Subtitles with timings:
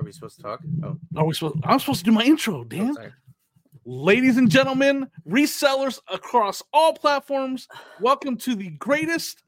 [0.00, 0.60] Are we supposed to talk?
[0.82, 1.56] Oh, Are we supposed?
[1.62, 2.60] I'm supposed to do my intro.
[2.60, 2.94] oh, Damn.
[2.94, 3.12] sorry.
[3.84, 7.68] Ladies and gentlemen, resellers across all platforms,
[8.00, 9.42] welcome to the greatest.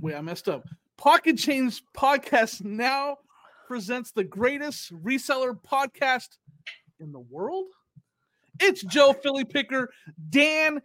[0.00, 0.62] Wait, I messed up.
[0.96, 3.16] Pocket Change Podcast now
[3.66, 6.28] presents the greatest reseller podcast
[7.00, 7.66] in the world.
[8.60, 9.90] It's Joe Philly Picker,
[10.30, 10.80] Dan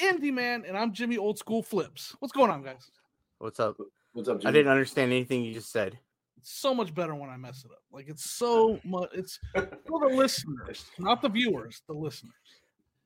[0.00, 2.16] In Demand, and I'm Jimmy Old School Flips.
[2.18, 2.90] What's going on, guys?
[3.38, 3.76] What's up?
[4.14, 5.96] What's up, I didn't understand anything you just said.
[6.44, 7.82] It's so much better when I mess it up.
[7.90, 9.08] Like it's so much.
[9.14, 11.80] It's for the listeners, not the viewers.
[11.88, 12.34] The listeners.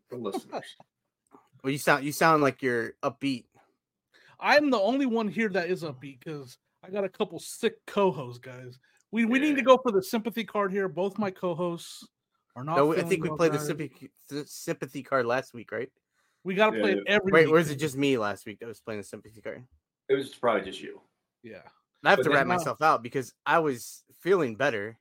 [0.09, 0.65] For listeners.
[1.65, 3.47] Well, you sound you sound like you're upbeat.
[4.39, 8.39] I'm the only one here that is upbeat because I got a couple sick co-hosts,
[8.39, 8.79] guys.
[9.11, 10.89] We we need to go for the sympathy card here.
[10.89, 12.07] Both my co-hosts
[12.55, 12.77] are not.
[12.77, 15.91] No, I think we well, played the sympathy, the sympathy card last week, right?
[16.45, 16.99] We got to Yeah, play yeah.
[16.99, 17.33] it every.
[17.33, 17.55] Wait, week.
[17.57, 19.65] or is it just me last week that was playing the sympathy card?
[20.09, 21.01] It was probably just you.
[21.43, 21.63] Yeah.
[22.05, 24.99] I have But to then wrap myself out because I was feeling better,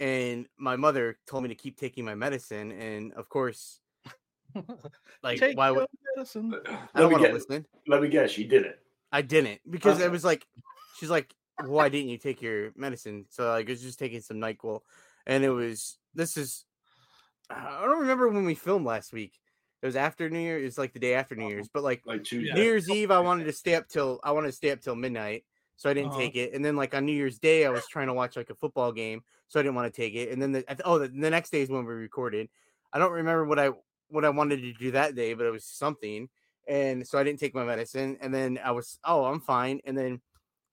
[0.00, 3.80] and my mother told me to keep taking my medicine, and of course,
[5.22, 6.54] like Take why would medicine.
[6.66, 7.66] I Let don't me want to listen?
[7.86, 8.80] Let me guess, you did it.
[9.12, 10.06] I didn't because Okay.
[10.06, 10.46] it was like
[10.98, 13.26] she's like, why didn't you take your medicine?
[13.28, 14.80] So like I was just taking some Nyquil,
[15.26, 16.64] and it was this is
[17.50, 19.38] I don't remember when we filmed last week.
[19.82, 20.58] It was after New Year.
[20.58, 21.50] It was like the day after New uh-huh.
[21.50, 22.54] Year's, but like Like Tuesday.
[22.54, 24.96] New Year's Eve, I wanted to stay up till I wanted to stay up till
[24.96, 25.44] midnight,
[25.76, 26.20] so I didn't Uh-huh.
[26.20, 26.52] take it.
[26.54, 28.92] And then like on New Year's Day, I was trying to watch like a football
[28.92, 30.30] game, so I didn't want to take it.
[30.30, 32.48] And then the oh, the, the next day is when we recorded.
[32.92, 33.70] I don't remember what I
[34.08, 36.28] what I wanted to do that day, but it was something.
[36.66, 38.16] And so I didn't take my medicine.
[38.20, 39.80] And then I was oh, I'm fine.
[39.84, 40.20] And then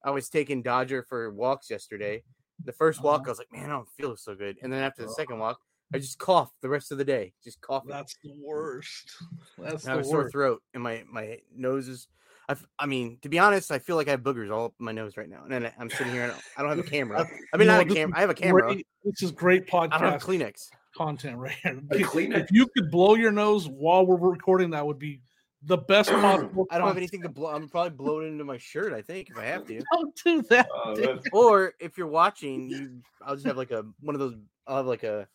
[0.04, 2.24] I was taking Dodger for walks yesterday.
[2.64, 3.30] The 1st walk, Uh-huh.
[3.30, 4.58] I was like, man, I don't feel so good.
[4.62, 5.60] And then after the second walk,
[5.94, 7.90] I just coughed the rest of the day, just coughing.
[7.90, 9.12] That's the worst.
[9.58, 12.08] That's I have the a sore throat, and my my nose is.
[12.52, 14.74] I, f- I mean, to be honest, I feel like I have boogers all up
[14.80, 17.20] my nose right now, and I'm sitting here and I don't have a camera.
[17.20, 17.24] I
[17.58, 18.18] mean, You know, not a camera.
[18.18, 18.62] I have a camera.
[18.74, 19.94] Great, this is great podcast.
[19.94, 20.70] I don't have Kleenex.
[20.96, 21.80] content right here.
[21.92, 22.44] A If- Kleenex?
[22.46, 25.22] If you could blow your nose while we're recording, that would be
[25.64, 26.66] the best possible.
[26.72, 27.50] I don't have anything to blow.
[27.52, 28.94] I'm probably blowing into my shirt.
[28.94, 29.82] I think if I have to.
[29.94, 30.68] Don't do that.
[30.86, 31.22] Uh, dude.
[31.32, 34.36] Or if you're watching, you, I'll just have like a one of those.
[34.68, 35.28] I'll have like a.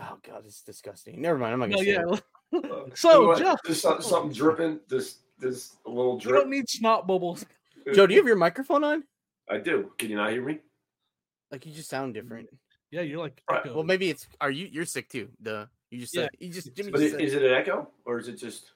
[0.00, 1.20] Oh god, it's disgusting.
[1.20, 1.52] Never mind.
[1.52, 2.14] I'm not No, gonna say yeah.
[2.62, 2.64] it.
[2.72, 4.80] uh, So, what, Jeff- just some- something dripping.
[4.88, 7.44] This this a little You don't need snot bubbles.
[7.94, 9.04] Joe, do you have your microphone on?
[9.48, 9.92] I do.
[9.98, 10.58] Can you not hear me?
[11.50, 12.48] Like you just sound different.
[12.90, 13.42] Yeah, you're like.
[13.50, 13.74] Right, echo.
[13.74, 14.26] Well, maybe it's.
[14.40, 14.66] Are you?
[14.70, 15.28] You're sick too.
[15.42, 15.66] Duh.
[15.90, 16.22] You just Yeah.
[16.22, 16.30] said.
[16.38, 16.74] You just.
[16.76, 18.72] Jimmy But just is, said- is it an echo or is it just?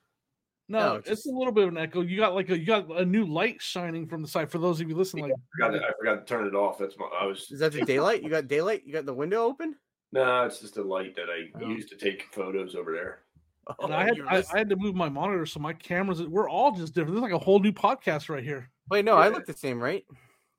[0.68, 2.00] no, no, it's just- a little bit of an echo.
[2.00, 4.50] You got like a you got a new light shining from the side.
[4.50, 6.78] For those of you listening, like I forgot, to, I forgot to turn it off.
[6.78, 7.06] That's my.
[7.20, 7.50] I was.
[7.50, 8.22] Is that the daylight?
[8.22, 8.82] You got daylight?
[8.86, 9.76] You got the window open?
[10.12, 11.68] No, it's just a light that I Oh.
[11.68, 13.20] use to take photos over there.
[13.80, 16.22] and oh, I had I, I had to move my monitor, so my cameras.
[16.22, 17.14] We're all just different.
[17.14, 18.70] This is like a whole new podcast right here.
[18.90, 20.04] Wait, no, I look the same, right?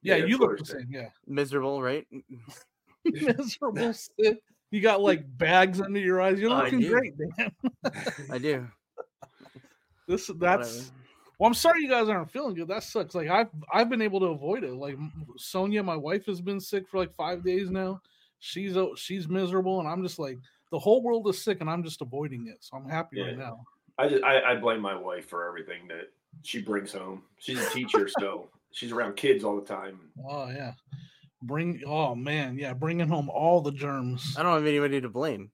[0.01, 0.88] Yeah, Yeah, you look the same.
[0.89, 2.05] Yeah, Miserable, right?
[3.05, 3.93] miserable.
[3.93, 4.39] sick.
[4.71, 6.39] You got like bags under your eyes.
[6.39, 7.51] You're looking great, man.
[8.31, 8.67] I do.
[10.07, 10.75] This that's.
[10.75, 10.91] Whatever.
[11.37, 12.69] Well, I'm sorry you guys aren't feeling good.
[12.69, 13.13] That sucks.
[13.13, 14.73] Like I've I've been able to avoid it.
[14.73, 14.97] Like
[15.37, 18.01] Sonia, my wife, has been sick for like five days now.
[18.39, 20.37] She's she's miserable, and I'm just like
[20.75, 22.57] the whole world is sick, and I'm just avoiding it.
[22.59, 23.63] So I'm happy right now.
[23.97, 26.11] I just I, I blame my wife for everything that
[26.43, 27.23] she brings home.
[27.39, 29.97] She's a teacher, so she's around kids all the time.
[30.27, 30.73] Oh yeah,
[31.41, 34.35] bring oh man, yeah, bringing home all the germs.
[34.37, 35.49] I don't have anybody to blame.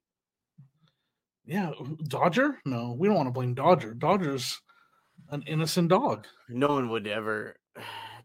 [1.45, 1.71] Yeah,
[2.07, 2.59] Dodger?
[2.65, 3.93] No, we don't want to blame Dodger.
[3.93, 4.59] Dodger's
[5.29, 6.25] an innocent dog.
[6.49, 7.57] No one would ever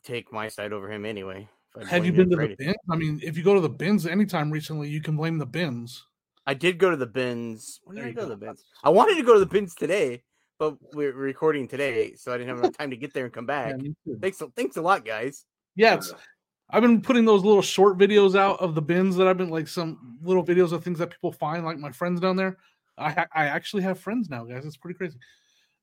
[0.02, 1.46] take my side over him anyway.
[1.90, 2.76] Have you been to the bins?
[2.90, 6.02] I mean, if you go to the bins anytime recently, you can blame the bins.
[6.46, 7.80] I did go to the bins.
[7.84, 8.64] When did There I you go to the bins?
[8.84, 10.22] I wanted to go to the bins today,
[10.58, 13.46] but we're recording today, so I didn't have enough time to get there and come
[13.46, 13.74] back.
[13.80, 14.14] Yeah.
[14.20, 15.44] Thanks, a- thanks a lot, guys.
[15.74, 16.14] Yeah, it's,
[16.70, 19.68] I've been putting those little short videos out of the bins that I've been like
[19.68, 22.56] some little videos of things that people find, like my friends down there.
[22.98, 24.64] I I actually have friends now, guys.
[24.64, 25.18] It's pretty crazy.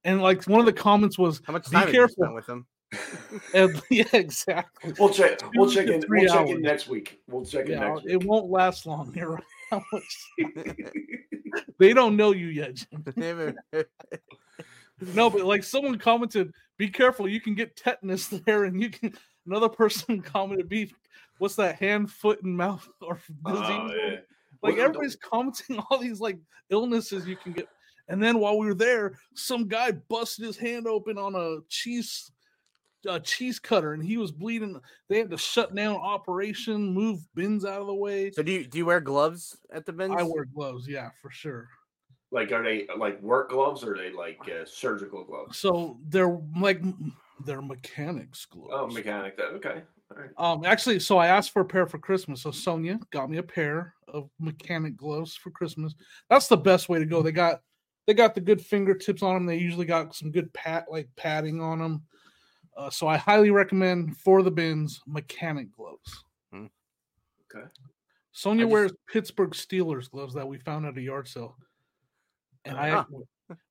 [0.03, 2.15] And like one of the comments was, How much Be time have you careful.
[2.23, 2.65] spent with them?
[3.53, 4.93] and, yeah, exactly.
[4.99, 5.39] We'll check.
[5.55, 6.03] We'll check in.
[6.09, 6.49] We'll check hours.
[6.49, 7.21] in next week.
[7.27, 9.13] We'll check in Yeah, next it won't last long.
[9.15, 9.43] You're right.
[9.73, 10.25] How much-
[11.79, 12.75] they don't know you yet.
[12.75, 13.55] Jim.
[15.15, 19.13] No, but like someone commented, "Be careful, you can get tetanus there," and you can.
[19.45, 20.93] Another person commented, "Be
[21.39, 24.15] what's that hand, foot, and mouth or oh, disease?" Oh, yeah.
[24.61, 26.37] Like Well, everybody's commenting all these like
[26.69, 27.67] illnesses you can get.
[28.07, 32.31] And then while we were there, some guy busted his hand open on a cheese
[33.07, 34.79] a cheese cutter and he was bleeding.
[35.09, 38.31] They had to shut down operation, move bins out of the way.
[38.31, 40.15] so do you do you wear gloves at the bins?
[40.17, 41.67] I wear gloves, yeah, for sure.
[42.31, 45.57] Like, are they like work gloves or are they like uh, surgical gloves?
[45.57, 46.81] So they're like
[47.45, 48.73] they're mechanics gloves.
[48.73, 49.37] Oh, mechanic.
[49.37, 49.83] That okay.
[50.37, 52.41] Um, actually, so I asked for a pair for Christmas.
[52.41, 55.93] So Sonia got me a pair of mechanic gloves for Christmas.
[56.29, 57.21] That's the best way to go.
[57.21, 57.61] They got
[58.07, 59.45] they got the good fingertips on them.
[59.45, 62.03] They usually got some good pat like padding on them.
[62.75, 66.23] Uh, so I highly recommend for the bins mechanic gloves.
[66.51, 66.65] Hmm.
[67.55, 67.65] Okay.
[68.31, 71.55] Sonia just- wears Pittsburgh Steelers gloves that we found at a yard sale,
[72.65, 73.05] and I Huh.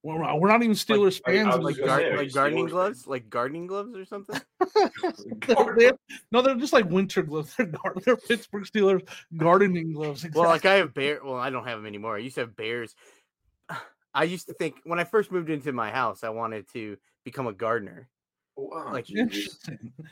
[0.04, 1.56] we're, we're not even Steelers I- I fans.
[1.64, 4.40] like, gar- say, like gardening Steelers gloves, like gardening gloves or something.
[5.76, 5.98] They have-
[6.31, 7.55] no, they're just like winter gloves.
[7.56, 9.06] They're, gar- they're Pittsburgh Steelers
[9.37, 10.25] gardening gloves.
[10.32, 10.64] Well, like.
[10.64, 11.20] I have bear.
[11.25, 12.14] Well, I don't have them anymore.
[12.14, 12.94] I used to have bears.
[14.14, 17.46] I used to think when I first moved into my house, I wanted to become
[17.48, 18.08] a gardener.
[18.70, 19.92] Wow, Like, interesting.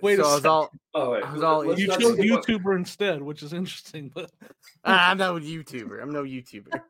[0.00, 0.50] Wait so a I was second.
[0.50, 4.10] all, Oh, wait, I was all- You chose skip o- YouTuber instead, which is interesting.
[4.12, 4.32] But
[4.84, 6.02] "Ah, I'm not a YouTuber.
[6.02, 6.80] I'm no YouTuber.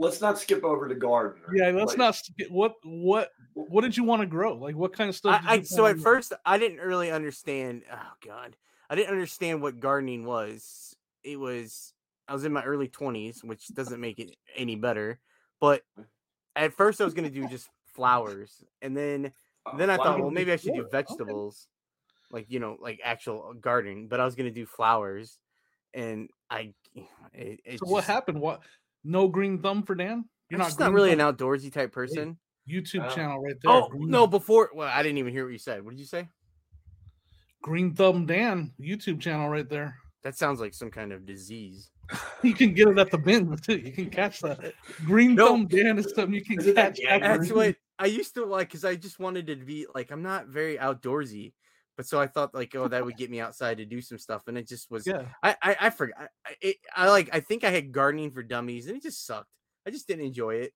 [0.00, 1.46] Let's not skip over to gardener.
[1.54, 2.16] yeah, let's Like, not.
[2.16, 4.54] skip- What what what did you want to grow?
[4.56, 5.40] Like what kind of stuff?
[5.42, 7.84] did I, I so at first I didn't really understand.
[7.92, 8.56] Oh God,
[8.90, 10.96] I didn't understand what gardening was.
[11.22, 11.92] It was
[12.26, 15.20] I was in my early twenties, which doesn't make it any better.
[15.60, 15.82] But
[16.56, 19.30] at first I was gonna do just flowers, and then
[19.66, 20.90] Uh, then I thought, well, maybe I should do Sure, okay.
[20.96, 21.66] vegetables,
[22.30, 24.08] like you know, like actual uh, gardening.
[24.08, 25.38] But I was gonna do flowers,
[25.94, 26.72] and I.
[27.34, 28.40] It, it So what happened?
[28.40, 28.62] What?
[29.04, 30.10] No green thumb for Dan?
[30.12, 32.38] I'm You're just not not really an outdoorsy type person.
[32.66, 33.14] YouTube Oh.
[33.14, 33.70] channel right there.
[33.72, 34.26] Oh Green- no!
[34.26, 35.84] Before, well, I didn't even hear what you said.
[35.84, 36.28] What did you say?
[37.62, 39.98] Green Thumb Dan YouTube channel right there.
[40.22, 41.90] That sounds like some kind of disease.
[42.42, 43.78] You can get it at the bin too.
[43.78, 44.74] You can catch that.
[45.04, 45.48] Green No.
[45.48, 47.02] Thumb Dan is something you can Isn't that catch.
[47.02, 50.22] Jack That's what I used to like because I just wanted to be like I'm
[50.22, 51.54] not very outdoorsy,
[51.96, 54.42] but so I thought like oh that would get me outside to do some stuff,
[54.46, 55.06] and it just was.
[55.06, 55.22] Yeah.
[55.42, 56.16] I I, I forgot.
[56.20, 59.26] I, I- it, I like I think I had gardening for dummies, and it just
[59.26, 59.48] sucked.
[59.86, 60.72] I just didn't enjoy it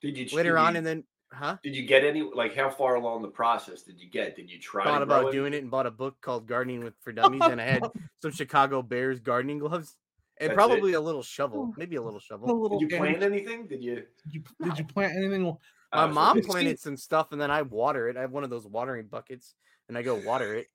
[0.00, 1.56] Did you later did on, you- and then huh?
[1.62, 2.22] Did you get any?
[2.22, 4.34] Like, how far along the process did you get?
[4.36, 4.84] Did you try?
[4.84, 7.42] Thought to grow about doing it and bought a book called Gardening with for Dummies,
[7.44, 7.82] and I had
[8.22, 9.94] some Chicago Bears gardening gloves
[10.40, 10.56] and That's it?
[10.56, 12.60] probably a little shovel, maybe a little A shovel.
[12.60, 13.66] little Did you plant anything?
[13.66, 13.94] Did you?
[13.96, 15.44] Did you, did you plant anything?
[15.92, 18.16] My uh, mom planted some stuff, and then I water it.
[18.16, 19.54] I have one of those watering buckets,
[19.88, 20.66] and I go water it.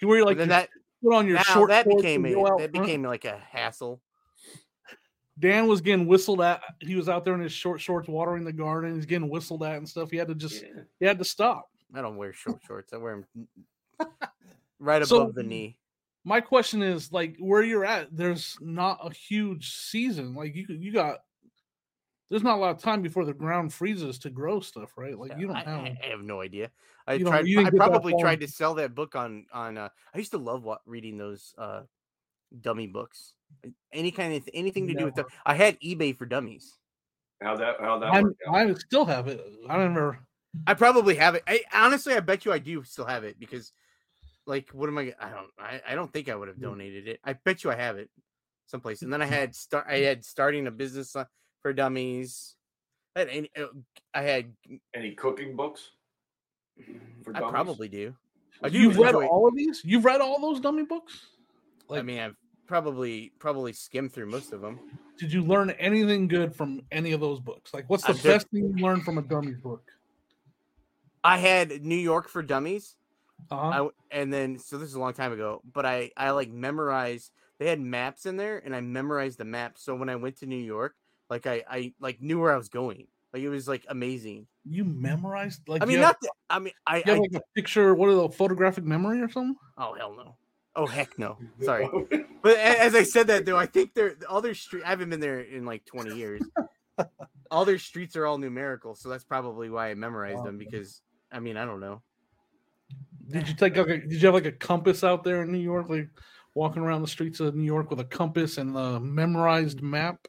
[0.00, 0.68] You were But like then you that
[1.02, 2.72] put on your now short that became and a, that front.
[2.72, 4.00] became like a hassle.
[5.38, 6.60] Dan was getting whistled at.
[6.80, 8.94] He was out there in his short shorts watering the garden.
[8.94, 10.10] He's getting whistled at and stuff.
[10.10, 10.82] He had to just Yeah.
[11.00, 11.68] he had to stop.
[11.94, 12.92] I don't wear short shorts.
[12.92, 13.48] I wear them
[14.78, 15.78] right So- above the knee.
[16.24, 18.14] My question is like where you're at.
[18.16, 20.34] There's not a huge season.
[20.34, 21.18] Like you you got.
[22.30, 25.18] There's not a lot of time before the ground freezes to grow stuff, right?
[25.18, 25.80] Like you don't I, have.
[25.80, 26.70] I- I have no idea.
[27.06, 27.46] I tried.
[27.46, 29.76] you I probably tried to sell that book on on.
[29.76, 31.82] Uh, I used to love what, reading those uh,
[32.60, 33.34] dummy books.
[33.92, 35.14] Any kind of anything to do with.
[35.14, 36.78] The, I had eBay for dummies.
[37.42, 37.76] How that?
[37.80, 38.12] How that?
[38.12, 38.40] I'm, worked?
[38.50, 39.44] I still have it.
[39.68, 40.20] I don't remember.
[40.66, 41.42] I probably have it.
[41.46, 43.72] I honestly, I bet you I do still have it because,
[44.46, 45.14] like, what am I?
[45.20, 45.50] I don't.
[45.58, 46.62] I, I don't think I would have Hmm.
[46.64, 47.20] donated it.
[47.24, 48.10] I bet you I have it
[48.66, 49.02] someplace.
[49.02, 49.86] And then I had start.
[49.88, 51.24] I had starting a business uh,
[51.62, 52.56] for dummies.
[53.16, 53.28] I had.
[53.28, 53.66] any- uh,
[54.14, 54.52] I had.
[54.94, 55.90] Any cooking books?
[57.24, 58.14] For I probably do.
[58.62, 59.82] I do You've read enjoy- all of these?
[59.84, 61.26] You've read all those dummy books?
[61.90, 62.36] I mean, I've
[62.66, 64.78] probably probably skimmed through most of them.
[65.18, 67.74] did you learn anything good from any of those books?
[67.74, 69.90] Like, what's the I did- best thing you learned from a dummy book?
[71.22, 72.96] I had New York for Dummies.
[73.50, 73.88] Uh-huh.
[74.10, 77.32] I and then so this is a long time ago, but I I like memorized.
[77.58, 79.82] They had maps in there, and I memorized the maps.
[79.84, 80.94] So when I went to New York,
[81.30, 83.06] like I I like knew where I was going.
[83.32, 84.46] Like it was like amazing.
[84.64, 85.66] you memorized?
[85.68, 86.30] Like, I mean, you have, not.
[86.50, 86.98] I mean, I.
[86.98, 87.94] you I have like a picture.
[87.94, 89.56] What are the photographic memory or something?
[89.78, 90.36] oh hell no.
[90.74, 91.38] Oh heck no.
[91.62, 91.88] Sorry.
[92.42, 94.82] But as I said that though, I think they're all their street.
[94.84, 96.42] I haven't been there in like twenty years.
[97.50, 100.44] all their streets are all numerical, so that's probably why I memorized Wow.
[100.44, 100.58] them.
[100.58, 101.00] Because
[101.30, 102.02] I mean, I don't know.
[103.28, 105.58] Did you take like a, did you have like a compass out there in New
[105.58, 106.08] York, like
[106.54, 110.28] walking around the streets of New York with a compass and a memorized map?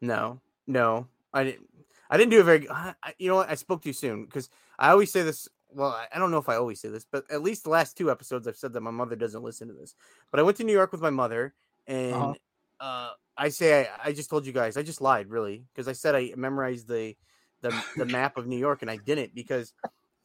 [0.00, 1.68] No, no, I didn't.
[2.10, 2.68] I didn't do a very.
[2.70, 3.50] I, you know what?
[3.50, 5.48] I spoke too soon because I always say this.
[5.70, 7.96] Well, I, I don't know if I always say this, but at least the last
[7.96, 9.94] two episodes, I've said that my mother doesn't listen to this.
[10.30, 11.54] But I went to New York with my mother,
[11.86, 12.34] and Uh-huh.
[12.80, 14.76] uh, I say I, I just told you guys.
[14.76, 17.16] I just lied, really, because I said I memorized the
[17.62, 19.72] the the map of New York, and I didn't because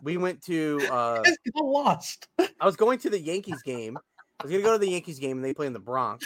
[0.02, 0.82] we went to.
[0.90, 1.24] Uh,
[1.56, 2.28] lost.
[2.40, 3.98] I was going to the Yankees game.
[4.40, 6.26] I was gonna go to the Yankees game, and they play in the Bronx.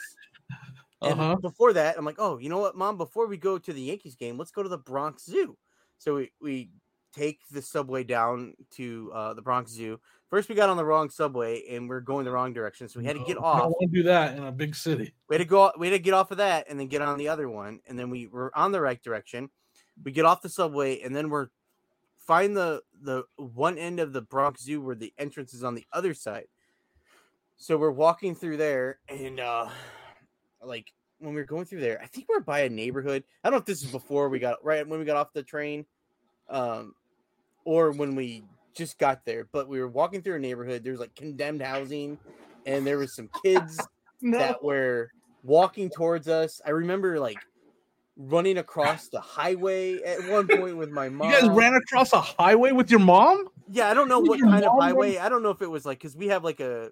[1.01, 1.35] And Uh-huh.
[1.35, 2.97] before that, I'm like, oh, you know what, mom?
[2.97, 5.57] Before we go to the Yankees game, let's go to the Bronx Zoo.
[5.97, 6.69] So we, we
[7.13, 9.99] take the subway down to uh, the Bronx Zoo.
[10.29, 12.89] First, we got on the wrong subway and we're going the wrong direction.
[12.89, 13.59] So we had to get off.
[13.59, 15.13] don't want to do that in a big city.
[15.29, 15.71] We had to go.
[15.77, 17.79] We had to get off of that and then get on the other one.
[17.87, 19.49] And then we were on the right direction.
[20.03, 21.47] We get off the subway and then we're
[22.25, 25.85] find the the one end of the Bronx Zoo where the entrance is on the
[25.93, 26.47] other side.
[27.57, 29.69] so we're walking through there, and uh,
[30.61, 33.23] like when we were going through there, I think we are by a neighborhood.
[33.43, 35.43] I don't know if this is before we got right when we got off the
[35.43, 35.85] train,
[36.49, 36.93] um,
[37.63, 38.43] or when we
[38.75, 39.47] just got there.
[39.51, 40.83] But we were walking through a neighborhood.
[40.83, 42.17] There's like condemned housing,
[42.65, 43.79] and there was some kids
[44.21, 44.37] No.
[44.39, 45.11] that were
[45.43, 46.59] walking towards us.
[46.65, 47.37] I remember like
[48.17, 51.29] running across the highway at one point with my mom.
[51.29, 53.47] You guys ran across a highway with your mom?
[53.69, 55.17] Yeah, I don't know what your kind of highway.
[55.17, 56.91] I don't know if it was like because we have like a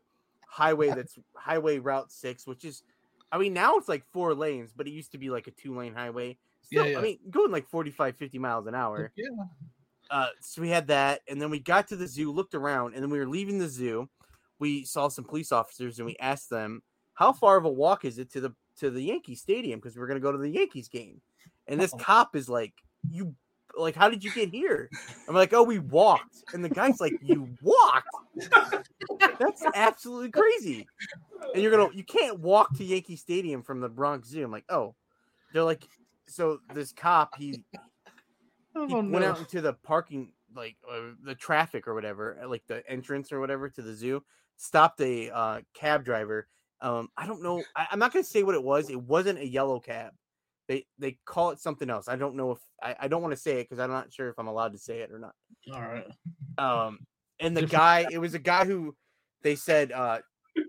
[0.53, 2.84] highway that's Highway Route Six, which is,
[3.32, 5.75] I mean, now it's like four lanes, but it used to be like a two
[5.75, 6.38] lane highway.
[6.62, 7.00] Still, Yeah, yeah.
[7.00, 9.12] I mean, going like 45, 50 miles an hour.
[9.15, 9.27] Yeah.
[10.12, 13.01] Uh, so we had that, and then we got to the zoo, looked around, and
[13.01, 14.10] then we were leaving the zoo.
[14.60, 18.20] We saw some police officers, and we asked them, "How far of a walk is
[18.20, 21.22] it to the to the Yankee Stadium?" Because we're gonna go to the Yankees game.
[21.68, 22.03] And this Uh-oh.
[22.03, 22.74] cop is like,
[23.10, 23.36] "You,
[23.77, 24.89] like, how did you get here?"
[25.27, 28.10] I'm like, "Oh, we walked." And the guy's like, "You walked?
[29.39, 30.88] That's absolutely crazy."
[31.53, 34.44] And you're gonna, you can't walk to Yankee Stadium from the Bronx Zoo.
[34.44, 34.96] I'm like, "Oh."
[35.53, 35.88] They're like,
[36.27, 37.63] so this cop, he
[38.75, 42.88] Oh, he went out into the parking like uh, the traffic or whatever like the
[42.89, 44.24] entrance or whatever to the zoo
[44.56, 46.48] stopped a uh, cab driver
[46.84, 49.48] um i don't know I, i'm not gonna say what it was it wasn't a
[49.48, 50.12] yellow cab
[50.68, 53.40] they they call it something else i don't know if i, I don't want to
[53.40, 55.34] say it because i'm not sure if i'm allowed to say it or not
[55.74, 56.08] All right.
[56.58, 57.00] um
[57.40, 58.96] and the guy it was a guy who
[59.42, 60.20] they said uh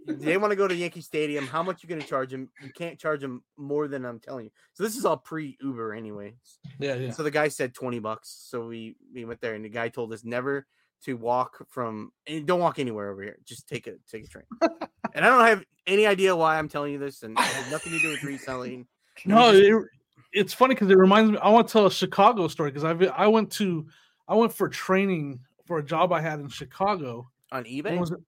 [0.07, 2.99] they want to go to yankee stadium how much you gonna charge him you can't
[2.99, 6.33] charge him more than i'm telling you so this is all pre uber anyway
[6.79, 7.11] Yeah, yeah.
[7.11, 8.47] so the guy said 20 bucks.
[8.49, 10.67] So we we went there and the guy told us never
[11.05, 13.39] to walk from and don't walk anywhere over here.
[13.45, 14.45] Just take a take a train.
[14.63, 17.93] and I don't have any idea why I'm telling you this and it has nothing
[17.93, 18.87] to do with reselling.
[19.27, 19.85] No, just- it,
[20.33, 21.39] it's funny because it reminds me.
[21.41, 23.87] I want to tell a Chicago story because I I went to
[24.27, 27.31] I went for training for a job I had in Chicago.
[27.53, 27.97] On eBay?
[27.97, 28.19] was it?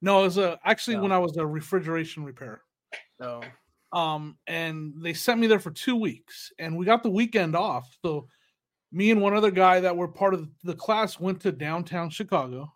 [0.00, 1.02] No, it was a, actually Oh.
[1.02, 2.62] when I was a refrigeration repair.
[3.20, 3.42] Oh.
[3.92, 7.94] Um, and they sent me there for two weeks, and we got the weekend off.
[8.02, 8.26] So
[8.94, 12.72] me and one other guy that were part of the class went to downtown Chicago.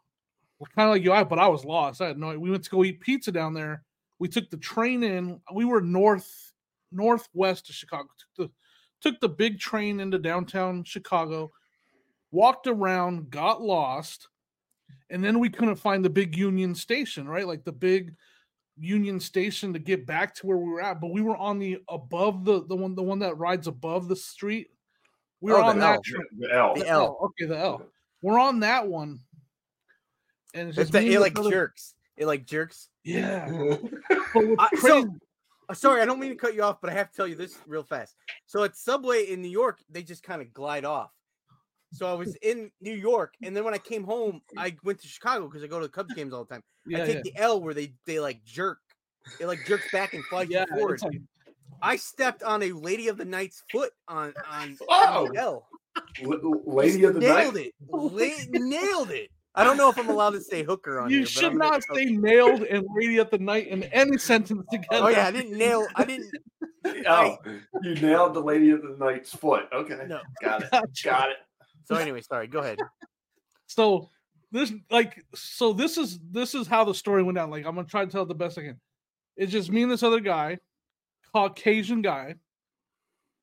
[0.75, 2.01] Kind of like you, I but I was lost.
[2.03, 2.37] I had no.
[2.37, 3.85] We went to go eat pizza down there.
[4.19, 5.41] We took the train in.
[5.55, 6.53] We were north
[6.91, 8.09] northwest of Chicago.
[8.19, 8.55] Took the
[9.01, 11.53] took the big train into downtown Chicago.
[12.33, 14.29] Walked around, got lost,
[15.11, 17.29] and then we couldn't find the big Union Station.
[17.29, 18.17] Right, like the big
[18.77, 21.79] Union Station to get back to where we were at, but we were on the
[21.89, 24.67] above the the one the one that rides above the street.
[25.41, 26.03] We were Oh, on that L.
[26.03, 26.23] train.
[26.39, 26.75] The L.
[26.75, 27.01] The The L.
[27.03, 27.19] L.
[27.27, 27.83] Okay, the L.
[28.23, 29.21] We're on that one.
[30.55, 31.95] And it's It's the, it like other- jerks.
[32.17, 32.89] It like jerks.
[33.05, 33.49] Yeah.
[34.35, 35.15] But what's I- so-
[35.71, 37.35] Uh, Sorry, I don't mean to cut you off, but I have to tell you
[37.35, 38.17] this real fast.
[38.47, 41.11] So at Subway in New York, they just kind of glide off.
[41.93, 45.07] So I was in New York, and then when I came home, I went to
[45.09, 46.63] Chicago because I go to the Cubs games all the time.
[46.87, 47.23] yeah, I take yeah.
[47.23, 48.79] the L where they they like jerk.
[49.41, 51.01] It like jerks back and flies yeah, forward.
[51.03, 51.21] like,
[51.83, 55.27] I stepped on a Lady of the Night's foot on on, Oh!
[55.29, 55.69] on L.
[56.23, 57.67] L- Lady of the nailed night.
[57.67, 57.75] it.
[57.89, 59.31] La- nailed it.
[59.55, 61.27] I don't know if I'm allowed to say hooker on you here.
[61.27, 65.05] should not say nailed and lady at the night in any sentence oh, together.
[65.05, 65.87] Oh yeah, I didn't nail.
[65.97, 66.31] I didn't.
[67.07, 67.37] Oh,
[67.83, 69.65] you nailed the Lady of the Night's foot.
[69.75, 70.21] Okay, No.
[70.43, 70.71] got it.
[70.71, 71.05] Gotcha.
[71.09, 71.37] Got it.
[71.85, 72.47] So anyway, sorry.
[72.47, 72.79] Go ahead.
[73.67, 74.09] So
[74.53, 77.51] this like so this is this is how the story went down.
[77.51, 78.81] Like I'm gonna try to tell it the best I can.
[79.37, 80.59] It's just me and this other guy,
[81.33, 82.35] Caucasian guy,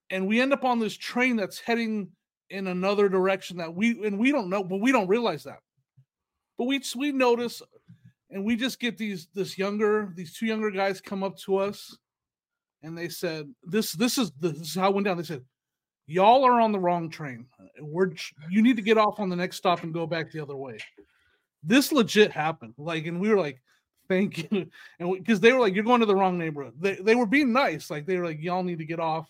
[0.10, 2.10] and we end up on this train that's heading
[2.50, 5.60] in another direction that we and we don't know, but we don't realize that.
[6.58, 7.62] But we we notice,
[8.30, 11.98] and we just get these this younger these two younger guys come up to us,
[12.84, 15.18] and they said this this is this is how it went down.
[15.18, 15.44] They said
[16.08, 17.48] y'all are on the wrong train.
[17.80, 18.12] We're
[18.50, 20.78] you need to get off on the next stop and go back the other way.
[21.64, 22.76] This legit happened.
[22.78, 23.60] Like, and we were like,
[24.08, 24.68] thank you.
[25.00, 26.74] And because they were like, you're going to the wrong neighborhood.
[26.80, 27.90] They they were being nice.
[27.90, 29.30] Like they were like, y'all need to get off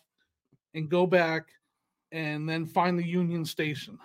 [0.74, 1.44] and go back
[2.12, 3.98] and then find the Union Station.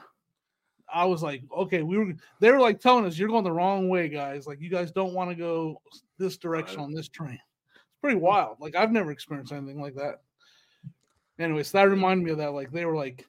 [0.93, 3.89] I was like, okay, we were they were like telling us you're going the wrong
[3.89, 4.47] way, guys.
[4.47, 5.81] Like you guys don't want to go
[6.19, 6.85] this direction Right.
[6.85, 7.39] on this train.
[7.75, 8.57] It's pretty wild.
[8.61, 10.23] Like I've never experienced anything like that.
[11.39, 12.53] Anyways, that reminded me of that.
[12.53, 13.25] Like they were like,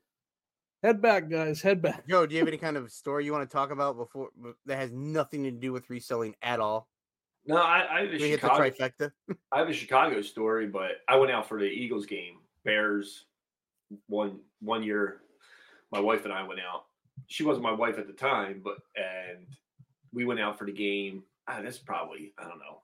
[0.84, 2.04] head back, guys, head back.
[2.08, 4.30] yo do you have any kind of story you want to talk about before
[4.66, 6.88] that has nothing to do with reselling at all?
[7.46, 8.70] No, I, I have a We hit the Chicago.
[8.70, 9.12] trifecta.
[9.52, 12.38] I have a Chicago story, but I went out for the Eagles game.
[12.64, 13.26] Bears
[14.08, 15.22] one one year.
[15.92, 16.86] My wife and I went out.
[17.28, 19.46] She wasn't my wife at the time, but and
[20.14, 21.24] we went out for the game.
[21.48, 22.82] Ah, that's probably I don't know,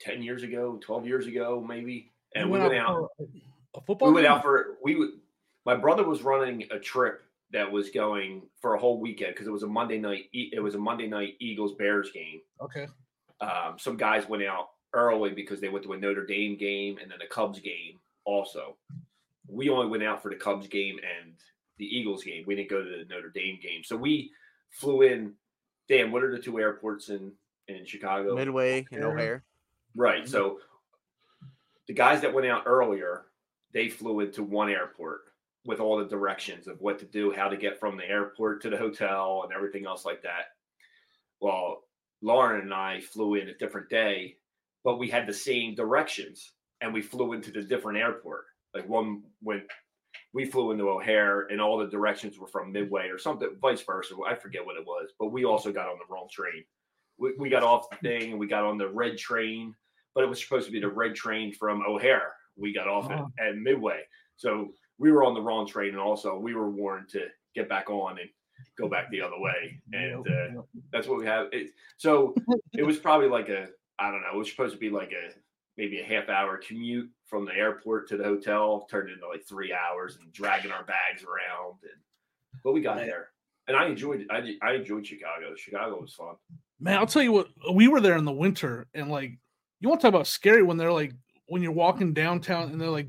[0.00, 2.10] ten years ago, twelve years ago, maybe.
[2.34, 3.10] And You we went out.
[3.18, 3.26] for
[3.74, 4.08] a football.
[4.08, 4.32] we went game?
[4.32, 5.10] out for we would.
[5.66, 7.22] My brother was running a trip
[7.56, 10.24] that was going for a whole weekend because it was a Monday night.
[10.34, 12.40] E- It was a Monday night Eagles Bears game.
[12.60, 12.86] Okay.
[13.40, 17.10] um, some guys went out early because they went to a Notre Dame game and
[17.10, 18.76] then a Cubs game also.
[19.48, 21.32] We only went out for the Cubs game and
[21.78, 22.44] the Eagles game.
[22.46, 23.82] We didn't go to the Notre Dame game.
[23.84, 24.32] So we
[24.70, 25.32] flew in.
[25.88, 27.32] Dan, what are the two airports in
[27.68, 28.34] in Chicago?
[28.34, 29.14] Midway and O'Hare.
[29.16, 29.44] O'Hare.
[29.94, 30.28] Right.
[30.28, 30.58] So
[31.88, 33.26] the guys that went out earlier,
[33.72, 35.20] they flew into one airport
[35.66, 38.70] with all the directions of what to do, how to get from the airport to
[38.70, 40.46] the hotel, and everything else like that.
[41.40, 41.82] Well,
[42.22, 44.36] Lauren and I flew in a different day,
[44.84, 48.44] but we had the same directions and we flew into the different airport.
[48.74, 49.64] Like one went,
[50.32, 54.14] we flew into O'Hare and all the directions were from Midway or something, vice versa.
[54.26, 56.64] I forget what it was, but we also got on the wrong train.
[57.18, 59.74] We, we got off the thing and we got on the red train,
[60.14, 62.32] but it was supposed to be the red train from O'Hare.
[62.56, 63.30] We got off Oh.
[63.38, 64.00] at, at Midway.
[64.36, 67.90] So we were on the wrong train and also we were warned to get back
[67.90, 68.28] on and
[68.78, 69.80] go back the other way.
[69.92, 70.62] And uh,
[70.92, 71.48] that's what we have.
[71.52, 72.34] It, so
[72.72, 75.32] it was probably like a, I don't know, it was supposed to be like a
[75.76, 79.72] maybe a half hour commute from the airport to the hotel, turned into like three
[79.72, 81.78] hours and dragging our bags around.
[81.82, 82.00] And
[82.64, 83.06] but we got Man.
[83.06, 83.28] there,
[83.68, 84.26] and I enjoyed it.
[84.30, 85.54] I, I enjoyed Chicago.
[85.56, 86.34] Chicago was fun.
[86.80, 89.38] Man, I'll tell you what, we were there in the winter and like
[89.80, 91.12] you want to talk about scary when they're like
[91.48, 93.08] when you're walking downtown and they're like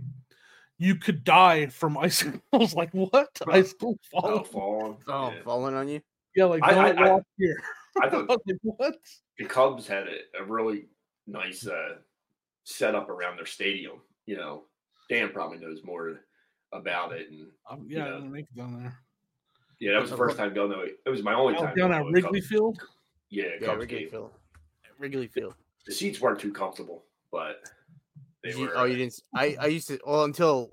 [0.79, 2.73] you could die from icicles.
[2.75, 3.29] like what?
[3.47, 4.45] Icicles Oh, falling?
[4.45, 4.97] falling.
[5.07, 5.41] Oh, Yeah.
[5.43, 6.01] falling on you.
[6.35, 7.57] Yeah, like I- don't I- I- walk here.
[8.01, 8.95] I I thought like, what?
[9.39, 10.87] the Cubs had a, a really
[11.25, 11.95] nice uh,
[12.63, 14.01] setup around their stadium.
[14.27, 14.63] You know,
[15.09, 16.19] Dan probably knows more
[16.73, 18.97] about it, and Um, yeah, I didn't make it down there.
[19.79, 20.85] yeah, that was the first time going there.
[20.85, 22.79] It was my only I was time down going at Wrigley Cubs- Field.
[23.29, 24.09] Yeah, Yeah, Cubs Wrigley game.
[24.09, 24.31] Field.
[24.99, 25.53] Wrigley Field.
[25.85, 27.61] The seats weren't too comfortable, but
[28.43, 28.71] they You- were.
[28.77, 29.19] oh, you didn't.
[29.35, 29.99] I, I used to.
[30.05, 30.71] Well, until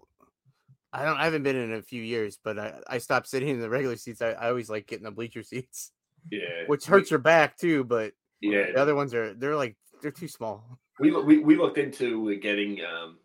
[0.92, 1.16] I don't.
[1.16, 3.96] I haven't been in a few years, but I I stopped sitting in the regular
[3.96, 4.22] seats.
[4.22, 5.92] I, I always like getting the bleacher seats,
[6.30, 7.84] yeah, which hurts your back too.
[7.84, 10.78] But Yeah, the other ones are they're like they're too small.
[11.00, 13.18] we, we we looked into getting um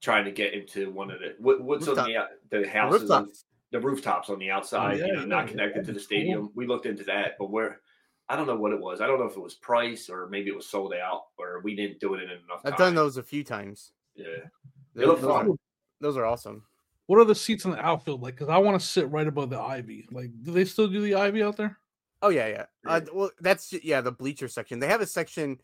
[0.00, 3.44] trying to get into one of the what, what's on the the houses on- Rooftops.
[3.70, 5.98] the rooftops on the outside yeah, you know yeah, not yeah, connected to the be
[5.98, 6.04] cool.
[6.04, 7.76] stadium we looked into that but we're
[8.32, 10.48] i don't know what it was i don't know if it was price or maybe
[10.48, 12.78] it was sold out or we didn't do it in enough I've time.
[12.78, 13.92] done those a few times.
[14.14, 14.24] yeah
[14.94, 15.48] Those, look those fun.
[15.50, 15.54] are,
[16.00, 16.64] those are awesome.
[17.06, 18.36] What are the seats in the outfield like?
[18.36, 20.06] Because I want to sit right above the ivy.
[20.10, 21.78] Like, do they still do the ivy out there?
[22.22, 22.64] Oh yeah, yeah.
[22.86, 24.78] Uh, well, that's yeah the bleacher section.
[24.78, 25.60] They have a section.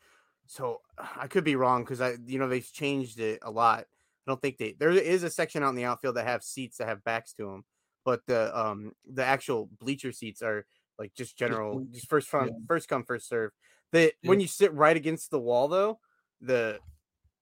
[0.47, 3.81] So I could be wrong because I you know they've changed it a lot.
[3.81, 6.79] I don't think they there is a section out in the outfield that have seats
[6.79, 7.65] that have backs to them,
[8.05, 10.67] but the um the actual bleacher seats are
[10.99, 12.55] like just general, just first come, yeah.
[12.67, 13.53] first come first serve.
[13.93, 15.99] The when you sit right against the wall though,
[16.41, 16.79] the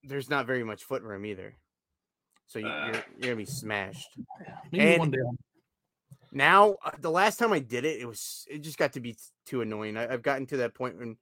[0.04, 1.54] there's not very much foot room either.
[2.46, 2.86] So you, Uh.
[2.86, 4.08] you're you're gonna be smashed.
[4.70, 5.18] Maybe And- one day.
[6.32, 9.16] Now, uh, the last time I did it, it was it just got to be
[9.46, 9.96] too annoying.
[9.96, 11.16] I, I've gotten to that point when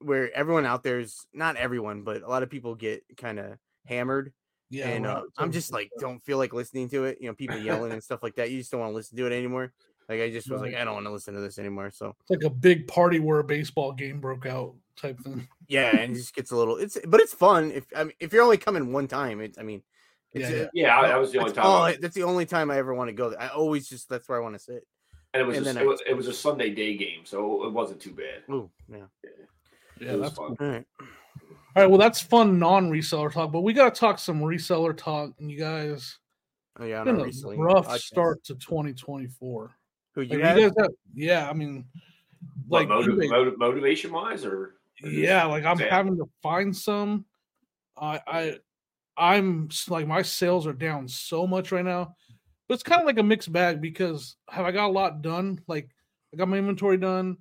[0.00, 4.32] where everyone out there's not everyone, but a lot of people get kind of hammered,
[4.68, 7.18] Yeah, and uh, I'm just like don't feel like listening to it.
[7.20, 8.50] You know, people yelling and stuff like that.
[8.50, 9.72] You just don't want to listen to it anymore.
[10.12, 11.90] Like I just was like, I don't want to listen to this anymore.
[11.90, 15.48] So It's like a big party where a baseball game broke out type thing.
[15.68, 16.76] yeah, and it just gets a little.
[16.76, 19.40] It's but it's fun if I mean if you're only coming one time.
[19.40, 19.82] It, I mean,
[20.34, 20.66] it's Yeah, a- yeah.
[20.74, 22.70] yeah I, that was the only that's time all I- I- that's the only time
[22.70, 23.34] I ever want to go.
[23.38, 24.86] I always just that's where I want to sit.
[25.32, 27.24] and it was and a, then it, I- was, it was a sunday day game
[27.24, 28.98] so it wasn't too bad Ooh, yeah.
[29.98, 30.66] Yeah, it was that's fun cool.
[30.66, 30.86] All right.
[31.74, 35.32] All right, well, that's fun non-reseller talk, but we got to talk some reseller talk.
[35.38, 36.18] And you guys,
[36.78, 39.74] Oh yeah, it's on been a rough start to 2024.
[40.14, 40.56] Who Like, you you had?
[40.56, 41.84] guys have, yeah, I mean,
[42.68, 45.90] like like motiv- motiv- motivation wise or or yeah, like I'm sales?
[45.90, 47.24] having to find some.
[47.96, 48.58] I I
[49.16, 52.14] I'm like my sales are down so much right now,
[52.68, 55.60] but it's kind of like a mixed bag because have I got a lot done?
[55.66, 55.90] Like
[56.32, 57.38] I got my inventory done.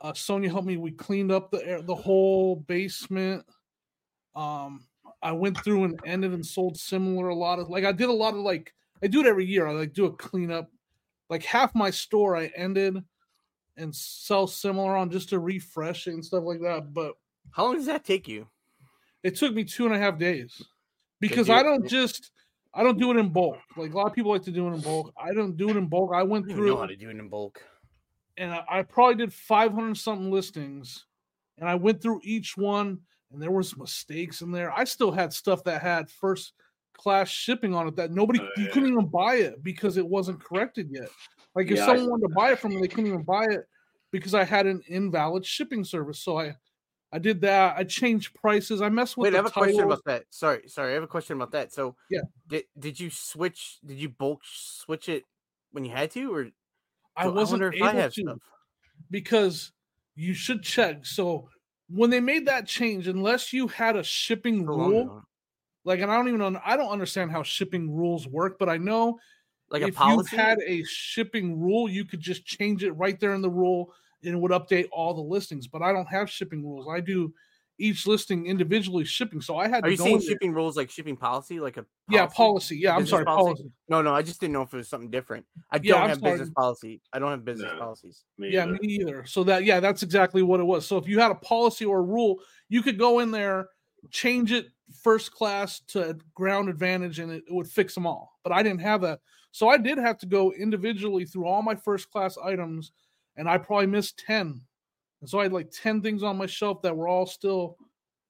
[0.00, 0.76] Uh, Sonia helped me.
[0.76, 3.44] We cleaned up the air, the whole basement.
[4.36, 4.84] Um,
[5.20, 8.12] I went through and ended and sold similar a lot of like I did a
[8.12, 9.66] lot of like I do it every year.
[9.66, 10.70] I like do a cleanup.
[11.30, 13.02] Like half my store I ended
[13.76, 16.92] and sell similar on just to refresh it and stuff like that.
[16.92, 17.14] But
[17.50, 18.46] How long does that take you?
[19.22, 20.62] it took me two and a half days
[21.20, 22.30] because you- I don't just
[22.74, 23.58] I don't do it in bulk.
[23.76, 25.12] Like a lot of people like to do it in bulk.
[25.20, 26.12] I don't do it in bulk.
[26.14, 27.60] I I went don't know how to do it in bulk.
[28.36, 31.06] and I, I probably did 500 something listings
[31.56, 33.00] and I went through each one
[33.32, 34.72] and there was mistakes in there.
[34.72, 36.52] I still had stuff that had first
[36.98, 40.42] class shipping on it that nobody Oh, you couldn't even buy it because it wasn't
[40.44, 41.08] corrected yet.
[41.54, 43.44] Like if Yeah, I- someone wanted to buy it from me, they couldn't even buy
[43.46, 43.60] it
[44.10, 46.20] because I had an invalid shipping service.
[46.22, 46.56] So I
[47.10, 47.76] I did that.
[47.78, 48.82] I changed prices.
[48.82, 50.24] I messed with Wait, I have a question about that.
[50.28, 51.72] Sorry, sorry, I have a question about that.
[51.72, 52.20] So Yeah.
[52.48, 53.78] did did you switch?
[53.84, 55.24] Did you bulk switch it
[55.70, 56.50] when you had to, or
[57.16, 58.38] I wasn't if able I have to stuff.
[59.10, 59.72] because
[60.16, 61.06] you should check.
[61.06, 61.48] So
[61.88, 65.24] when they made that change, unless you had a shipping rule.
[65.84, 68.76] Like, and I don't even know, I don't understand how shipping rules work, but I
[68.76, 69.18] know
[69.70, 70.36] like a if policy.
[70.36, 73.92] you had a shipping rule, you could just change it right there in the rule
[74.22, 75.66] and it would update all the listings.
[75.66, 76.88] But I don't have shipping rules.
[76.90, 77.32] I do
[77.78, 79.40] each listing individually shipping.
[79.40, 81.86] So I had Are to you go saying shipping rules like shipping policy, like a
[82.08, 82.76] Yeah, policy.
[82.78, 83.46] Yeah, I'm sorry, policy?
[83.46, 83.72] policy.
[83.88, 85.46] No, no, I just didn't know if it was something different.
[85.70, 86.32] I Yeah, don't I'm have sorry.
[86.32, 87.00] business policy.
[87.12, 87.78] I don't have business No.
[87.78, 88.24] policies.
[88.36, 88.78] Me Yeah, either.
[88.80, 89.24] me either.
[89.26, 90.86] So that yeah, that's exactly what it was.
[90.86, 93.68] So if you had a policy or a rule, you could go in there,
[94.10, 98.38] change it first class to ground advantage, and it, it would fix them all.
[98.42, 99.20] But I didn't have that,
[99.50, 102.92] so I did have to go individually through all my first class items,
[103.36, 104.60] and I probably missed ten.
[105.20, 107.76] And so I had like ten things on my shelf that were all still,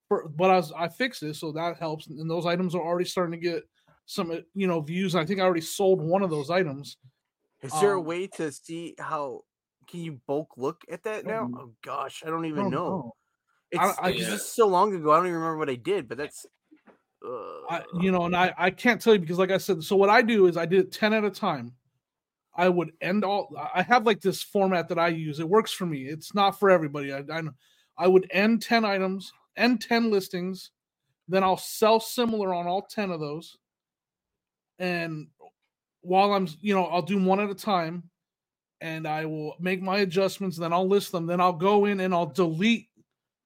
[0.09, 2.07] for, but I was I fixed it, so that helps.
[2.07, 3.64] And those items are already starting to get
[4.07, 5.14] some uh, you know views.
[5.14, 6.97] I think I already sold one of those items.
[7.61, 9.42] Is there a Um, way to see how?
[9.87, 11.51] Can you bulk look at that now?
[11.55, 13.12] Oh gosh, I don't I even don't know.
[13.71, 15.11] It's, I- I it's just- just so long ago.
[15.13, 16.09] I don't even remember what I did.
[16.09, 16.47] But that's,
[17.25, 19.97] uh, I, you know, and I, I can't tell you because, like I said, so
[19.97, 21.73] what I do is I did it 10 at a time.
[22.57, 25.39] I would end all, I have like this format that I use.
[25.39, 26.03] It works for me.
[26.07, 27.13] It's not for everybody.
[27.13, 27.43] I, I,
[27.97, 30.71] I would end 10 items, end 10 listings,
[31.29, 33.57] then I'll sell similar on all 10 of those.
[34.81, 35.29] And
[36.01, 38.05] while I'm, you know, I'll do one at a time
[38.81, 42.15] and I will make my adjustments, then I'll list them, then I'll go in and
[42.15, 42.89] I'll delete.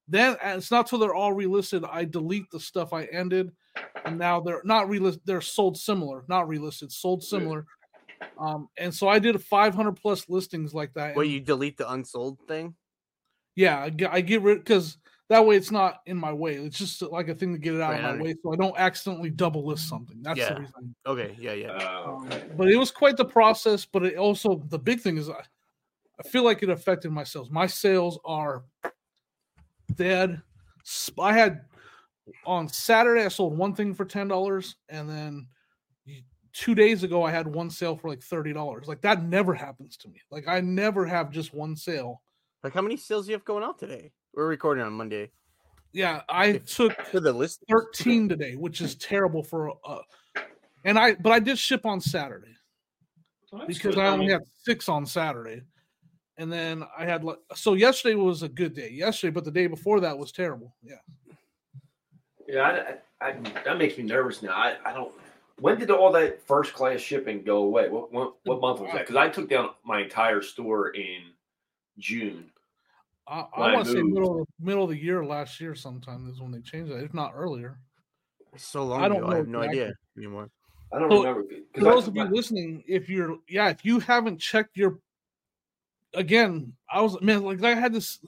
[0.07, 1.87] Then it's not till they're all relisted.
[1.89, 3.51] I delete the stuff I ended
[4.05, 7.65] and now they're not relisted they're sold similar not relisted sold similar
[8.37, 12.39] um and so i did 500 plus listings like that Well, you delete the unsold
[12.47, 12.75] thing.
[13.55, 14.97] yeah i get, I get rid because
[15.29, 17.81] that way it's not in my way it's just like a thing to get it
[17.81, 20.53] out Right, of my way so i don't accidentally double list something that's Yeah.
[20.53, 21.77] the reason Okay, yeah, yeah.
[22.05, 22.43] Oh, um, okay.
[22.57, 25.43] but it was quite the process but it also the big thing is i,
[26.19, 28.65] I feel like it affected my sales my sales are
[29.95, 30.41] dead
[30.83, 31.61] Sp- i had
[32.45, 35.47] on saturday i sold one thing for ten dollars and then
[36.53, 39.97] two days ago i had one sale for like thirty dollars like that never happens
[39.97, 42.21] to me like i never have just one sale
[42.63, 44.11] Like, how many sales do you have going out today?
[44.33, 45.31] We're recording on Monday.
[45.93, 49.99] yeah i took For the list, 13 today which is terrible for uh
[50.85, 52.55] and i but i did ship on saturday
[53.51, 54.01] Well, because good.
[54.03, 55.61] I only mean, had six on Saturday.
[56.37, 58.89] And then I had like so yesterday was a good day.
[58.89, 60.75] Yesterday, but the day before that was terrible.
[60.81, 60.95] Yeah.
[62.47, 62.61] Yeah,
[63.21, 64.51] I, I, I, that makes me nervous now.
[64.51, 65.13] I, I don't.
[65.59, 67.89] When did all that first class shipping go away?
[67.89, 69.01] What what, what month was that?
[69.01, 71.31] Because I took down my entire store in
[71.99, 72.49] June.
[73.27, 76.29] I, I I want to say middle of, middle of the year last year sometime
[76.29, 77.77] is when they changed that, if not earlier.
[78.57, 79.95] so long I don't ago, I have no idea exactly.
[80.17, 80.49] anymore.
[80.91, 81.43] I don't So, remember.
[81.43, 84.99] For 'cause I those of you listening, if you're yeah, if you haven't checked your
[86.13, 88.19] again, I was man, like I had this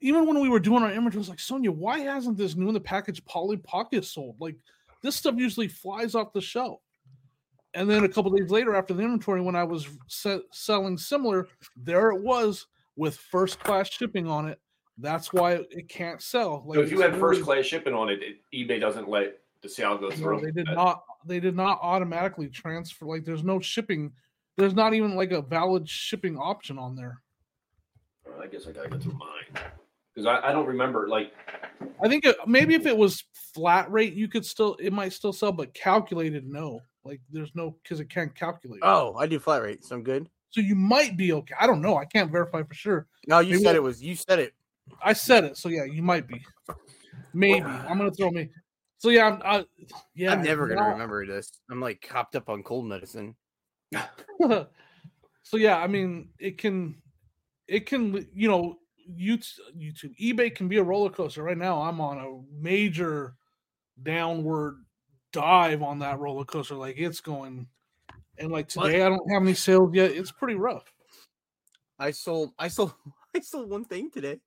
[0.00, 2.68] even when we were doing our inventory, I was like, Sonia, why hasn't this new
[2.68, 4.36] in the package Polly Pocket sold?
[4.38, 4.56] Like
[5.02, 6.80] this stuff usually flies off the shelf.
[7.74, 11.48] And then a couple days later, after the inventory, when I was se- selling similar,
[11.76, 14.60] there it was with first class shipping on it.
[14.98, 16.62] That's why it can't sell.
[16.66, 19.68] Like so if you had first class shipping on it, it, eBay doesn't let the
[19.68, 20.40] sale go through.
[20.42, 21.02] they did not.
[21.26, 23.06] They did not automatically transfer.
[23.06, 24.12] Like, there's no shipping.
[24.56, 27.22] There's not even like a valid shipping option on there.
[28.42, 29.64] I guess I gotta go through mine
[30.14, 31.08] because I, I don't remember.
[31.08, 31.32] Like
[32.02, 34.74] I think it, maybe if it was flat rate, you could still.
[34.80, 36.80] It might still sell, but calculated, no.
[37.04, 38.80] Like, there's no because it can't calculate.
[38.82, 40.28] Oh, I do flat rate, so I'm good.
[40.50, 41.54] so you might be okay.
[41.58, 41.96] I don't know.
[41.96, 43.06] I can't verify for sure.
[43.26, 44.02] No, you Maybe said it was.
[44.02, 44.54] You said it.
[45.02, 46.42] I said it, so yeah, you might be.
[47.32, 48.48] Maybe I'm gonna throw me.
[48.98, 49.64] So yeah, I'm, I,
[50.14, 50.32] yeah.
[50.32, 51.60] I'm never gonna now- remember this.
[51.70, 53.34] I'm like hopped up on cold medicine.
[54.40, 54.66] so
[55.56, 56.96] yeah, I mean, it can,
[57.68, 58.78] it can, you know,
[59.10, 61.42] YouTube, YouTube, eBay can be a roller coaster.
[61.42, 63.34] Right now, I'm on a major
[64.02, 64.76] downward
[65.32, 66.74] dive on that roller coaster.
[66.74, 67.66] Like it's going,
[68.38, 68.86] and like What?
[68.86, 70.10] today, I don't have any sales yet.
[70.12, 70.84] It's pretty rough.
[71.98, 72.52] I sold.
[72.58, 72.94] I sold.
[73.36, 74.40] I sold one thing today.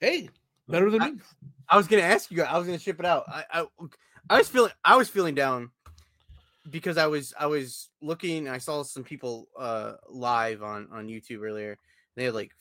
[0.00, 0.28] Hey,
[0.68, 1.20] better than I- me.
[1.68, 2.42] I was gonna ask you.
[2.42, 3.24] I was gonna ship it out.
[3.28, 3.66] I, I,
[4.30, 4.72] I was feeling.
[4.84, 5.70] I was feeling down
[6.70, 7.32] because I was.
[7.38, 8.48] I was looking.
[8.48, 11.78] I saw some people uh live on on YouTube earlier.
[12.16, 12.52] They had like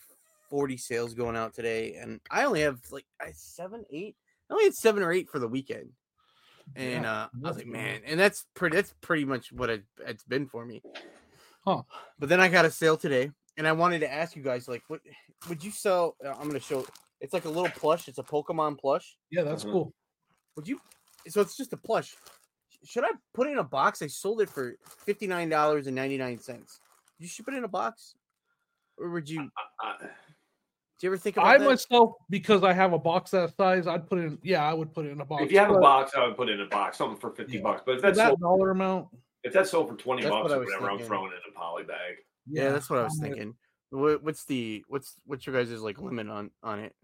[0.50, 4.16] forty sales going out today, and I only have like I seven, eight.
[4.50, 5.90] I only had seven or eight for the weekend.
[6.76, 7.74] And Yeah, uh, I was like, good.
[7.74, 8.76] man, and that's pretty.
[8.76, 10.82] That's pretty much what it, it's been for me.
[11.66, 11.84] Huh.
[12.20, 14.84] But then I got a sale today, and I wanted to ask you guys, like,
[14.88, 15.02] what
[15.50, 16.16] would you sell?
[16.26, 16.86] uh, I'm gonna show.
[17.20, 18.08] It's like a little plush.
[18.08, 19.18] It's a Pokemon plush.
[19.30, 19.72] Yeah, that's Mhm.
[19.72, 19.94] cool.
[20.56, 20.80] Would you?
[21.28, 22.16] So it's just a plush.
[22.84, 24.02] Should I put it in a box?
[24.02, 26.80] I sold it for fifty nine dollars and ninety nine cents.
[27.20, 28.16] You should put it in a box,
[29.02, 29.50] or would you?
[29.82, 30.08] I, Do
[31.02, 31.66] you ever think about I that?
[31.66, 34.38] myself, because I have a box that size, I'd put it in.
[34.44, 35.44] Yeah, I would put it in a box.
[35.44, 37.58] If you have a box, I would put it in a box, something for fifty
[37.58, 37.64] Yeah.
[37.64, 37.82] bucks.
[37.86, 39.08] But if that's that sold, dollar amount,
[39.44, 41.60] if that's sold for twenty bucks what or was whatever, I'm throwing it in a
[41.60, 42.16] poly bag.
[42.48, 43.56] yeah, that's what I was thinking.
[43.90, 46.96] What, what's the what's what's your guys' like limit on on it?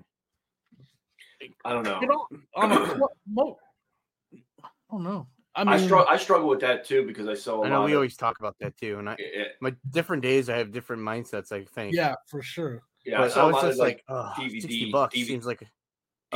[1.66, 2.00] I don't know.
[2.02, 3.58] You know, on a cl- mo-
[4.64, 5.28] I don't know.
[5.58, 6.08] I mean, I struggle.
[6.10, 7.64] I struggle with that too because I sell.
[7.64, 10.50] I I know we always talk about that too, and I It, my different days
[10.50, 11.52] I have different mindsets.
[11.52, 11.96] I think.
[11.96, 12.84] yeah, for sure.
[13.06, 14.92] yeah, I but I sell a was lot of just like like, oh, DVD sixty
[14.92, 15.66] bucks DVD seems like a,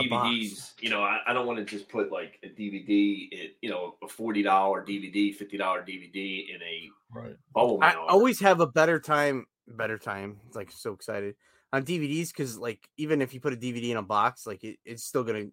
[0.01, 0.29] a box.
[0.29, 0.71] DVDs.
[0.81, 3.95] You know, I, I don't want to just put like a DVD, it, you know,
[4.03, 7.35] a forty dollar DVD, fifty dollar DVD in a Right.
[7.53, 8.09] bubble I mailer.
[8.09, 9.45] always have a better time.
[9.67, 10.39] Better time.
[10.47, 11.35] It's like so excited
[11.71, 14.79] on DVDs because like even if you put a DVD in a box, like it,
[14.83, 15.45] it's still gonna.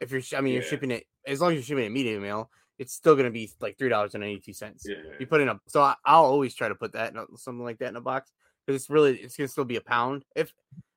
[0.00, 2.50] If you're, I mean, you're shipping it as long as you're shipping it media mail,
[2.80, 4.86] it's still gonna be like three dollars and ninety two cents.
[4.88, 4.96] yeah.
[5.20, 7.62] You put in a so I, I'll always try to put that in a, something
[7.62, 8.32] like that in a box
[8.66, 10.24] because it's really it's gonna still be a pound.
[10.34, 10.52] If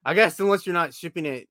[0.06, 1.50] I guess unless you're not shipping it,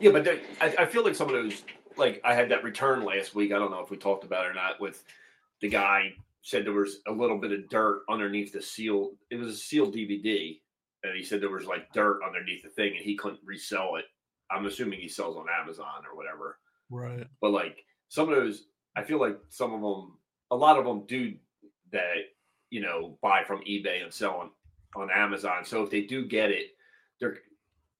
[0.00, 1.62] Yeah, but there, I, I feel like some who's
[1.96, 3.52] like I had that return last week.
[3.52, 4.80] I don't know if we talked about it or not.
[4.80, 5.04] With
[5.60, 9.12] the guy said there was a little bit of dirt underneath the seal.
[9.30, 10.58] It was a sealed DVD,
[11.04, 14.06] and he said there was like dirt underneath the thing, and he couldn't resell it.
[14.50, 16.58] I'm assuming he sells on Amazon or whatever.
[16.90, 17.26] Right.
[17.40, 18.64] But like some of those,
[18.96, 20.18] I feel like some of them,
[20.50, 21.34] a lot of them do
[21.92, 22.14] that.
[22.70, 24.50] You know, buy from eBay and sell on
[24.96, 25.64] on Amazon.
[25.64, 26.68] So if they do get it,
[27.20, 27.38] they're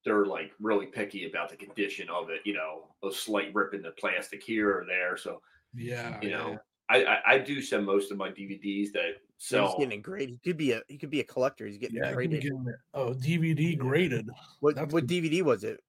[0.04, 2.40] they're like really picky about the condition of it.
[2.44, 5.16] You know, a slight rip in the plastic here or there.
[5.16, 5.40] So
[5.74, 6.18] Yeah.
[6.22, 6.56] you know, yeah.
[6.88, 10.30] I, I I do send most of my DVDs that he's getting it graded.
[10.30, 11.66] He could be a he could be a collector.
[11.66, 12.42] He's getting Yeah, it I can graded.
[12.42, 12.74] get it.
[12.94, 14.28] Oh, DVD graded.
[14.60, 15.22] What that's what good.
[15.24, 15.80] DVD was it?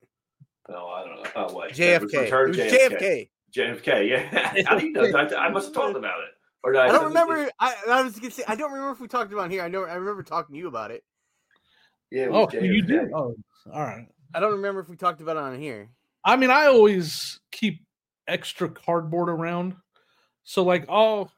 [0.70, 1.30] No, I don't know.
[1.36, 1.74] Oh, what?
[1.74, 2.28] That was JFK.
[2.28, 3.00] It was JFK.
[3.00, 3.30] JFK.
[3.56, 4.64] JFK, yeah.
[4.66, 5.12] How do you know?
[5.12, 5.38] that?
[5.38, 6.30] I must have talked about it.
[6.64, 7.52] Or I, I don't send it to- remember.
[7.60, 9.64] I, I was gonna say I don't remember if we talked about it here.
[9.64, 11.04] I know I remember talking to you about it.
[12.12, 12.24] Yeah.
[12.24, 13.12] It Oh, was you did.
[13.14, 13.36] Oh,
[13.72, 14.08] all right.
[14.34, 15.90] I don't remember if we talked about it on here.
[16.26, 17.84] I mean, I always keep
[18.28, 19.76] extra cardboard around.
[20.44, 21.30] So, like, oh,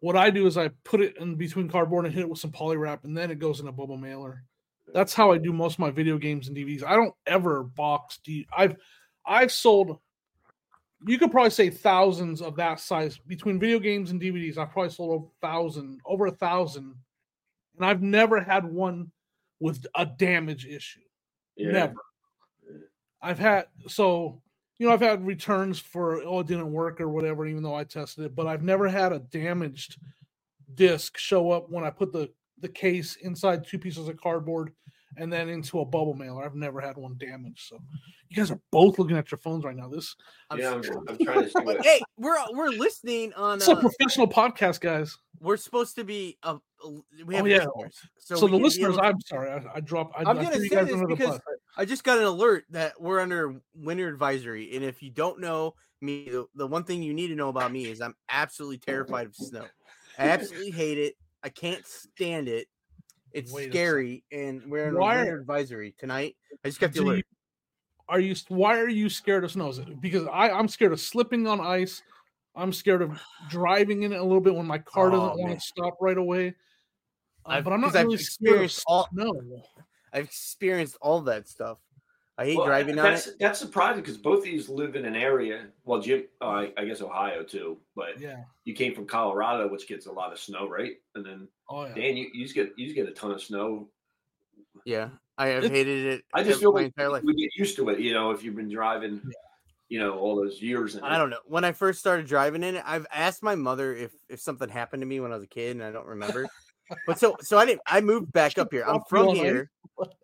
[0.00, 2.52] what I do is I put it in between cardboard and hit it with some
[2.52, 4.44] poly wrap, and then it goes in a bubble mailer.
[4.92, 6.84] That's how I do most of my video games and DVDs.
[6.84, 8.18] I don't ever box.
[8.24, 8.76] D- I've
[9.24, 9.98] I've sold.
[11.04, 14.56] You could probably say thousands of that size between video games and DVDs.
[14.56, 16.94] I've probably sold over a thousand, over a thousand,
[17.76, 19.10] and I've never had one
[19.60, 21.00] with a damage issue.
[21.56, 21.72] Yeah.
[21.72, 21.94] Never.
[23.22, 24.40] I've had so
[24.78, 27.84] you know I've had returns for oh it didn't work or whatever, even though I
[27.84, 29.98] tested it, but I've never had a damaged
[30.74, 32.30] disc show up when I put the
[32.60, 34.72] the case inside two pieces of cardboard
[35.16, 36.44] and then into a bubble mailer.
[36.44, 37.68] I've never had one damaged.
[37.68, 37.78] So
[38.28, 39.88] you guys are both looking at your phones right now.
[39.88, 40.14] This
[40.50, 43.58] I'm yeah, I'm, s- I'm trying to see hey, we're we're listening on.
[43.58, 45.16] it's a Uh, professional podcast, guys.
[45.40, 46.38] we're supposed to be.
[46.42, 46.58] Uh,
[47.24, 47.64] we have Oh, yeah.
[47.76, 50.14] listeners, so, So, we the listeners, to- I'm sorry, I, I dropped.
[50.16, 51.40] I, I'm I gonna threw you say guys this because.
[51.78, 55.74] I just got an alert that we're under winter advisory, and if you don't know
[56.00, 59.26] me, the, the one thing you need to know about me is I'm absolutely terrified
[59.26, 59.66] of snow.
[60.18, 61.14] I absolutely hate it.
[61.42, 62.66] I can't stand it.
[63.36, 66.36] It's Wait scary, and we're under Why- winter advisory tonight.
[66.64, 67.16] I just got the alert.
[67.18, 67.22] you-
[68.08, 69.68] are you why are you scared of snow?
[69.68, 72.02] Is it because I, I'm scared of slipping on ice.
[72.54, 73.20] I'm scared of
[73.50, 75.56] driving in it a little bit when my car doesn't Oh, want man.
[75.56, 76.54] to stop right away.
[77.44, 79.62] Uh, but I'm not I've really scared of experienced all- snow.
[80.14, 81.78] I've experienced all that stuff.
[82.38, 83.36] I hate Well, driving on that's it.
[83.40, 85.68] that's surprising because both of these live in an area.
[85.84, 88.42] Well, Jim, uh, I, I guess Ohio too, but Yeah.
[88.64, 90.92] you came from Colorado, which gets a lot of snow, right?
[91.14, 91.94] And then Oh yeah.
[91.94, 93.88] Dan, you, you just get you just get a ton of snow.
[94.84, 96.24] Yeah, I have It- hated it.
[96.34, 98.68] I just feel like entire we get used to it, you know, if you've been
[98.70, 99.30] driving, Yeah.
[99.88, 100.94] you know, all those years.
[100.96, 101.40] And I don't know.
[101.46, 105.00] When I first started driving in it, I've asked my mother if if something happened
[105.00, 106.46] to me when I was a kid, and I don't remember.
[107.06, 107.82] But so so I didn't.
[107.86, 108.84] I moved back up here.
[108.86, 109.70] I'm from here.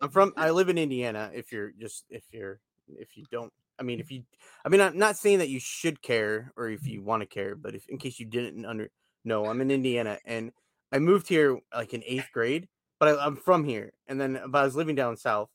[0.01, 0.33] I'm from.
[0.37, 1.31] I live in Indiana.
[1.33, 2.59] If you're just if you're
[2.97, 3.51] if you don't.
[3.79, 4.23] I mean, if you.
[4.65, 7.55] I mean, I'm not saying that you should care or if you want to care,
[7.55, 8.89] but if in case you didn't under.
[9.25, 10.51] No, I'm in Indiana, and
[10.91, 12.67] I moved here like in eighth grade.
[12.99, 15.49] But I, I'm from here, and then but I was living down south,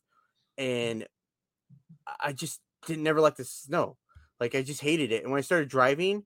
[0.57, 1.07] and
[2.19, 3.97] I just didn't never like the snow.
[4.39, 5.23] Like I just hated it.
[5.23, 6.25] And when I started driving,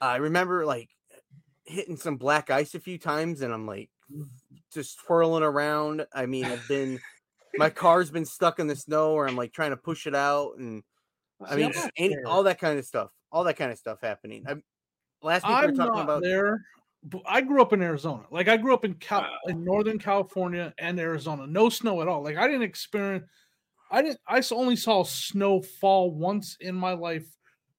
[0.00, 0.90] I remember like
[1.64, 3.90] hitting some black ice a few times, and I'm like
[4.72, 6.06] just twirling around.
[6.12, 7.00] I mean, I've been
[7.56, 10.58] my car's been stuck in the snow, or I'm like trying to push it out,
[10.58, 10.82] and
[11.40, 13.78] I mean, I'm just not any, all that kind of stuff, all that kind of
[13.78, 14.44] stuff happening.
[14.48, 14.56] I,
[15.22, 16.58] last week we I'm were talking about there.
[17.26, 18.24] I grew up in Arizona.
[18.30, 19.38] Like I grew up in Cal- Wow.
[19.48, 21.46] in Northern California and Arizona.
[21.46, 22.22] No snow at all.
[22.22, 23.26] Like I didn't experience.
[23.90, 24.20] I didn't.
[24.26, 27.26] I only saw snow fall once in my life,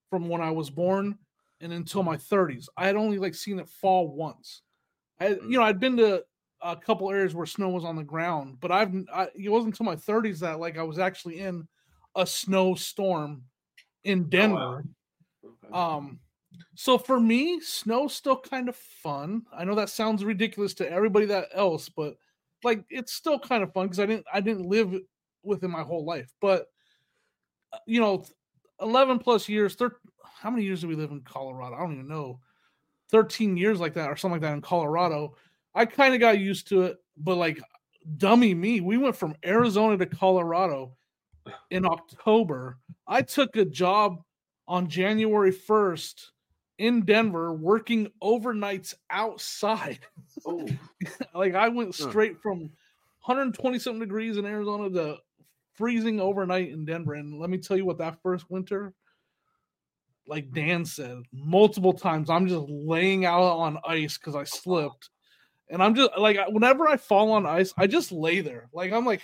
[0.09, 1.17] from when I was born
[1.59, 2.67] and until my 30s.
[2.77, 4.61] I had only like seen it fall once.
[5.19, 5.43] I, Mm.
[5.51, 6.25] you know, I'd been to
[6.61, 9.85] a couple areas where snow was on the ground, but I've I, it wasn't until
[9.85, 11.67] my 30s that like I was actually in
[12.15, 13.43] a snowstorm
[14.03, 14.83] in Denver.
[14.85, 15.73] Oh, Okay.
[15.73, 16.19] Um,
[16.75, 19.45] so for me, snow's still kind of fun.
[19.53, 22.17] I know that sounds ridiculous to everybody that else, but
[22.63, 24.95] like it's still kind of fun because I didn't I didn't live
[25.43, 26.33] within my whole life.
[26.41, 26.67] But
[27.73, 28.25] uh, you know,
[28.81, 31.75] eleven plus years, thir- how many years do we live in Colorado?
[31.75, 32.39] I don't even know.
[33.09, 35.35] Thirteen years like that or something like that in Colorado.
[35.73, 37.59] I kind of got used to it, but like
[38.17, 40.95] dummy me, we went from Arizona to Colorado
[41.69, 42.77] in October.
[43.07, 44.21] I took a job
[44.67, 46.31] on January 1st
[46.77, 49.99] in Denver working overnights outside.
[50.45, 50.67] oh,
[51.33, 52.71] like I went straight from
[53.25, 55.17] 120 something degrees in Arizona to
[55.73, 57.13] freezing overnight in Denver.
[57.13, 58.93] And let me tell you what that first winter,
[60.27, 65.09] like Dan said, multiple times I'm just laying out on ice because I slipped.
[65.69, 68.69] And I'm just like whenever I fall on ice, I just lay there.
[68.71, 69.21] Like I'm like,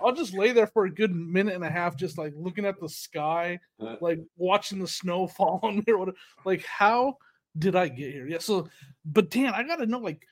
[0.00, 2.78] I'll just lay there for a good minute and a half, just like looking at
[2.78, 3.96] the sky, Uh.
[4.00, 6.16] like watching the snow fall on me or whatever.
[6.44, 7.16] Like, how
[7.58, 8.26] did I get here?
[8.26, 8.38] Yeah.
[8.38, 8.68] So,
[9.06, 10.22] but Dan, I gotta know, like,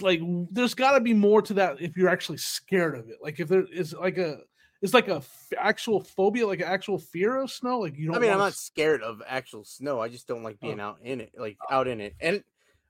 [0.00, 3.16] like there's got to be more to that if you're actually scared of it.
[3.20, 4.38] Like, if there is like a,
[4.82, 7.78] it's like a f- actual phobia, like an actual fear of snow.
[7.78, 8.16] Like you don't.
[8.16, 10.00] I mean, I'm not s- scared of actual snow.
[10.00, 10.66] I just don't like oh.
[10.66, 10.84] being Oh.
[10.84, 11.74] out in it, like oh.
[11.74, 12.14] out in it.
[12.20, 12.42] And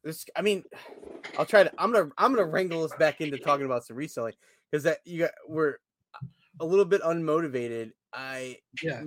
[0.02, 0.64] this, I mean,
[1.38, 1.72] I'll try to.
[1.78, 4.35] I'm gonna, I'm gonna wrangle us back into talking about some reselling
[4.70, 5.76] because that you got we're
[6.61, 7.92] a little bit unmotivated.
[8.12, 9.02] I Yeah.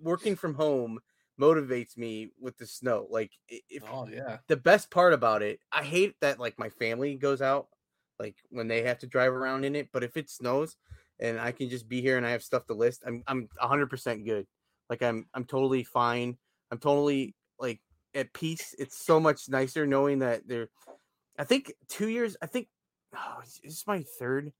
[0.00, 1.00] working from home
[1.40, 3.06] motivates me with the snow.
[3.10, 4.38] Like if Oh yeah.
[4.48, 7.68] the best part about it, I hate that like my family goes out
[8.18, 10.76] like when they have to drive around in it, but if it snows
[11.22, 14.26] and I can just be here and I have stuff to list, I'm I'm 100%
[14.26, 14.46] good.
[14.90, 16.36] Like I'm I'm totally fine.
[16.70, 17.80] I'm totally like
[18.14, 18.74] at peace.
[18.78, 20.68] It's so much nicer knowing that there
[21.38, 22.68] I think 2 years, I think
[23.16, 24.52] oh, is my third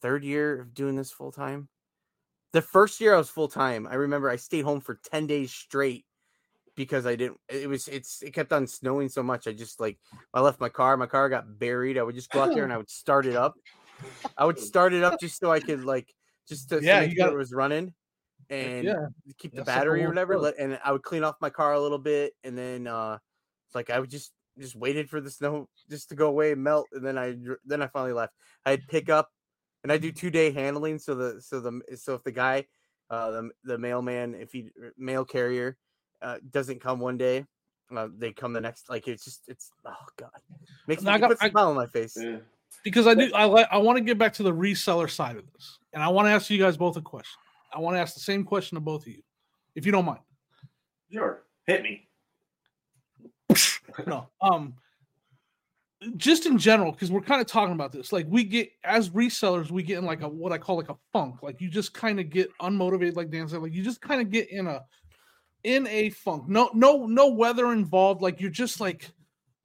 [0.00, 1.68] third year of doing this full time.
[2.52, 5.52] The first year I was full time, I remember I stayed home for 10 days
[5.52, 6.06] straight
[6.74, 9.46] because I didn't it was it's it kept on snowing so much.
[9.46, 9.98] I just like
[10.32, 11.98] I left my car, my car got buried.
[11.98, 13.56] I would just go out there and I would start it up.
[14.36, 16.12] I would start it up just so I could like
[16.48, 17.92] just to, to Yeah, make sure got- it was running
[18.50, 18.94] and yeah.
[19.38, 20.38] keep the That's like a battery or whatever.
[20.38, 23.18] Let, and I would clean off my car a little bit and then uh
[23.66, 26.62] it's like I would just just waited for the snow just to go away and
[26.62, 28.34] melt and then I then I finally left.
[28.64, 29.30] I'd pick up
[29.82, 32.66] and I do two day handling so the so the so if the guy
[33.10, 35.76] uh the the mailman if he mail carrier
[36.22, 37.44] uh doesn't come one day
[37.94, 40.30] uh, they come the next like it's just it's oh god
[40.88, 42.38] makes me Now I got- puts a I- smile on my face yeah.
[42.84, 45.44] Because I do I like I want to get back to the reseller side of
[45.52, 47.38] this, and I want to ask you guys both a question.
[47.74, 49.22] I want to ask the same question to both of you,
[49.74, 50.20] if you don't mind.
[51.12, 51.42] Sure.
[51.66, 52.08] Hit me.
[54.06, 54.74] no um
[56.16, 59.70] just in general because we're kind of talking about this like we get as resellers
[59.70, 62.20] we get in like a what i call like a funk like you just kind
[62.20, 64.84] of get unmotivated like dan said like you just kind of get in a
[65.64, 69.10] in a funk no no no weather involved like you're just like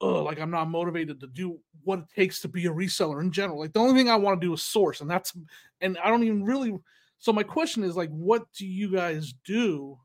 [0.02, 3.32] oh like i'm not motivated to do what it takes to be a reseller in
[3.32, 3.58] general.
[3.58, 5.32] Like the only thing i want to do is source and that's
[5.80, 6.74] and i don't even really
[7.22, 9.96] so my question is like what do you guys do?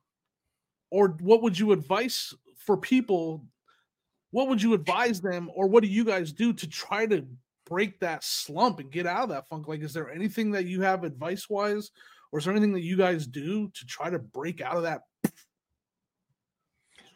[0.91, 3.43] Or what would you advise for people
[4.29, 7.25] what would you advise them or what do you guys do to try to
[7.65, 9.67] break that slump and get out of that funk?
[9.67, 11.89] Like is there anything that you have advice wise
[12.31, 15.01] or is there anything that you guys do to try to break out of that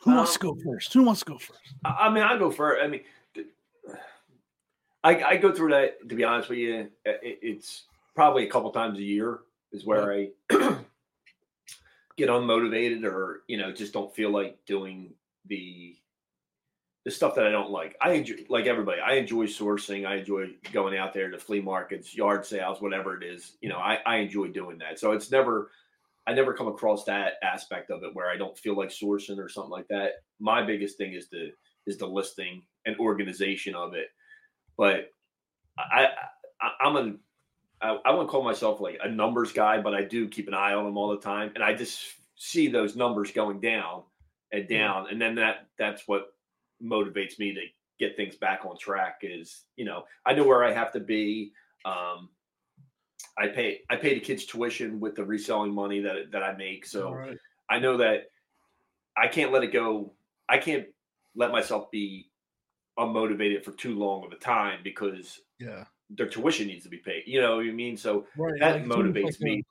[0.04, 2.38] who wants to um, go first who wants to go first I I mean, I
[2.38, 2.84] go first.
[2.84, 3.02] I mean,
[5.04, 6.08] I, I go through that.
[6.10, 9.40] To be honest with you, it, it's probably a couple times a year
[9.72, 10.30] is where I
[12.18, 15.14] get unmotivated, or you know, just don't feel like doing
[15.48, 15.96] the
[17.04, 17.96] the stuff that I don't like.
[18.00, 19.02] I enjoy, like everybody.
[19.02, 20.06] I enjoy sourcing.
[20.06, 23.54] I enjoy going out there to flea markets, yard sales, whatever it is.
[23.62, 25.00] You know, I, I enjoy doing that.
[25.00, 25.72] So it's never.
[26.28, 29.50] I never come across that aspect of it where I don't feel like sourcing or
[29.50, 30.12] something like that.
[30.40, 31.52] My biggest thing is the
[31.88, 34.08] is the listing and organization of it.
[34.78, 35.10] But
[35.78, 36.10] I,
[36.62, 37.14] I I'm a
[37.82, 40.74] I, I wouldn't call myself like a numbers guy, but I do keep an eye
[40.74, 42.00] on them all the time, and I just
[42.36, 44.04] see those numbers going down
[44.52, 46.34] and down, and then that that's what
[46.84, 47.62] motivates me to
[48.00, 49.20] get things back on track.
[49.24, 51.54] Is you know I know where I have to be.
[51.84, 52.30] Um,
[53.38, 56.86] I pay I pay the kids tuition with the reselling money that that I make,
[56.86, 57.12] so.
[57.12, 57.38] Right.
[57.70, 58.26] I know that
[59.18, 60.14] I can't let it go.
[60.50, 60.88] I can't
[61.36, 62.30] let myself be
[63.00, 65.86] unmotivated for too long of a time because yeah
[66.18, 67.24] their tuition needs to be paid.
[67.26, 67.98] You know what I mean?
[67.98, 69.64] So right that like, motivates me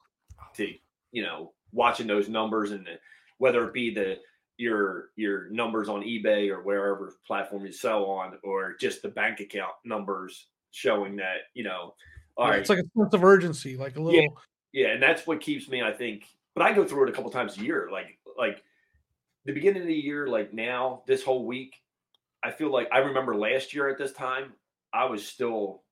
[0.54, 0.72] to,
[1.12, 2.98] you know, watching those numbers and the,
[3.38, 4.18] whether it be the
[4.56, 9.40] your your numbers on eBay or wherever platform you sell on, or just the bank
[9.40, 11.94] account numbers showing that you know,
[12.36, 14.36] all Yeah, right, It's like a sense of urgency, like a little.
[14.72, 15.82] yeah, and that's what keeps me.
[15.82, 17.88] I think, but I go through it a couple times a year.
[17.90, 18.62] Like like
[19.44, 21.74] the beginning of the year, like now this whole week,
[22.42, 24.52] I feel like I remember last year at this time,
[24.92, 25.82] I was still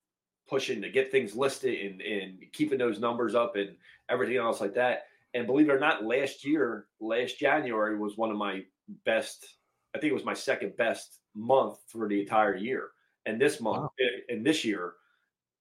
[0.48, 3.76] pushing to get things listed and and keeping those numbers up and
[4.08, 5.04] everything else like that.
[5.34, 8.64] And believe it or not, last year, last January was one of my
[9.04, 9.46] best.
[9.94, 12.90] I think it was my second best month for the entire year.
[13.26, 13.90] And this month, Wow.
[14.00, 14.94] Eh, and this year,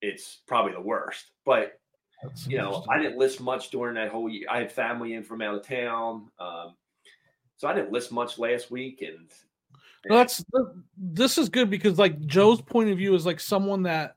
[0.01, 1.31] it's probably the worst.
[1.45, 1.79] But
[2.23, 2.85] That's you know.
[2.89, 4.47] I didn't list much during that whole year.
[4.49, 6.75] I had family in from out of town, um,
[7.57, 9.01] so I didn't list much last week.
[9.01, 9.29] And
[10.09, 10.43] No, that's
[10.97, 14.15] this is good because like Joe's point of view is like someone that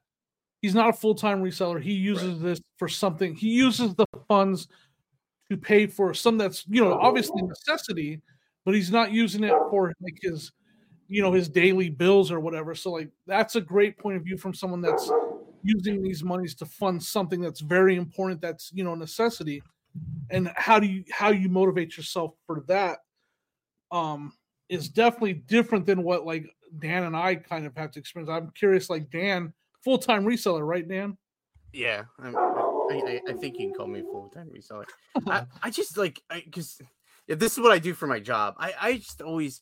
[0.62, 1.82] he's not a full time reseller.
[1.82, 3.34] He uses this for something.
[3.34, 4.68] He uses the funds
[5.50, 8.20] to pay for some that's you know obviously necessity,
[8.64, 10.52] but he's not using it for like his
[11.08, 12.74] you know his daily bills or whatever.
[12.74, 15.10] So like that's a great point of view from someone that's
[15.62, 18.40] using these monies to fund something that's very important.
[18.40, 19.62] That's you know necessity.
[20.30, 22.98] And how do you how you motivate yourself for that?
[23.90, 24.32] Um,
[24.68, 28.30] is definitely different than what like Dan and I kind of have to experience.
[28.30, 29.52] I'm curious, like Dan,
[29.82, 31.18] full time reseller, right, Dan?
[31.72, 34.84] Yeah, I'm, I, I I think you can call me full time reseller.
[35.26, 36.80] I, I just like I because
[37.26, 38.54] this is what I do for my job.
[38.58, 39.60] I I just always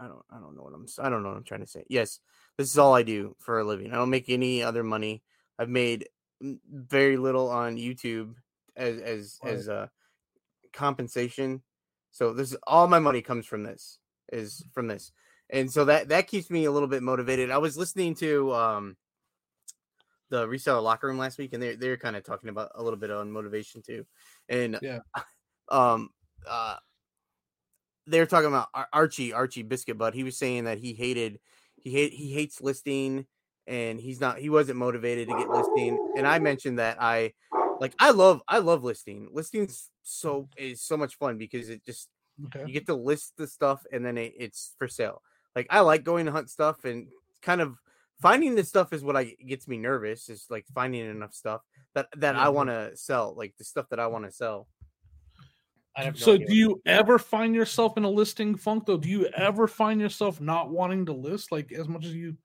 [0.00, 1.84] I don't I don't know what I'm I don't know what I'm trying to say.
[1.88, 2.20] Yes,
[2.56, 3.92] this is all I do for a living.
[3.92, 5.22] I don't make any other money.
[5.58, 6.08] I've made
[6.40, 8.34] very little on YouTube
[8.76, 9.54] as as Right.
[9.54, 9.86] as uh
[10.72, 11.62] compensation.
[12.12, 13.98] So this is all my money comes from this
[14.32, 15.12] is from this.
[15.50, 17.50] And so that that keeps me a little bit motivated.
[17.50, 18.96] I was listening to um
[20.30, 22.98] the reseller locker room last week and they they're kind of talking about a little
[22.98, 24.06] bit on motivation too.
[24.48, 25.00] And Yeah.
[25.68, 26.08] um
[26.48, 26.76] uh
[28.10, 30.14] they're talking about Archie Archie Biscuit Bud.
[30.14, 31.38] He was saying that he hated
[31.76, 33.26] he hate he hates listing
[33.66, 35.98] and he's not he wasn't motivated to get listing.
[36.16, 37.32] And I mentioned that I
[37.80, 39.28] like I love I love listing.
[39.32, 42.08] Listing's so is so much fun because it just
[42.46, 42.64] Okay.
[42.66, 45.22] you get to list the stuff and then it, it's for sale.
[45.54, 47.08] Like I like going to hunt stuff and
[47.42, 47.76] kind of
[48.20, 50.28] finding the stuff is what I gets me nervous.
[50.30, 51.60] Is like finding enough stuff
[51.94, 52.46] that that Yeah.
[52.46, 54.68] I want to sell, like the stuff that I want to sell.
[56.04, 58.96] No So do you ever find yourself in a listing funk though?
[58.96, 62.36] Do you ever find yourself not wanting to list like as much as you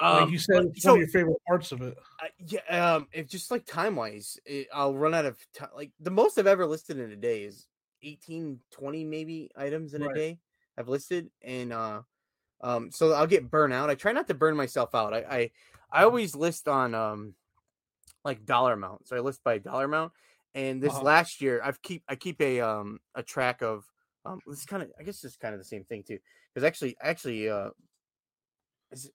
[0.00, 1.96] like Um, you said like, it's so- one of your favorite parts of it?
[2.20, 4.38] I- yeah, um, if just like time wise,
[4.72, 5.70] I'll run out of time.
[5.74, 7.66] Like the most I've ever listed in a day is
[8.02, 10.10] 18, 20 maybe items in Right.
[10.10, 10.38] a day
[10.76, 12.02] I've listed, and uh,
[12.60, 13.88] um, so I'll get burnt out.
[13.90, 15.14] I try not to burn myself out.
[15.14, 15.50] I I,
[15.90, 17.34] I always list on um,
[18.24, 19.08] like dollar amount.
[19.08, 20.12] So I list by dollar amount,
[20.56, 21.04] and this Uh-huh.
[21.04, 23.84] last year I've keep I keep a um a track of
[24.24, 26.18] um this kind of I guess it's kind of the same thing too
[26.52, 27.70] because actually actually uh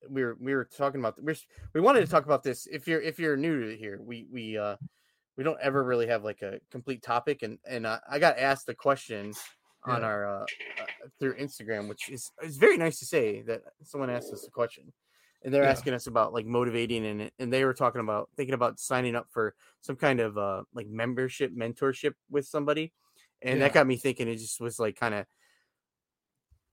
[0.10, 1.36] we were we were talking about we're
[1.74, 4.58] we wanted to talk about this if you're if you're new to here we we
[4.58, 4.76] uh
[5.38, 8.70] we don't ever really have like a complete topic and and uh, I got asked
[8.70, 9.34] a question
[9.84, 10.08] on Yeah.
[10.08, 10.46] our uh,
[10.80, 10.86] uh
[11.20, 14.94] through Instagram which is it's very nice to say that someone asked us a question
[15.44, 15.70] and they're Yeah.
[15.72, 19.28] asking us about like motivating and and they were talking about thinking about signing up
[19.30, 22.94] for some kind of uh like membership mentorship with somebody
[23.42, 23.66] and Yeah.
[23.68, 25.26] that got me thinking it just was like kind of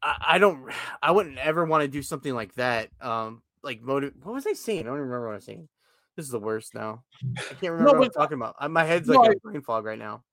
[0.03, 0.71] I, I don't
[1.03, 2.89] I wouldn't ever want to do something like that.
[3.01, 4.81] Um like motive what was I saying?
[4.81, 5.69] I don't remember what I was saying.
[6.17, 7.05] This is the worst now.
[7.39, 8.57] I can't remember what I'm talking about.
[8.71, 10.25] My head's No, like I- a brain fog right now.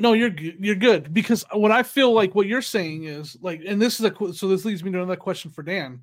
[0.00, 0.56] No, you're good.
[0.60, 4.06] You're good because what I feel like what you're saying is like, and this is
[4.06, 6.02] a so this leads me to another question for Dan,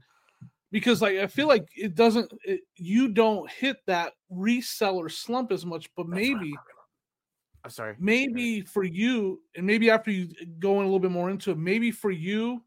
[0.76, 5.66] because like I feel like it doesn't, it, you don't hit that reseller slump as
[5.66, 6.54] much, but maybe.
[7.64, 7.96] I'm sorry.
[7.98, 10.28] maybe for you, and maybe after you
[10.60, 12.62] go in a little bit more into it, maybe for you,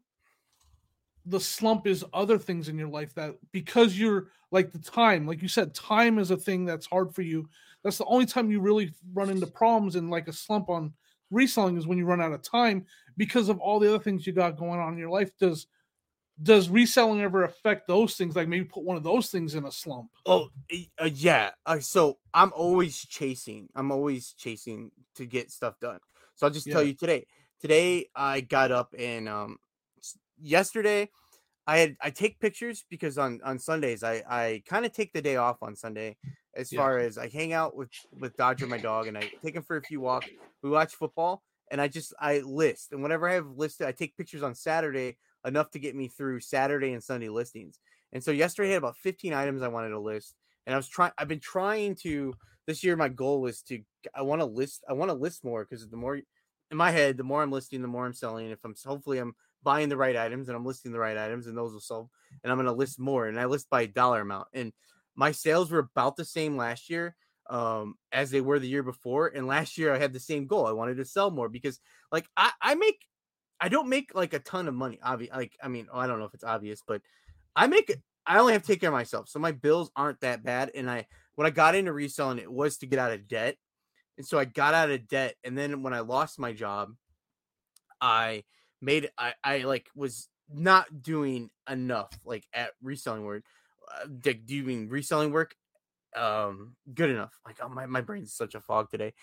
[1.27, 5.43] the slump is other things in your life that because you're like the time, like
[5.43, 7.47] you said, time is a thing that's hard for you.
[7.83, 10.93] That's the only time you really run into problems and like a slump on
[11.29, 12.87] reselling is when you run out of time
[13.17, 15.29] because of all the other things you got going on in your life.
[15.37, 15.67] Does
[16.41, 18.35] does reselling ever affect those things?
[18.35, 20.11] Like maybe put one of those things in a slump.
[20.25, 20.49] Oh
[20.99, 21.51] uh, yeah.
[21.65, 23.69] Uh, so I'm always chasing.
[23.75, 25.99] I'm always chasing to get stuff done.
[26.35, 27.25] So I'll just tell you today.
[27.59, 29.57] Today I got up and um
[30.39, 31.09] yesterday
[31.67, 35.21] I had I take pictures because on on Sundays I I kind of take the
[35.21, 36.17] day off on Sunday
[36.55, 36.79] as Yeah.
[36.79, 39.77] far as I hang out with with Dodger my dog and I take him for
[39.77, 40.31] a few walks.
[40.61, 44.17] We watch football and I just I list and whenever I have listed I take
[44.17, 47.79] pictures on Saturday enough to get me through Saturday and Sunday listings.
[48.11, 50.35] And so yesterday I had about 15 items I wanted to list
[50.65, 52.35] and I was trying I've been trying to
[52.67, 53.81] this year my goal is to
[54.13, 56.19] I want to list I want to list more because the more
[56.71, 59.35] in my head the more I'm listing the more I'm selling if I'm hopefully I'm
[59.63, 62.11] buying the right items and I'm listing the right items and those will sell
[62.43, 64.71] and I'm going to list more and I list by dollar amount and
[65.15, 67.15] my sales were about the same last year
[67.49, 70.67] um as they were the year before and last year I had the same goal
[70.67, 71.79] I wanted to sell more because
[72.11, 73.03] like I I make
[73.61, 76.25] I don't make like a ton of money obvious like I mean I don't know
[76.25, 77.01] if it's obvious but
[77.55, 77.93] I make
[78.25, 80.89] I only have to take care of myself so my bills aren't that bad and
[80.89, 83.55] I when I got into reselling it was to get out of debt
[84.17, 86.93] and so I got out of debt and then when I lost my job
[87.99, 88.43] I
[88.81, 93.43] made I I like was not doing enough like at reselling work
[93.91, 95.55] uh, like doing reselling work?
[96.15, 99.13] Um good enough like oh my, my brain's such a fog today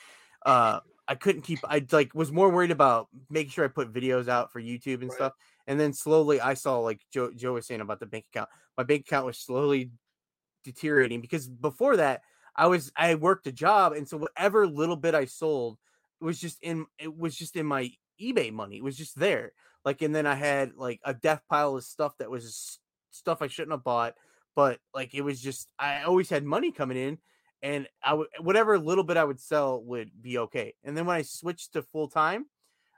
[0.45, 4.29] uh i couldn't keep i like was more worried about making sure i put videos
[4.29, 5.17] out for youtube and Right.
[5.17, 5.33] stuff
[5.67, 8.83] and then slowly i saw like joe joe was saying about the bank account my
[8.85, 9.93] bank account was slowly
[10.65, 12.23] deteriorating because before that
[12.57, 15.79] i was i worked a job and so whatever little bit i sold
[16.21, 17.91] was just in it was just in my
[18.21, 19.53] ebay money it was just there
[19.85, 22.81] like and then i had like a death pile of stuff that was
[23.11, 24.15] stuff i shouldn't have bought
[24.57, 27.19] but like it was just i always had money coming in
[27.63, 31.17] and i would whatever little bit i would sell would be okay and then when
[31.17, 32.47] i switched to full time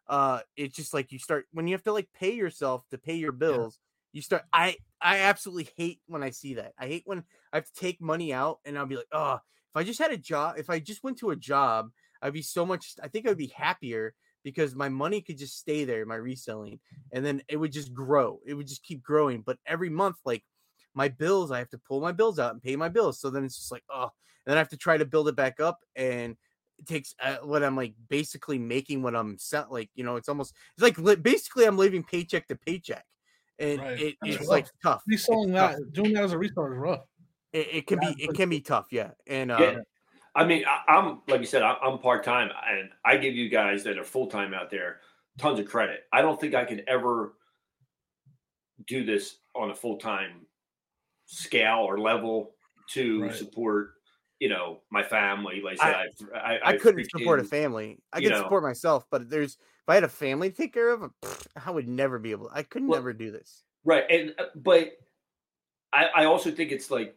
[0.08, 3.14] uh it's just like you start when you have to like pay yourself to pay
[3.14, 3.78] your bills
[4.12, 7.66] you start i i absolutely hate when i see that i hate when i have
[7.66, 10.56] to take money out and i'll be like oh if i just had a job
[10.58, 11.90] if i just went to a job
[12.22, 15.84] i'd be so much i think i'd be happier because my money could just stay
[15.84, 16.80] there my reselling
[17.12, 20.44] and then it would just grow it would just keep growing but every month like
[20.94, 23.44] my bills i have to pull my bills out and pay my bills so then
[23.44, 24.10] it's just like oh and
[24.46, 26.36] then i have to try to build it back up and
[26.78, 30.28] it takes uh, what i'm like basically making what i'm set like you know it's
[30.28, 33.04] almost it's like li- basically i'm living paycheck to paycheck
[33.58, 34.00] and Right.
[34.00, 34.48] it, it's rough.
[34.48, 35.72] like tough Reselling It's tough.
[35.72, 37.00] that, doing that as a reseller is rough.
[37.52, 39.78] it, it can Yeah, be it can be tough yeah and uh, Yeah.
[40.34, 43.48] I mean, I, I'm like you said, I, I'm part time, and I give you
[43.48, 45.00] guys that are full time out there
[45.36, 46.04] tons of credit.
[46.12, 47.34] I don't think I could ever
[48.86, 50.46] do this on a full time
[51.28, 52.54] scale or level
[52.90, 53.34] to Right.
[53.34, 53.90] support,
[54.40, 55.60] you know, my family.
[55.60, 57.98] Like I said, I, I, I, have couldn't support a family.
[58.12, 58.42] I could know.
[58.42, 61.70] support myself, but there's if I had a family to take care of, pfft, I
[61.70, 62.50] would never be able.
[62.52, 63.62] I could Well, never do this.
[63.84, 64.92] Right, and uh, but
[65.92, 67.14] I, I also think it's like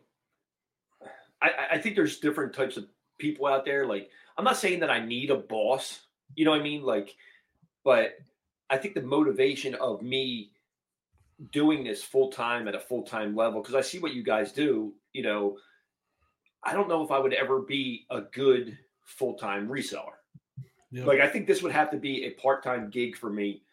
[1.41, 2.85] I, I- I think there's different types of
[3.17, 3.85] people out there.
[3.85, 6.01] Like I'm not saying that I need a boss,
[6.35, 6.83] you know what I mean?
[6.83, 7.15] Like,
[7.85, 8.15] but
[8.69, 10.51] I think the motivation of me
[11.51, 14.51] doing this full time at a full time level because I see what you guys
[14.51, 14.93] do.
[15.13, 15.57] You know,
[16.63, 20.13] I don't know if I would ever be a good full time reseller.
[20.91, 21.05] Yeah.
[21.05, 23.63] Like I think this would have to be a part time gig for me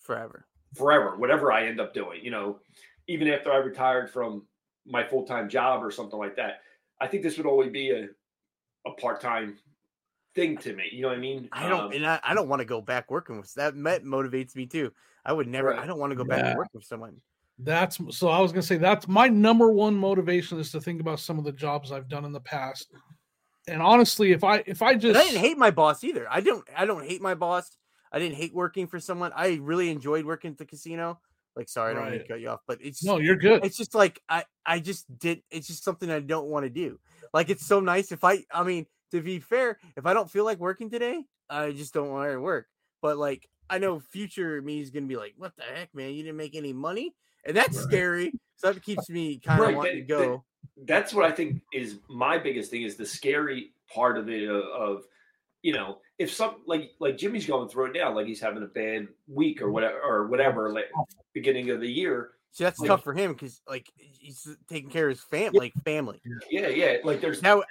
[0.00, 0.46] Forever.
[0.74, 2.60] forever, whatever I end up doing, you know,
[3.08, 4.46] even after I retired from
[4.86, 6.60] my full time job or something like that.
[7.00, 8.08] I think this would always be a,
[8.86, 9.58] a part time
[10.34, 10.84] thing to me.
[10.92, 11.48] You know what I mean?
[11.52, 13.74] I don't, Um, and I, I don't want to go back working with that.
[13.74, 14.92] Met motivates me too.
[15.26, 15.68] I would never.
[15.68, 15.78] Right.
[15.80, 16.48] I don't want to go back Yeah.
[16.50, 17.20] and work with someone.
[17.58, 21.20] That's so I was gonna say that's my number one motivation is to think about
[21.20, 22.92] some of the jobs I've done in the past.
[23.66, 26.26] And honestly, if I if I And just I didn't hate my boss either.
[26.30, 26.64] I don't.
[26.76, 27.76] I don't hate my boss.
[28.12, 29.32] I didn't hate working for someone.
[29.34, 31.18] I really enjoyed working at the casino.
[31.56, 33.64] Like, sorry, I don't mean to cut you off, but it's no, you're good.
[33.64, 37.00] it's just like I I just did it's just something I don't want to do.
[37.32, 40.44] Like it's so nice if I I mean to be fair, if I don't feel
[40.44, 42.66] like working today, I just don't want to work.
[43.00, 46.12] But like I know future me is gonna be like, what the heck, man?
[46.14, 47.14] You didn't make any money,
[47.44, 47.84] and that's Right.
[47.86, 48.32] scary.
[48.56, 50.44] So that keeps me kind of Right, wanting to that- that- go.
[50.84, 54.52] that's what I think is my biggest thing is the scary part of it uh,
[54.54, 55.04] of
[55.62, 58.66] you know if some like like Jimmy's going through it now like he's having a
[58.66, 60.86] bad week or whatever or whatever like
[61.32, 65.08] beginning of the year See, that's like- tough for him because like he's taking care
[65.08, 66.20] of his fam like family.
[66.50, 67.62] yeah yeah like there's Now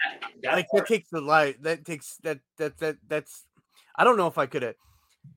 [0.41, 0.87] that like part.
[0.87, 3.45] that takes the life that takes that that that that's
[3.97, 4.75] i don't know if i could have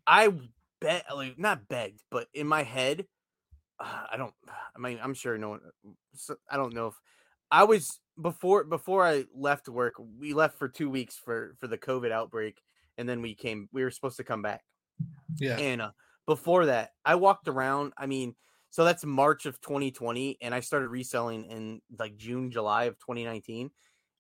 [0.07, 0.33] i
[0.81, 3.05] bet like not begged but in my head
[3.81, 4.35] uh, i don't
[4.77, 5.61] i mean i'm sure no one
[6.51, 6.95] i don't know if
[7.51, 11.79] i was before before i left work we left for two weeks for for the
[11.79, 12.61] covid outbreak
[12.97, 14.63] and then we came we were supposed to come back
[15.39, 15.57] yeah.
[15.57, 15.91] and uh,
[16.29, 17.95] before that, I walked around.
[17.97, 18.35] I mean,
[18.71, 23.71] so that's March of 2020, and I started reselling in like June, July of 2019,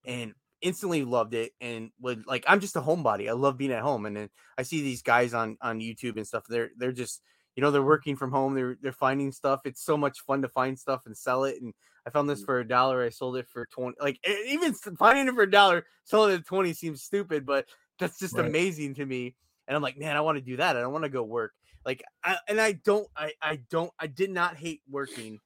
[0.06, 1.52] and instantly loved it.
[1.60, 3.28] And would like, I'm just a homebody.
[3.28, 6.26] I love being at home, and then I see these guys on on YouTube and
[6.26, 6.44] stuff.
[6.48, 7.22] They're they're just
[7.56, 8.54] you know they're working from home.
[8.54, 9.60] They're they're finding stuff.
[9.64, 11.60] It's so much fun to find stuff and sell it.
[11.60, 11.74] And
[12.06, 12.46] I found this mm.
[12.46, 13.02] for a dollar.
[13.02, 13.96] I sold it for 20.
[14.00, 17.66] Like even finding it for a dollar, selling it at 20 seems stupid, but
[17.98, 18.46] that's just Right.
[18.46, 19.34] amazing to me
[19.68, 20.76] and I'm like, man, I want to do that.
[20.76, 21.52] I don't want to go work.
[21.84, 25.38] Like, I, and I don't, I, I don't, I did not hate working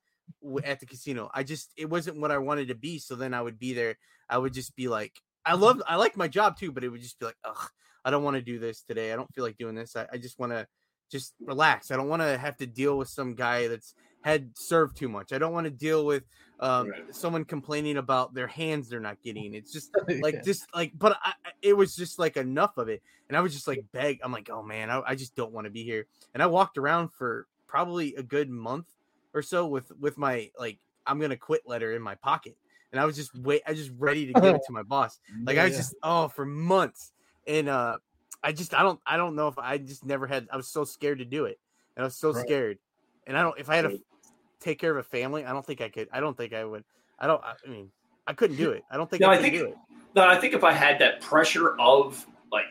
[0.64, 1.30] at the casino.
[1.34, 2.98] I just, it wasn't what I wanted to be.
[2.98, 3.96] So then I would be there.
[4.28, 5.12] I would just be like,
[5.44, 7.68] I love, I like my job too, but it would just be like, ugh,
[8.04, 9.12] I don't want to do this today.
[9.12, 9.96] I don't feel like doing this.
[9.96, 10.66] I, I just want to
[11.10, 11.90] just relax.
[11.90, 15.32] I don't want to have to deal with some guy that's had served too much.
[15.32, 16.24] I don't want to deal with
[16.60, 17.04] um, Right.
[17.10, 19.54] someone complaining about their hands they're not getting.
[19.54, 19.90] It's just
[20.20, 20.42] like Yeah.
[20.42, 23.66] just like, but I, it was just like enough of it, and I was just
[23.68, 24.20] like beg.
[24.22, 26.06] I'm like, oh man, I, I just don't want to be here.
[26.34, 28.86] And I walked around for probably a good month
[29.34, 32.56] or so with with my like I'm gonna quit letter in my pocket,
[32.92, 35.18] and I was just wait, I just ready to give it to my boss.
[35.44, 35.78] Like I was Yeah.
[35.78, 37.12] just oh for months,
[37.46, 37.96] and uh,
[38.42, 40.48] I just I don't I don't know if I just never had.
[40.52, 41.58] I was so scared to do it,
[41.96, 42.44] and I was so Right.
[42.46, 42.78] scared,
[43.26, 43.98] and I don't if I had to
[44.60, 46.08] take care of a family, I don't think I could.
[46.12, 46.84] I don't think I would.
[47.18, 47.42] I don't.
[47.42, 47.90] I mean,
[48.26, 48.84] I couldn't do it.
[48.90, 49.76] I don't think No, I I think- do it.
[50.14, 52.66] No, I think if I had that pressure of like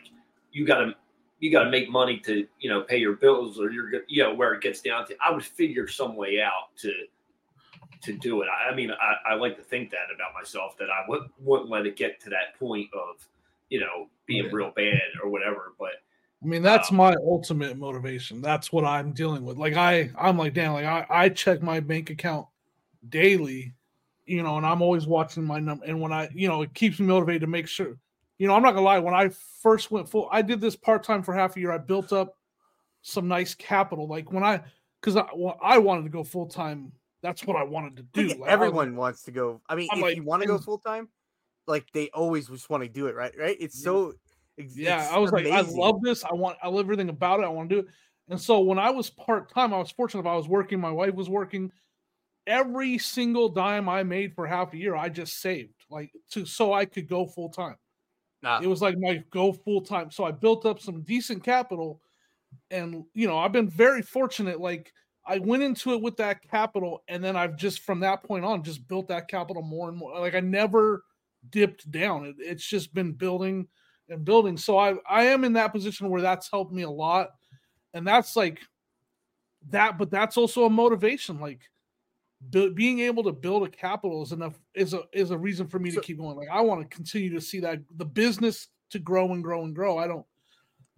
[0.52, 0.94] you got to
[1.42, 4.32] you got to make money to you know pay your bills or you're you know
[4.32, 6.92] where it gets down to, I would figure some way out to
[8.02, 8.48] to do it.
[8.48, 11.70] I, I mean, I, I like to think that about myself that I would, wouldn't
[11.70, 13.26] let it get to that point of
[13.70, 14.52] you know being Right.
[14.52, 15.72] real bad or whatever.
[15.78, 15.92] But
[16.42, 18.40] I mean, that's Um, my ultimate motivation.
[18.40, 19.56] That's what I'm dealing with.
[19.58, 20.72] Like I, I'm like Dan.
[20.74, 22.46] Like I, I check my bank account
[23.08, 23.74] daily,
[24.26, 25.84] you know, and I'm always watching my number.
[25.84, 27.96] And when I, you know, it keeps me motivated to make sure.
[28.42, 28.98] You know, I'm not gonna lie.
[28.98, 29.30] When I
[29.62, 31.70] first went full, I did this part time for half a year.
[31.70, 32.36] I built up
[33.02, 34.08] some nice capital.
[34.08, 34.62] Like when I,
[35.00, 36.90] because I, well, I wanted to go full time.
[37.22, 38.26] That's what I wanted to do.
[38.26, 39.60] Like, I was everyone wants to go.
[39.68, 41.08] I mean, I'm if like, you want to go full time,
[41.68, 43.32] like they always just want to do it, right?
[43.38, 43.56] Right?
[43.60, 44.08] It's so.
[44.56, 47.44] it's- yeah i was like i love this i want i love everything about it
[47.44, 47.86] i want to do it
[48.28, 51.14] and so when i was part-time i was fortunate If i was working my wife
[51.14, 51.72] was working
[52.46, 56.74] every single dime i made for half a year i just saved like to so
[56.74, 57.76] i could go full-time
[58.42, 62.00] Nah, it was like my go full-time so i built up some decent capital
[62.70, 64.92] and you know i've been very fortunate like
[65.26, 68.62] i went into it with that capital and then i've just from that point on
[68.62, 71.04] just built that capital more and more like i never
[71.50, 72.24] dipped down.
[72.24, 73.66] It, it's just been building
[74.08, 77.30] and building so i i am in that position where that's helped me a lot
[77.94, 78.60] and that's like
[79.70, 81.60] that but that's also a motivation like
[82.50, 85.78] bu- being able to build a capital is enough is a is a reason for
[85.78, 88.68] me So- to keep going like i want to continue to see that the business
[88.90, 90.26] to grow and grow and grow i don't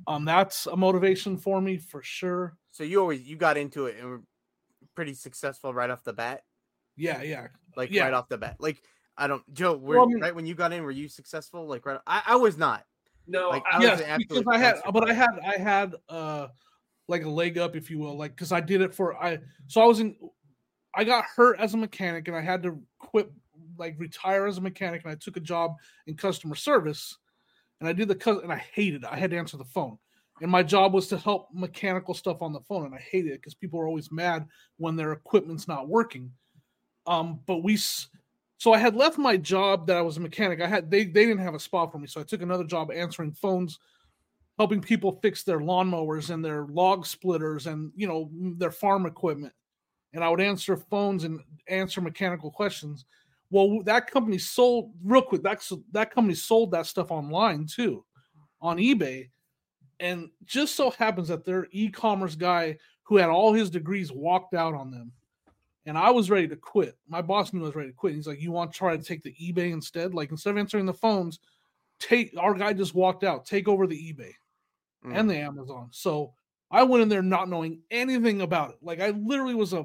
[0.06, 3.96] um that's a motivation for me for sure so you always you got into it
[4.00, 4.22] and were
[4.94, 6.42] pretty successful right off the bat,
[6.96, 8.04] yeah yeah like Yeah.
[8.04, 8.56] right off the bat.
[8.60, 8.80] Like
[9.16, 9.76] I don't, Joe.
[9.76, 11.66] Were Well, I mean- right when you got in, were you successful?
[11.66, 11.98] like right?
[12.06, 12.84] I, I was not.
[13.26, 16.48] no, Like, I, was yes an because i had but i had i had uh
[17.08, 19.80] like a leg up if you will like because i did it for i so
[19.80, 20.14] i was in
[20.96, 23.30] i got hurt as a mechanic and i had to quit
[23.78, 25.74] like retire as a mechanic and i took a job
[26.06, 27.18] in customer service.
[27.80, 29.08] And i did the cus- and i hated it.
[29.10, 29.98] I had to answer the phone.
[30.40, 33.40] And my job was to help mechanical stuff on the phone and i hated it
[33.40, 36.30] because people are always mad when their equipment's not working.
[37.06, 40.60] Um but we so i had left my job that i was a mechanic.
[40.60, 42.06] I had they they didn't have a spot for me.
[42.06, 43.78] So i took another job answering phones
[44.56, 49.52] helping people fix their lawnmowers and their log splitters and you know their farm equipment
[50.14, 53.04] and i would answer phones and answer mechanical questions.
[53.50, 58.04] Well that company sold real quick that's that company sold that stuff online too
[58.60, 59.28] on ebay.
[60.00, 64.74] And just so happens that their e-commerce guy who had all his degrees walked out
[64.74, 65.12] on them.
[65.86, 66.96] And i was ready to quit.
[67.08, 68.14] My boss knew i was ready to quit.
[68.14, 70.14] He's like you want to try to take the ebay instead?
[70.14, 71.40] Like instead of answering the phones
[72.00, 73.46] take our guy just walked out.
[73.46, 74.32] Take over the ebay
[75.04, 75.18] Mm.
[75.18, 75.88] and the Amazon.
[75.90, 76.32] So
[76.70, 78.76] I went in there not knowing anything about it.
[78.82, 79.84] Like I literally was a,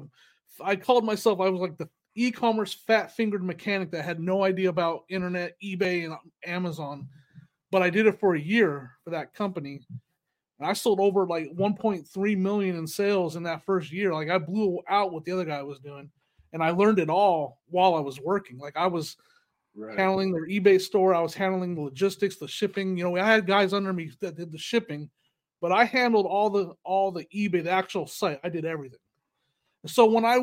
[0.62, 4.68] I called myself, I was like the e-commerce fat fingered mechanic that had no idea
[4.68, 6.14] about internet, eBay, and
[6.44, 7.08] Amazon.
[7.70, 9.80] But I did it for a year for that company.
[10.58, 14.12] And I sold over like 1.3 million in sales in that first year.
[14.12, 16.10] Like I blew out what the other guy was doing.
[16.52, 18.58] And I learned it all while I was working.
[18.58, 19.16] Like I was
[19.74, 19.96] right.
[19.96, 21.14] handling their eBay store.
[21.14, 22.96] I was handling the logistics, the shipping.
[22.96, 25.08] You know, I had guys under me that did the shipping,
[25.60, 28.40] but I handled all the all the eBay, the actual site.
[28.42, 28.98] I did everything.
[29.86, 30.38] So when I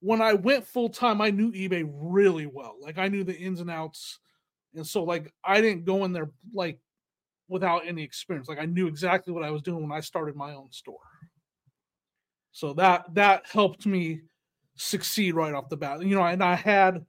[0.00, 2.76] when I went full time, I knew eBay really well.
[2.80, 4.18] Like I knew the ins and outs,
[4.74, 6.78] and so like I didn't go in there like
[7.48, 8.48] without any experience.
[8.48, 10.98] Like I knew exactly what I was doing when I started my own store.
[12.52, 14.22] So that that helped me
[14.76, 16.02] succeed right off the bat.
[16.02, 17.04] You know, and I had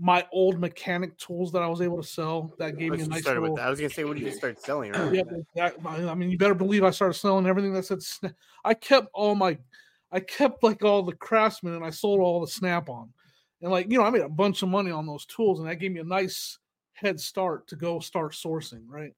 [0.00, 2.54] my old mechanic tools that I was able to sell.
[2.58, 3.66] That gave me a nice started with that.
[3.66, 4.92] I was gonna say, what did you start selling?
[4.92, 5.14] Right?
[5.14, 5.22] Yeah,
[5.54, 7.98] that, I mean, you better believe I started selling everything that said.
[7.98, 8.34] Sna-
[8.64, 9.58] I kept all my,
[10.10, 13.12] I kept like all the Craftsman, and I sold all the Snap on,
[13.60, 15.76] and like you know, I made a bunch of money on those tools, and that
[15.76, 16.58] gave me a nice
[16.94, 18.84] head start to go start sourcing.
[18.86, 19.12] Right.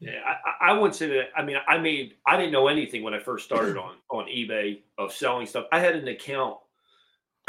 [0.00, 1.28] Yeah, I, I I wouldn't say that.
[1.36, 4.80] I mean, I made I didn't know anything when I first started on on eBay
[4.96, 5.66] of selling stuff.
[5.72, 6.56] I had an account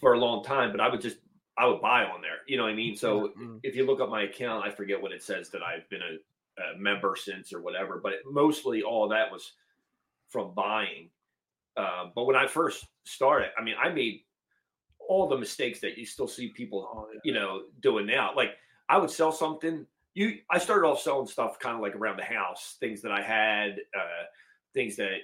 [0.00, 1.18] for a long time, but I would just
[1.58, 2.38] I would buy on there.
[2.46, 2.96] You know what I mean?
[2.96, 3.60] So Mm.
[3.62, 6.62] if you look up my account, I forget what it says that I've been a,
[6.62, 7.98] a member since or whatever.
[8.02, 9.52] But it, mostly all that was
[10.28, 11.10] from buying.
[11.76, 14.22] Uh, but when I first started, I mean, I made
[15.08, 18.34] all the mistakes that you still see people, Oh, you know, doing now.
[18.34, 18.56] Like
[18.88, 19.86] I would sell something.
[20.14, 23.20] You, I started off selling stuff kind of like around the house, things that I
[23.22, 24.24] had, uh,
[24.74, 25.18] things that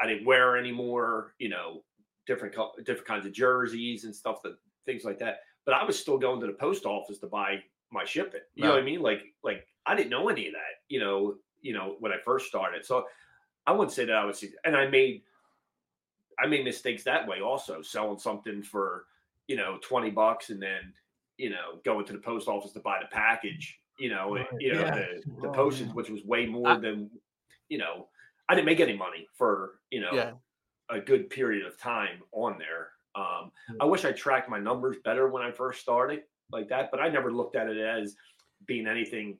[0.00, 1.34] I didn't wear anymore.
[1.38, 1.84] You know,
[2.26, 5.40] different different kinds of jerseys and stuff that things like that.
[5.66, 8.40] But I was still going to the post office to buy my shipping.
[8.54, 9.02] You know what I mean?
[9.02, 10.80] Like like I didn't know any of that.
[10.88, 12.86] You know, you know when I first started.
[12.86, 13.04] So
[13.66, 15.22] I wouldn't say that I was, and I made
[16.38, 19.06] I made mistakes that way also, selling something for
[19.48, 20.92] you know twenty bucks and then
[21.36, 23.78] you know going to the post office to buy the package.
[23.98, 24.46] You know, Right.
[24.60, 24.94] you know Yeah.
[24.94, 27.10] the the Oh, postage, which was way more I- than
[27.68, 28.08] you know.
[28.48, 30.34] I didn't make any money for you know Yeah.
[30.90, 32.92] a good period of time on there.
[33.16, 33.76] Um, Yeah.
[33.80, 37.08] I wish I tracked my numbers better when I first started like that, but I
[37.08, 38.14] never looked at it as
[38.66, 39.38] being anything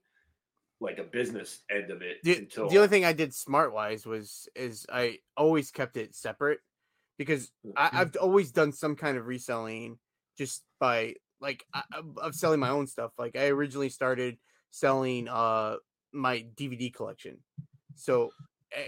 [0.81, 4.05] like a business end of it The, until the only thing I did smart wise
[4.05, 6.61] was is I always kept it separate
[7.19, 7.97] because I, Mm-hmm.
[7.99, 9.99] I've always done some kind of reselling
[10.37, 13.13] just by like I, of- of selling my own stuff.
[13.19, 14.39] Like I originally started
[14.71, 15.77] selling uh
[16.13, 17.39] my DVD collection,
[17.95, 18.31] so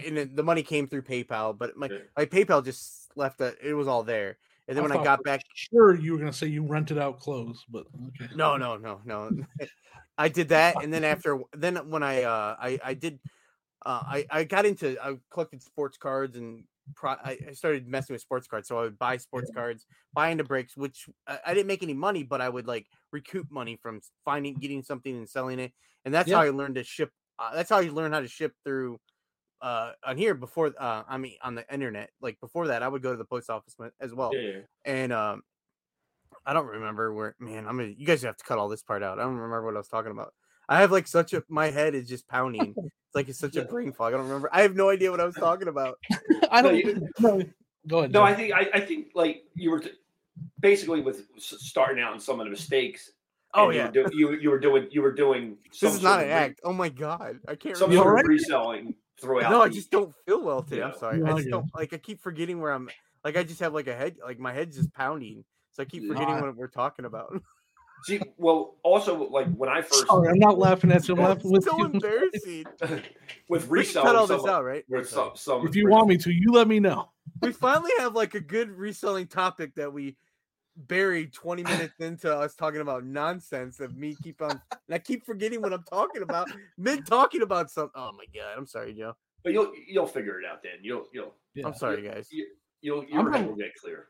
[0.05, 1.99] and the money came through PayPal, but my Yeah.
[2.15, 3.57] my PayPal just left it.
[3.63, 4.37] It was all there,
[4.69, 7.19] and then I when I got back, Sure, you were gonna say you rented out
[7.19, 8.33] clothes, but okay.
[8.35, 9.31] no, no, no, no.
[10.17, 13.19] I did that, and then after, then when I, uh, I, I did,
[13.85, 16.65] uh, I, I got into, I collected sports cards and
[16.95, 18.67] pro, I, I started messing with sports cards.
[18.67, 21.93] So I would buy sports cards, buy into breaks, which I, I didn't make any
[21.93, 25.71] money, but I would like recoup money from finding, getting something and selling it,
[26.05, 27.11] and that's how I learned to ship.
[27.39, 28.99] Uh, that's how you learn how to ship through.
[29.61, 32.11] Uh, on here before, uh, I mean, on the internet.
[32.21, 34.59] Like before that, I would go to the post office as well Yeah, yeah.
[34.85, 35.41] and um
[36.45, 39.03] I don't remember where man, I'm gonna you guys have to cut all this part
[39.03, 39.19] out.
[39.19, 40.33] I don't remember what I was talking about.
[40.69, 42.73] I have like such a my head is just pounding.
[42.77, 44.13] It's like it's such a brain fog.
[44.13, 44.49] I don't remember.
[44.53, 45.97] I have no idea what I was talking about.
[46.51, 46.77] I No, don't.
[46.77, 47.41] you- no,
[47.87, 48.11] go ahead.
[48.13, 48.23] No, Joe.
[48.23, 49.91] I think I, I think like you were t-
[50.61, 53.11] basically with starting out in some of the mistakes.
[53.55, 53.85] Oh and you yeah.
[53.87, 55.57] were do- you you were doing you were doing.
[55.81, 56.61] This is not an of re- act.
[56.63, 57.39] Oh my god.
[57.47, 58.37] I can't Some You remember.
[58.37, 58.95] sort of alright?
[59.23, 59.51] Reselling throughout.
[59.51, 60.83] No, I just don't feel well today.
[60.83, 61.19] I'm sorry.
[61.19, 62.89] No, I I just get don't like I keep forgetting where I'm
[63.23, 65.43] like I just have like a head like my head's just pounding.
[65.71, 66.41] So I keep forgetting Nah.
[66.41, 67.41] what we're talking about.
[68.05, 71.15] See, well, also like when I first Sorry, I'm not laughing at you.
[71.17, 71.85] I'm laughing with It's so you.
[71.93, 72.65] embarrassing.
[73.49, 74.85] with We can cut all reselling this some, out, right?
[74.89, 75.31] I'm with sorry.
[75.35, 77.09] some, some If you want me to, you let me know.
[77.41, 80.15] we finally have like a good reselling topic that we
[80.87, 85.25] buried 20 minutes into us talking about nonsense of me keep on and I keep
[85.25, 87.91] forgetting what I'm talking about mid talking about something.
[87.95, 89.15] Oh my god, I'm sorry, Joe.
[89.43, 90.73] but you'll you'll figure it out then.
[90.81, 91.67] You'll you'll Yeah.
[91.67, 92.27] I'm sorry, guys.
[92.31, 92.45] you,
[92.81, 94.07] you'll I'm your head not- will get clear.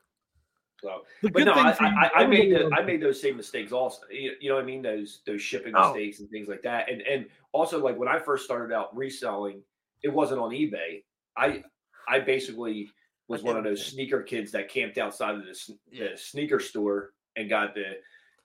[0.81, 3.35] So, The but good no, thing I, I, I made the, I made those same
[3.35, 4.03] mistakes also.
[4.09, 4.81] You, you know what I mean?
[4.81, 5.91] Those those shipping Oh.
[5.91, 6.89] mistakes and things like that.
[6.89, 9.61] And and also like when I first started out reselling,
[10.03, 11.03] it wasn't on eBay.
[11.35, 11.63] I
[12.07, 12.89] I basically
[13.29, 16.09] was one of those sneaker kids that camped outside of the, Yeah.
[16.11, 17.97] the sneaker store and got the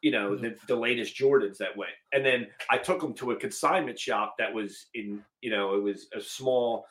[0.03, 1.93] you know the, the latest Jordans that went.
[2.12, 5.82] And then I took them to a consignment shop that was in you know it
[5.82, 6.87] was a small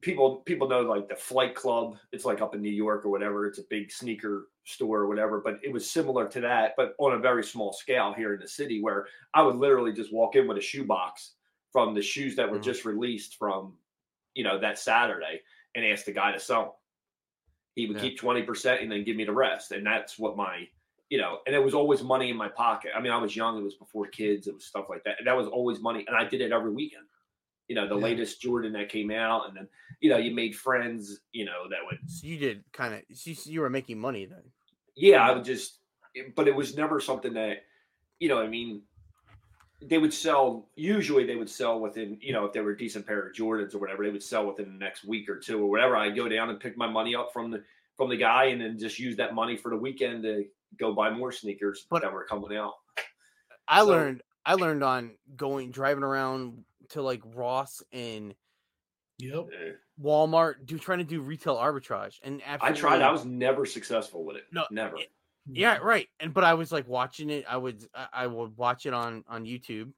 [0.00, 3.46] people people know like the flight club it's like up in new york or whatever
[3.48, 7.14] it's a big sneaker store or whatever but it was similar to that but on
[7.14, 10.46] a very small scale here in the city where i would literally just walk in
[10.46, 11.32] with a shoebox
[11.72, 12.62] from the shoes that were Mhm.
[12.62, 13.76] just released from
[14.36, 15.40] you know that saturday
[15.74, 16.72] and ask the guy to sell them
[17.78, 18.02] he would Yeah.
[18.02, 20.66] keep 20% and then give me the rest and that's what my
[21.10, 23.56] you know and it was always money in my pocket i mean i was young
[23.56, 26.16] it was before kids it was stuff like that and that was always money and
[26.16, 27.06] i did it every weekend
[27.68, 28.02] you know the Yeah.
[28.02, 29.68] latest jordan that came out and then
[30.00, 33.34] you know you made friends you know that would So you did kind of you,
[33.44, 34.42] you were making money then.
[34.96, 35.78] yeah i would just
[36.34, 37.58] but it was never something that
[38.18, 38.82] you know i mean
[39.80, 43.06] they would sell usually they would sell within you know if they were a decent
[43.06, 45.70] pair of jordans or whatever they would sell within the next week or two or
[45.70, 47.62] whatever I'd go down and pick my money up from the
[47.96, 50.44] from the guy and then just use that money for the weekend to
[50.78, 52.74] go buy more sneakers But- that were coming out
[53.68, 58.34] I So- learned I learned on going driving around to like Ross and
[59.20, 59.46] Yep.
[60.00, 62.20] Walmart, do trying to do retail arbitrage.
[62.22, 65.10] And after i tried i was never successful with it No, never it-
[65.54, 66.08] Yeah, right.
[66.20, 67.44] And but I was like watching it.
[67.48, 69.92] I would I- would watch it on on YouTube,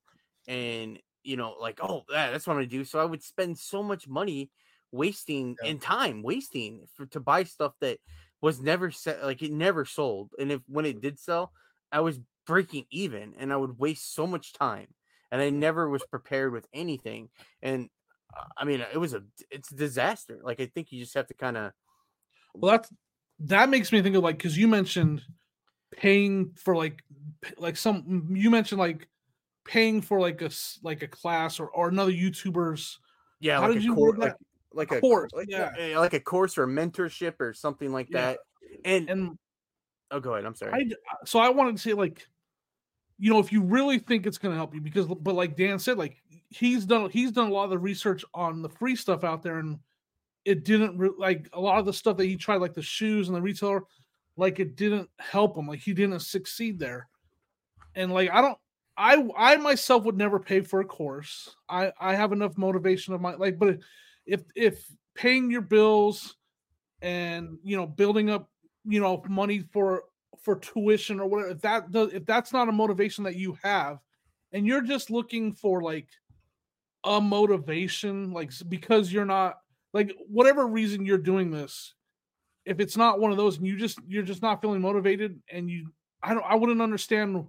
[0.47, 2.85] and you know, like oh yeah, that's what I'm gonna do.
[2.85, 4.51] So I would spend so much money
[4.93, 5.65] wasting Yeah.
[5.65, 7.99] and time wasting for to buy stuff that
[8.41, 10.35] was never set like it never sold.
[10.39, 11.53] And if when it did sell,
[11.93, 14.95] I was breaking even, and I would waste so much time,
[15.31, 17.31] and I never was prepared with anything.
[17.63, 17.91] And
[18.37, 20.41] uh, I mean, it was a it's a disaster.
[20.45, 21.73] Like I think you just have to kind of
[22.55, 22.93] Well, that's
[23.41, 25.23] that makes me think of like because you mentioned
[25.93, 27.03] paying for like
[27.59, 29.09] like some you mentioned like
[29.65, 30.51] paying for like a
[30.83, 32.99] like a class or or another YouTuber's
[33.41, 33.57] yeah.
[33.61, 34.19] How like did a you that?
[34.19, 34.35] like
[34.73, 35.73] like A a, course, like, yeah.
[35.97, 38.21] uh, like a course or mentorship or something like Yeah.
[38.21, 38.39] that.
[38.85, 39.39] And, And
[40.11, 40.45] oh, go ahead.
[40.45, 40.73] I'm sorry.
[40.73, 42.27] I so I wanted to say like,
[43.19, 45.79] you know, if you really think it's going to help you, because but like Dan
[45.79, 49.25] said, like he's done he's done a lot of the research on the free stuff
[49.25, 49.79] out there, and
[50.45, 53.29] it didn't re- like a lot of the stuff that he tried, like the shoes
[53.29, 53.83] and the retailer,
[54.41, 55.69] like it didn't help him.
[55.69, 57.09] Like he didn't succeed there,
[57.95, 58.59] and like I don't.
[58.97, 61.55] I I myself would never pay for a course.
[61.69, 63.79] I I have enough motivation of my like, but
[64.27, 64.85] if if
[65.15, 66.37] paying your bills
[67.03, 68.51] and you know building up
[68.85, 70.05] you know money for
[70.43, 73.99] for tuition or whatever if that does if that's not a motivation that you have
[74.53, 76.09] and you're just looking for like
[77.05, 79.59] a motivation like because you're not
[79.93, 81.95] like whatever reason you're doing this
[82.71, 85.69] if it's not one of those and you just you're just not feeling motivated and
[85.69, 85.93] you
[86.23, 87.45] i don't i wouldn't understand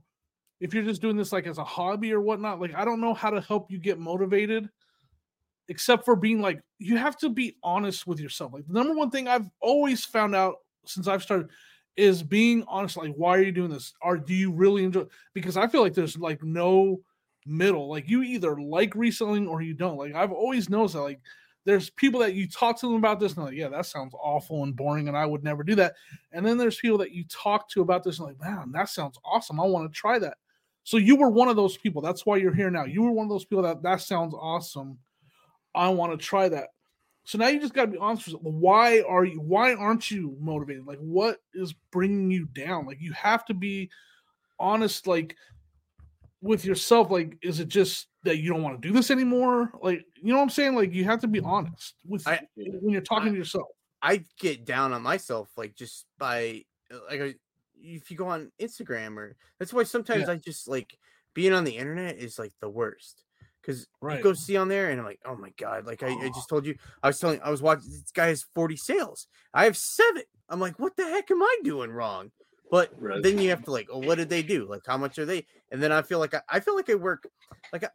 [0.60, 3.14] if you're just doing this like as a hobby or whatnot like i don't know
[3.14, 4.68] how to help you get motivated
[5.72, 8.52] except for being like you have to be honest with yourself.
[8.54, 11.48] Like the number one thing i've always found out since i've started
[11.96, 13.94] is being honest like why are you doing this?
[14.02, 17.00] Or do you really enjoy because i feel like there's like no
[17.46, 17.90] middle.
[17.90, 19.98] Like you either like reselling or you don't.
[19.98, 21.22] Like i've always noticed that like
[21.66, 24.14] there's people that you talk to them about this and they're like yeah that sounds
[24.22, 25.94] awful and boring and i would never do that
[26.32, 29.20] and then there's people that you talk to about this and like man that sounds
[29.24, 30.38] awesome i want to try that
[30.84, 33.26] so you were one of those people that's why you're here now you were one
[33.26, 34.98] of those people that that sounds awesome
[35.76, 36.70] i want to try that
[37.24, 38.54] so now you just got to be honest with yourself.
[38.56, 39.40] Why are you?
[39.40, 40.88] Why aren't you motivated?
[40.88, 42.88] Like, what is bringing you down?
[42.88, 43.90] Like, you have to be
[44.60, 45.36] honest, like
[46.42, 47.10] with yourself.
[47.12, 49.72] Like, is it just that you don't want to do this anymore?
[49.82, 50.76] Like, you know what I'm saying?
[50.76, 53.68] Like, you have to be honest with I- when you're talking I- to yourself.
[54.04, 57.38] I get down on myself like just by uh, like
[57.84, 60.98] if you go on Instagram or that's why sometimes I just like
[61.36, 63.24] being on the internet is like the worst
[63.62, 64.18] because Right.
[64.18, 66.50] you go see on there and I'm like oh my god like I, I just
[66.50, 66.74] told you
[67.04, 70.60] I was telling I was watching this guy has 40 sales I have seven I'm
[70.60, 72.32] like what the heck am I doing wrong
[72.72, 73.24] but Right.
[73.24, 75.46] then you have to like oh what did they do like how much are they
[75.72, 77.28] and then I feel like I, I feel like I work
[77.74, 77.90] like I,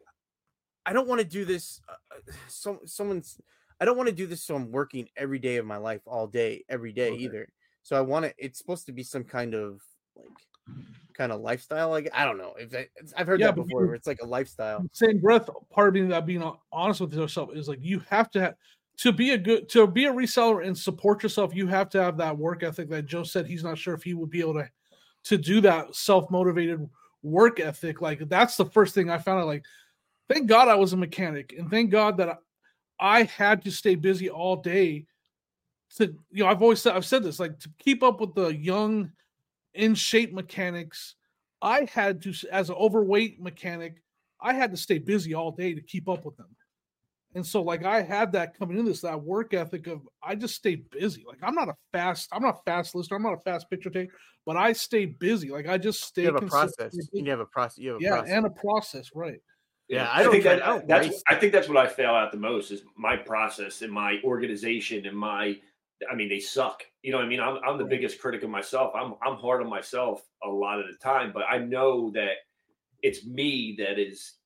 [0.85, 3.39] I don't want to do this uh, uh, so someone's
[3.79, 6.25] I don't want to do this so I'm working every day of my life all
[6.27, 7.25] day, every day Okay.
[7.25, 7.47] either.
[7.83, 8.35] So I want it.
[8.39, 9.81] It's supposed to be some kind of
[10.15, 10.27] like
[11.13, 11.89] kind of lifestyle.
[11.89, 13.81] Like I don't know if I, I've heard Yeah, that before.
[13.81, 14.87] you- Where it's like a lifestyle.
[14.93, 18.41] same breath, part of being that being honest with yourself is like you have to
[18.41, 18.55] have
[18.97, 21.55] to be a good to be a reseller and support yourself.
[21.55, 24.13] You have to have that work ethic that Joe said he's not sure if he
[24.13, 24.69] would be able to
[25.25, 26.87] to do that self motivated
[27.21, 28.01] work ethic.
[28.01, 29.47] Like that's the first thing I found out.
[29.47, 29.65] Like,
[30.29, 32.37] thank God I was a mechanic, and thank God that I,
[32.99, 35.05] I had to stay busy all day.
[35.97, 38.47] To you know, I've always said I've said this like to keep up with the
[38.47, 39.11] young,
[39.73, 41.15] in shape mechanics.
[41.61, 44.01] I had to, as an overweight mechanic,
[44.41, 46.47] I had to stay busy all day to keep up with them.
[47.37, 50.55] And so, like, I had that coming into this, that work ethic of I just
[50.55, 51.23] stay busy.
[51.27, 53.91] Like, I'm not a fast, I'm not a fast listener, I'm not a fast picture
[53.91, 54.11] taker,
[54.43, 55.51] but I stay busy.
[55.51, 56.95] Like, I just stay You have a process.
[56.95, 57.09] busy.
[57.13, 57.77] You have a process.
[57.77, 58.31] You have a yeah, process.
[58.31, 59.39] and a process, right?
[59.87, 61.23] Yeah, I don't think try- that I that's race.
[61.27, 65.05] I think that's what I fail at the most is my process and my organization
[65.05, 65.59] and my
[66.11, 66.83] I mean they suck.
[67.03, 67.39] You know what I mean?
[67.39, 67.91] I'm I'm the Right.
[67.91, 68.93] biggest critic of myself.
[68.95, 72.31] I'm I'm hard on myself a lot of the time, but I know that
[73.03, 74.36] it's me that is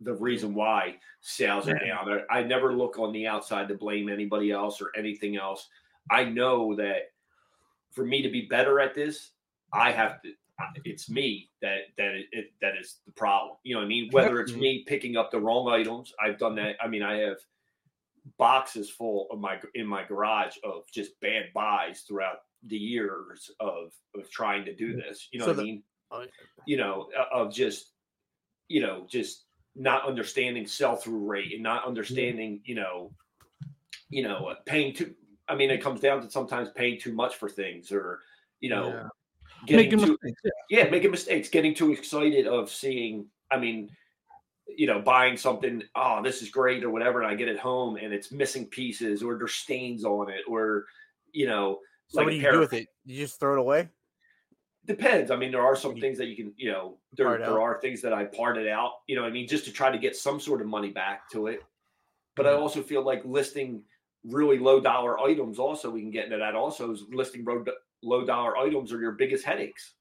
[0.00, 2.20] the reason why sales are down.
[2.30, 5.68] I, I never look on the outside to blame anybody else or anything else.
[6.10, 7.10] I know that
[7.92, 9.30] for me to be better at this,
[9.72, 10.32] I have to
[10.84, 13.56] it's me that that it, that is the problem.
[13.62, 14.08] You know what I mean?
[14.10, 16.76] Whether it's me picking up the wrong items, I've done that.
[16.82, 17.36] I mean, I have
[18.38, 23.92] boxes full of my in my garage of just bad buys throughout the years of
[24.14, 25.28] of trying to do this.
[25.30, 25.82] You know So what the- I mean?
[26.66, 27.92] You know, of just
[28.68, 29.44] you know just
[29.76, 33.12] not understanding sell through rate and not understanding you know
[34.08, 35.14] you know uh, paying too.
[35.48, 38.20] I mean, it comes down to sometimes paying too much for things or
[38.60, 39.08] you know Yeah.
[39.66, 40.40] getting Making too mistakes.
[40.70, 40.84] Yeah.
[40.84, 43.26] yeah, making mistakes, getting too excited of seeing.
[43.50, 43.90] I mean,
[44.66, 45.82] you know, buying something.
[45.94, 49.22] Oh, this is great or whatever, and I get it home and it's missing pieces
[49.22, 50.86] or there's stains on it or
[51.32, 51.80] you know.
[52.08, 52.88] So like what do you do with it?
[53.04, 53.88] You just throw it away?
[54.86, 55.30] Depends.
[55.30, 58.00] I mean, there are some things that you can, you know, there, there are things
[58.02, 60.38] that I parted out, you know, what I mean, just to try to get some
[60.38, 61.62] sort of money back to it.
[62.36, 63.82] But I also feel like listing
[64.24, 67.64] really low dollar items, also, we can get into that also, is listing low,
[68.02, 69.94] low dollar items are your biggest headaches.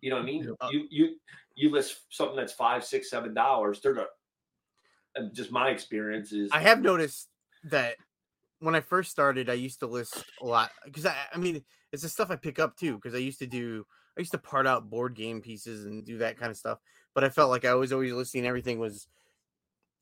[0.00, 0.54] You know what I mean?
[0.60, 0.68] Yeah.
[0.70, 1.16] You, you,
[1.54, 3.80] you list something that's five, six, seven dollars.
[3.80, 4.06] They're the,
[5.18, 7.28] uh, just my experience is, I have noticed
[7.64, 7.96] that
[8.58, 11.62] when I first started, I used to list a lot because I, I mean,
[11.92, 12.96] it's the stuff I pick up too.
[12.96, 13.86] Because I used to do,
[14.16, 16.78] I used to part out board game pieces and do that kind of stuff.
[17.14, 19.08] But I felt like I was always listing everything was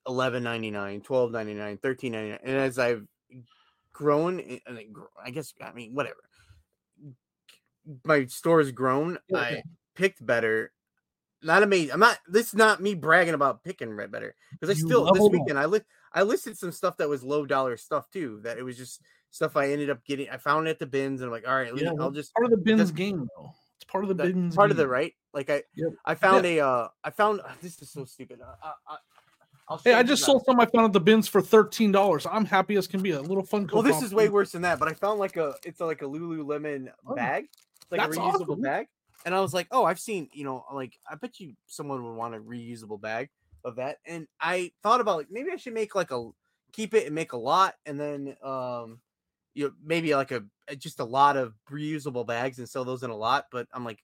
[0.06, 3.06] eleven ninety nine, twelve ninety nine, thirteen ninety nine, and as I've
[3.92, 4.40] grown.
[4.40, 6.16] i- I think gr- I guess I mean whatever.
[8.04, 9.18] My store has grown.
[9.34, 9.62] I
[9.94, 10.72] picked better.
[11.42, 11.92] Not amazing.
[11.92, 12.18] I'm not.
[12.26, 15.58] This is not me bragging about picking red better because I You still this weekend
[15.58, 15.80] I li-
[16.12, 18.40] I listed some stuff that was low dollar stuff too.
[18.42, 20.30] That it was just stuff I ended up getting.
[20.30, 22.46] I found it at the bins and I'm like, all right, Yeah, I'll just Part
[22.46, 23.52] of the bins game, though.
[23.94, 24.56] Part of the bins.
[24.56, 25.14] part of the right.
[25.32, 25.92] Like I, Yep.
[26.04, 28.40] I found a, uh, I found this is so stupid.
[28.40, 28.96] Uh, I, I,
[29.68, 32.26] I'll Hey, I just sold some I found at the bins for thirteen dollars.
[32.28, 33.12] I'm happy as can be.
[33.12, 33.70] A little fun.
[33.72, 34.80] Well, this is way worse than that.
[34.80, 37.48] But I found like a, it's like a Lululemon Oh, bag,
[37.82, 38.62] it's like a reusable awesome.
[38.62, 38.88] bag.
[39.24, 42.14] And I was like, oh, I've seen, you know, like I bet you someone would
[42.16, 43.30] want a reusable bag
[43.64, 43.98] of that.
[44.06, 46.30] And I thought about like maybe I should make like a
[46.72, 48.98] keep it and make a lot, and then um,
[49.54, 53.02] you know, maybe like a a- just a lot of reusable bags and sell those
[53.02, 53.46] in a lot.
[53.52, 54.02] But I'm like,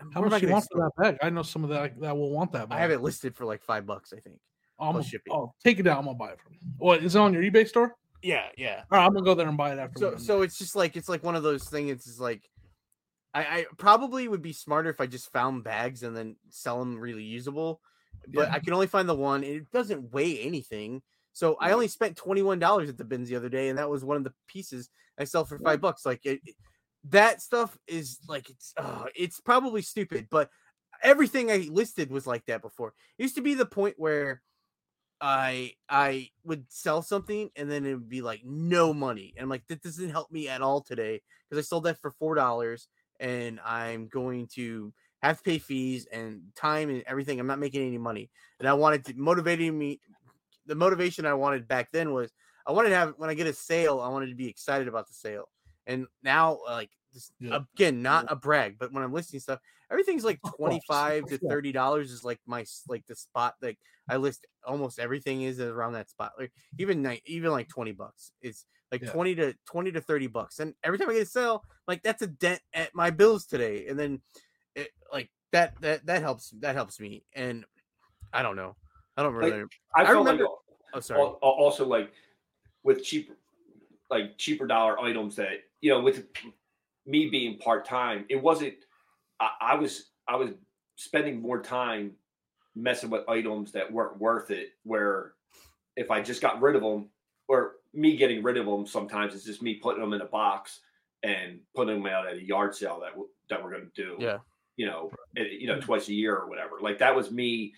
[0.00, 1.18] um, How I much do you want for that bag?
[1.22, 2.68] I know some of that that will want that.
[2.68, 2.78] Bag.
[2.78, 4.38] I have it listed for like five bucks, I think.
[4.80, 5.32] I'm gonna, shipping.
[5.32, 5.98] oh, take it down.
[5.98, 6.54] I'm gonna buy it from.
[6.54, 6.60] you.
[6.78, 7.94] What is it on your eBay store?
[8.22, 8.82] Yeah, yeah.
[8.90, 9.98] All right, I'm gonna go there and buy it after.
[9.98, 12.48] so so it's just like it's like one of those things it's like
[13.34, 16.98] I, I probably would be smarter if i just found bags and then sell them
[17.00, 17.80] really usable
[18.28, 18.54] but Yeah.
[18.54, 21.00] i can only find the one it doesn't weigh anything
[21.32, 24.16] so i only spent $21 at the bins the other day and that was one
[24.16, 26.56] of the pieces i sell for five bucks like it, it-
[27.04, 30.48] that stuff is like it's uh, it's probably stupid but
[31.02, 34.40] everything i listed was like that before it used to be the point where
[35.20, 39.32] I I would sell something and then it would be like no money.
[39.36, 42.10] And I'm like, that doesn't help me at all today because I sold that for
[42.10, 42.88] four dollars
[43.20, 47.38] and I'm going to have to pay fees and time and everything.
[47.38, 48.30] I'm not making any money.
[48.58, 50.00] And I wanted to motivating me
[50.66, 52.32] the motivation I wanted back then was
[52.66, 55.08] I wanted to have when I get a sale, I wanted to be excited about
[55.08, 55.48] the sale.
[55.86, 57.60] And now uh, like this, Yeah.
[57.74, 59.58] again, not a brag, but when I'm listing stuff,
[59.90, 64.16] everything's like twenty five to thirty dollars is like my like the spot like I
[64.16, 66.32] list almost everything is around that spot.
[66.38, 68.32] Like even ni- even like 20 bucks.
[68.40, 69.12] It's like Yeah.
[69.12, 70.60] 20 to 20 to 30 bucks.
[70.60, 73.88] And every time I get a sale, like that's a dent at my bills today.
[73.88, 74.22] And then
[74.76, 77.24] it like that that that helps that helps me.
[77.34, 77.64] And
[78.32, 78.76] I don't know.
[79.16, 80.52] I don't Like, really I, I felt remember- like
[80.94, 81.20] oh sorry.
[81.20, 82.12] al- al- also like
[82.82, 83.30] with cheap
[84.10, 86.26] like cheaper dollar items that you know with
[87.06, 88.74] me being part-time it wasn't
[89.40, 90.50] I, I was i was
[90.96, 92.12] spending more time
[92.76, 95.32] messing with items that weren't worth it where
[95.96, 97.08] if i just got rid of them
[97.48, 100.80] or me getting rid of them sometimes it's just me putting them in a box
[101.22, 103.12] and putting them out at a yard sale that
[103.48, 104.38] that we're going to do Yeah.
[104.76, 107.72] you know eh, you know twice a year or whatever like that was me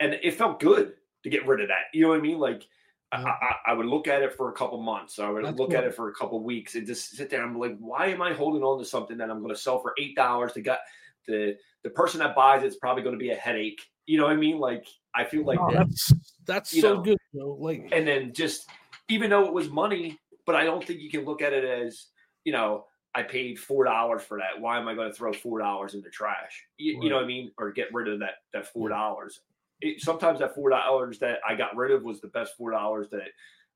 [0.00, 2.66] and it felt good to get rid of that you know what i mean like
[3.12, 5.18] I, I, I would look at it for a couple months.
[5.18, 7.42] I would That's look at it for a couple weeks and just sit there.
[7.42, 9.92] I'm like, why am I holding on to something that I'm going to sell for
[9.98, 10.54] eight dollars?
[10.54, 10.78] The guy,
[11.26, 13.82] the the person that buys it's probably going to be a headache.
[14.06, 14.58] You know what I mean?
[14.58, 15.86] Like I feel like, Oh, that.
[15.88, 16.12] that's
[16.46, 17.02] that's so know.
[17.02, 17.56] good, though.
[17.60, 18.70] Like and then just
[19.08, 22.06] even though it was money, but I don't think you can look at it as
[22.44, 22.86] you know.
[23.14, 24.58] I paid four dollars for that.
[24.58, 26.64] Why am I going to throw four dollars in the trash?
[26.78, 27.52] You, you know what I mean?
[27.58, 29.40] Or get rid of that that four dollars.
[29.82, 33.08] It, sometimes that four dollars that I got rid of was the best four dollars
[33.10, 33.28] that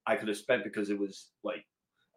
[0.06, 1.64] I could have spent because it was like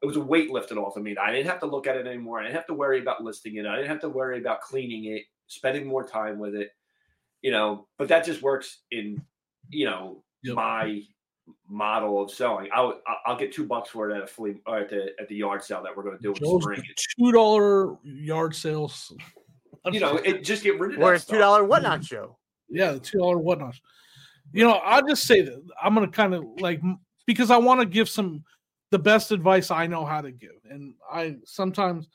[0.02, 1.18] it was a weight lifted off of me.
[1.18, 2.40] I didn't have to look at it anymore.
[2.40, 3.66] I didn't have to worry about listing it.
[3.66, 6.72] I didn't have to worry about cleaning it, spending more time with it.
[7.42, 9.22] You know, but that just works in
[9.70, 10.56] you know Yep.
[10.56, 11.02] my
[11.68, 12.70] model of selling.
[12.74, 15.14] I would I- I'll get two bucks for it at a flea or at the
[15.20, 16.82] at the yard sale that we're going to do in Joe's spring.
[17.18, 19.12] two dollar yard sales.
[19.92, 22.38] You know, it just get rid of or that it's two dollar whatnot show.
[22.70, 23.80] Yeah, the two dollar whatnot.
[24.52, 26.82] You know, I'll just say that I'm gonna kind of like
[27.26, 28.44] because I want to give some
[28.92, 32.10] the best advice I know how to give, and I sometimes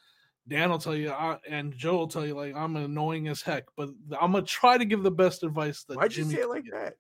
[0.48, 3.64] Dan will tell you I, and Joe will tell you like I'm annoying as heck,
[3.76, 3.90] but
[4.20, 6.94] I'm gonna try to give the best advice that Why'd you say it like that?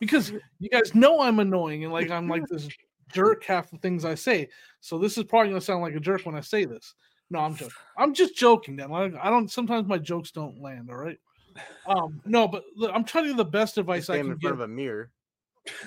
[0.00, 2.68] because you guys know I'm annoying and like I'm like this
[3.12, 4.48] jerk half the things I say.
[4.80, 6.94] So this is probably gonna sound like a jerk when I say this.
[7.30, 7.74] No, I'm joking.
[7.96, 8.90] I'm just joking, Dan.
[8.90, 9.50] Like, I don't.
[9.50, 10.90] Sometimes my jokes don't land.
[10.90, 11.18] All right.
[11.86, 14.40] Um, no, but look, I'm trying to give the best advice I can in front
[14.40, 14.52] give.
[14.52, 15.10] of a mirror.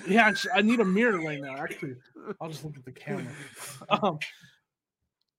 [0.08, 1.56] Yeah, I need a mirror right now.
[1.58, 1.96] Actually,
[2.40, 3.32] I'll just look at the camera.
[3.88, 4.18] Um,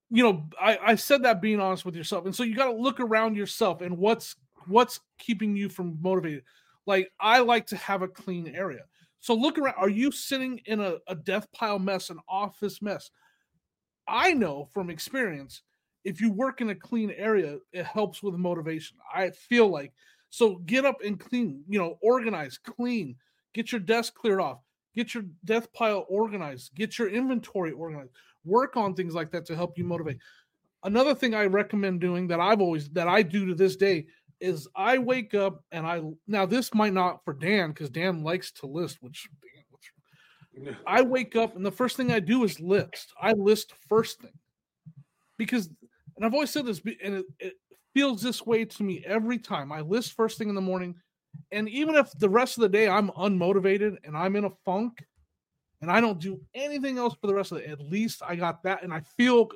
[0.09, 2.75] you know, I, I said that being honest with yourself, and so you got to
[2.75, 4.35] look around yourself and what's
[4.67, 6.43] what's keeping you from motivated.
[6.85, 8.83] Like I like to have a clean area,
[9.19, 9.75] so look around.
[9.77, 13.11] Are you sitting in a, a death pile mess, an office mess?
[14.07, 15.63] I know from experience,
[16.05, 18.97] if you work in a clean area, it helps with motivation.
[19.13, 19.91] I feel like
[20.29, 20.57] so.
[20.65, 21.63] Get up and clean.
[21.67, 23.15] You know, organize, clean
[23.57, 24.59] get your desk cleared off
[24.95, 28.11] get your death pile organized get your inventory organized
[28.45, 30.17] work on things like that to help you motivate
[30.83, 34.05] another thing i recommend doing that i've always that i do to this day
[34.39, 38.51] is i wake up and i now this might not for dan because dan likes
[38.51, 39.27] to list which
[40.87, 43.13] I wake up and the first thing I do is list.
[43.21, 44.33] I list first thing
[45.37, 45.69] because,
[46.15, 47.53] and I've always said this, and it, it
[47.97, 49.71] feels this way to me every time.
[49.71, 50.93] I list first thing in the morning,
[51.51, 55.03] and even if the rest of the day I'm unmotivated and I'm in a funk,
[55.81, 58.61] and I don't do anything else for the rest of the, at least I got
[58.61, 59.49] that, and I feel,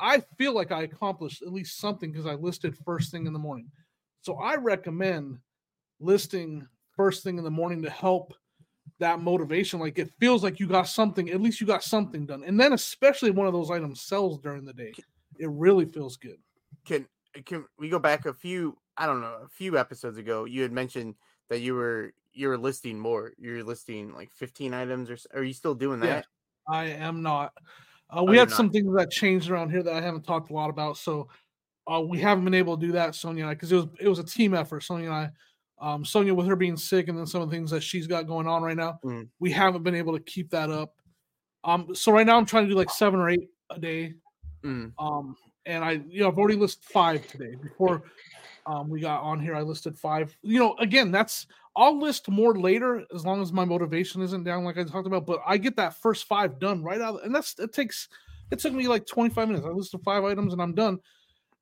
[0.00, 3.38] I feel like I accomplished at least something because I listed first thing in the
[3.38, 3.70] morning.
[4.22, 5.36] So I recommend
[6.00, 6.66] listing
[6.96, 8.32] first thing in the morning to help
[9.00, 9.80] that motivation.
[9.80, 12.42] Like it feels like you got something, at least you got something done.
[12.42, 14.94] And then especially one of those items sells during the day.
[15.38, 16.38] It really feels good.
[16.86, 17.06] Can
[17.44, 20.72] can we go back a few I don't know, a few episodes ago, you had
[20.72, 21.14] mentioned
[21.48, 23.32] that you were you were listing more.
[23.38, 26.26] You're listing like 15 items or are you still doing that?
[26.70, 27.52] Yeah, I am not.
[28.10, 30.50] Uh, oh, we oh, had some things that changed around here that I haven't talked
[30.50, 30.96] a lot about.
[30.98, 31.28] So
[31.90, 34.08] uh, we haven't been able to do that, Sonia and I, because it was it
[34.08, 34.82] was a team effort.
[34.82, 35.30] Sonia and I
[35.82, 38.28] um, Sonia, with her being sick and then some of the things that she's got
[38.28, 39.28] going on right now, mm.
[39.40, 40.94] we haven't been able to keep that up.
[41.64, 44.14] Um, so right now I'm trying to do like seven or eight a day.
[44.64, 44.92] Mm.
[44.96, 45.34] Um,
[45.66, 47.54] and I, you know, I've already listed five today.
[47.54, 48.02] Before
[48.66, 50.36] um, we got on here, I listed five.
[50.42, 51.46] You know, again, that's
[51.76, 55.26] I'll list more later as long as my motivation isn't down, like I talked about.
[55.26, 58.08] But I get that first five done right out, and that's it takes.
[58.50, 59.66] It took me like 25 minutes.
[59.66, 61.00] I listed five items and I'm done.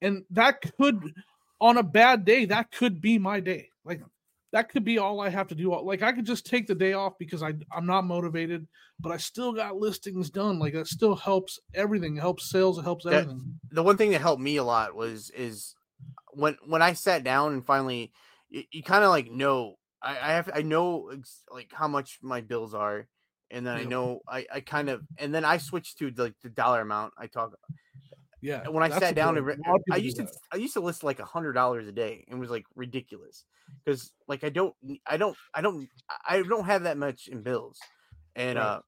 [0.02, 1.14] And that could,
[1.60, 3.70] on a bad day, that could be my day.
[3.84, 4.00] Like
[4.52, 5.74] that could be all I have to do.
[5.80, 8.66] Like I could just take the day off because I I'm not motivated,
[8.98, 10.58] but I still got listings done.
[10.58, 12.16] Like that still helps everything.
[12.16, 12.78] It helps sales.
[12.78, 13.58] It helps everything.
[13.68, 15.74] That, the one thing that helped me a lot was is
[16.32, 18.12] when when I sat down and finally
[18.48, 21.12] you, you kind of like know I, I have I know
[21.50, 23.06] like how much my bills are,
[23.50, 23.82] and then yeah.
[23.82, 27.12] I know I I kind of and then I switched to like the dollar amount
[27.16, 27.52] I talk
[28.40, 28.68] yeah.
[28.68, 31.52] When I sat down and I used to I used to list like a hundred
[31.52, 33.44] dollars a day and it was like ridiculous
[33.84, 34.74] because like I don't
[35.06, 35.88] I don't I don't
[36.28, 37.78] I don't have that much in bills,
[38.34, 38.64] and right.
[38.64, 38.80] uh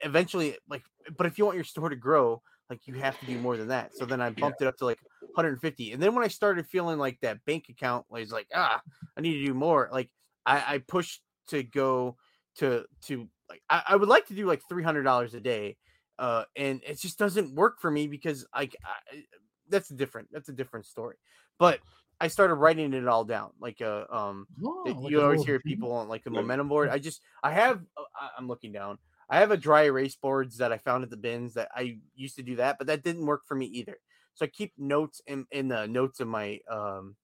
[0.00, 0.82] eventually like
[1.16, 2.40] but if you want your store to grow
[2.70, 3.94] like you have to do more than that.
[3.94, 4.66] So then I bumped yeah.
[4.66, 8.06] it up to like 150, and then when I started feeling like that bank account
[8.08, 8.80] was like ah
[9.16, 10.10] I need to do more like
[10.46, 12.16] I I pushed to go
[12.56, 15.76] to to like I, I would like to do like three hundred dollars a day
[16.18, 19.24] uh, and it just doesn't work for me because like I,
[19.68, 21.16] that's a different that's a different story.
[21.58, 21.80] But
[22.20, 25.92] I started writing it all down, like uh, um, oh, like you always hear people
[25.92, 26.88] on like the momentum board.
[26.88, 28.98] I just I have uh, I'm looking down.
[29.28, 32.36] I have a dry erase boards that I found at the bins that I used
[32.36, 33.98] to do that, but that didn't work for me either.
[34.34, 37.16] So I keep notes in in the notes of my um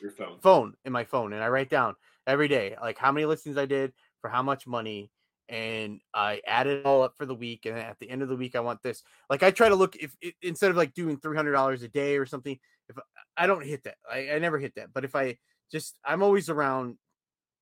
[0.00, 1.94] your phone phone in my phone, and I write down
[2.26, 5.10] every day like how many listings I did for how much money
[5.52, 7.66] and I add it all up for the week.
[7.66, 9.02] And at the end of the week, I want this.
[9.28, 12.16] Like I try to look if, instead of like doing three hundred dollars a day
[12.16, 12.96] or something, if
[13.36, 14.92] I don't hit that, I, I never hit that.
[14.94, 15.36] But if I
[15.70, 16.96] just, I'm always around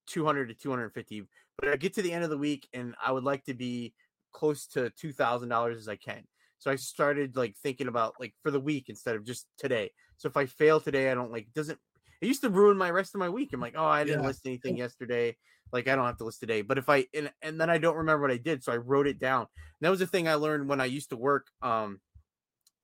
[0.07, 1.25] two hundred to two hundred fifty.
[1.59, 3.93] But I get to the end of the week, and I would like to be
[4.33, 6.23] close to two thousand dollars as I can.
[6.59, 9.91] So I started like thinking about like for the week instead of just today.
[10.17, 11.79] So if I fail today, I don't like doesn't.
[12.21, 13.51] It used to ruin my rest of my week.
[13.53, 14.27] I'm like, oh, I didn't yeah.
[14.27, 15.37] list anything yesterday.
[15.73, 16.63] Like I don't have to list today.
[16.63, 19.07] But if I and, and then I don't remember what I did, so I wrote
[19.07, 19.43] it down.
[19.43, 19.49] And
[19.81, 21.47] that was the thing I learned when I used to work.
[21.63, 22.01] Um,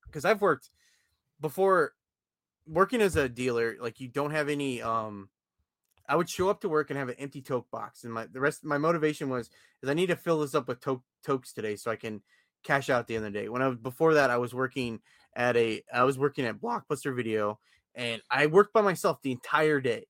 [0.06, 0.70] because I've worked
[1.40, 1.92] before
[2.66, 3.76] working as a dealer.
[3.80, 4.82] Like you don't have any.
[4.82, 5.28] Um,
[6.08, 8.40] I would show up to work and have an empty toke box, and my the
[8.40, 8.64] rest.
[8.64, 9.50] My motivation was
[9.82, 12.22] is I need to fill this up with to- tokes today so I can
[12.62, 13.48] cash out at the end of the day.
[13.48, 15.00] When I was before that, I was working
[15.34, 17.58] at a I was working at Blockbuster Video,
[17.96, 20.06] and I worked by myself the entire day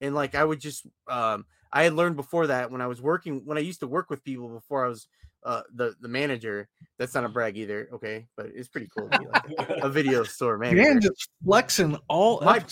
[0.00, 3.42] and like I would just um I had learned before that when I was working
[3.44, 5.08] when I used to work with people before I was
[5.44, 6.68] uh the the manager.
[6.98, 10.24] That's not a brag either, okay, but it's pretty cool to be like a video
[10.24, 10.82] store manager.
[10.82, 12.64] Man, just flexing all my,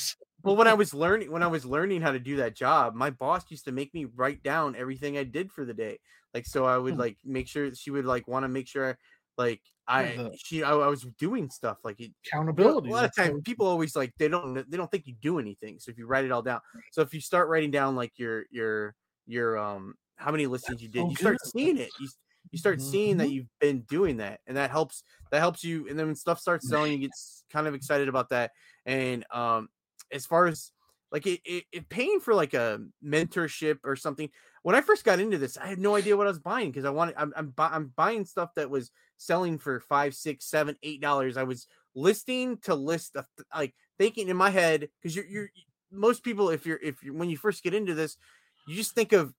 [0.43, 3.11] well when I was learning when I was learning how to do that job, my
[3.11, 5.99] boss used to make me write down everything I did for the day.
[6.33, 7.01] Like so I would hmm.
[7.01, 8.95] like make sure she would like want to make sure I,
[9.37, 12.89] like I she I, I, was doing stuff like it, accountability.
[12.89, 15.79] A lot of times people always like they don't they don't think you do anything.
[15.79, 18.45] So if you write it all down, so if you start writing down like your
[18.51, 18.95] your
[19.27, 21.91] your um how many listings you did, you start seeing it.
[22.01, 22.09] You
[22.51, 23.33] you start seeing that mm-hmm.
[23.33, 25.87] you've been doing that, and that helps that helps you.
[25.89, 27.11] And then when stuff starts selling, you get
[27.53, 28.53] kind of excited about that.
[28.87, 29.69] And um
[30.11, 30.73] as far as
[31.13, 34.31] like it, it, it paying for like a mentorship or something
[34.65, 36.87] when I first got into this, I had no idea what I was buying because
[36.87, 41.01] I wanted I'm I'm, I'm buying stuff that was selling for five, six, seven, eight
[41.01, 41.37] dollars.
[41.37, 43.25] I was listing to list a,
[43.55, 45.49] like thinking in my head because you're you're
[45.91, 48.17] most people if you're if you're when you first get into this,
[48.67, 49.33] you just think of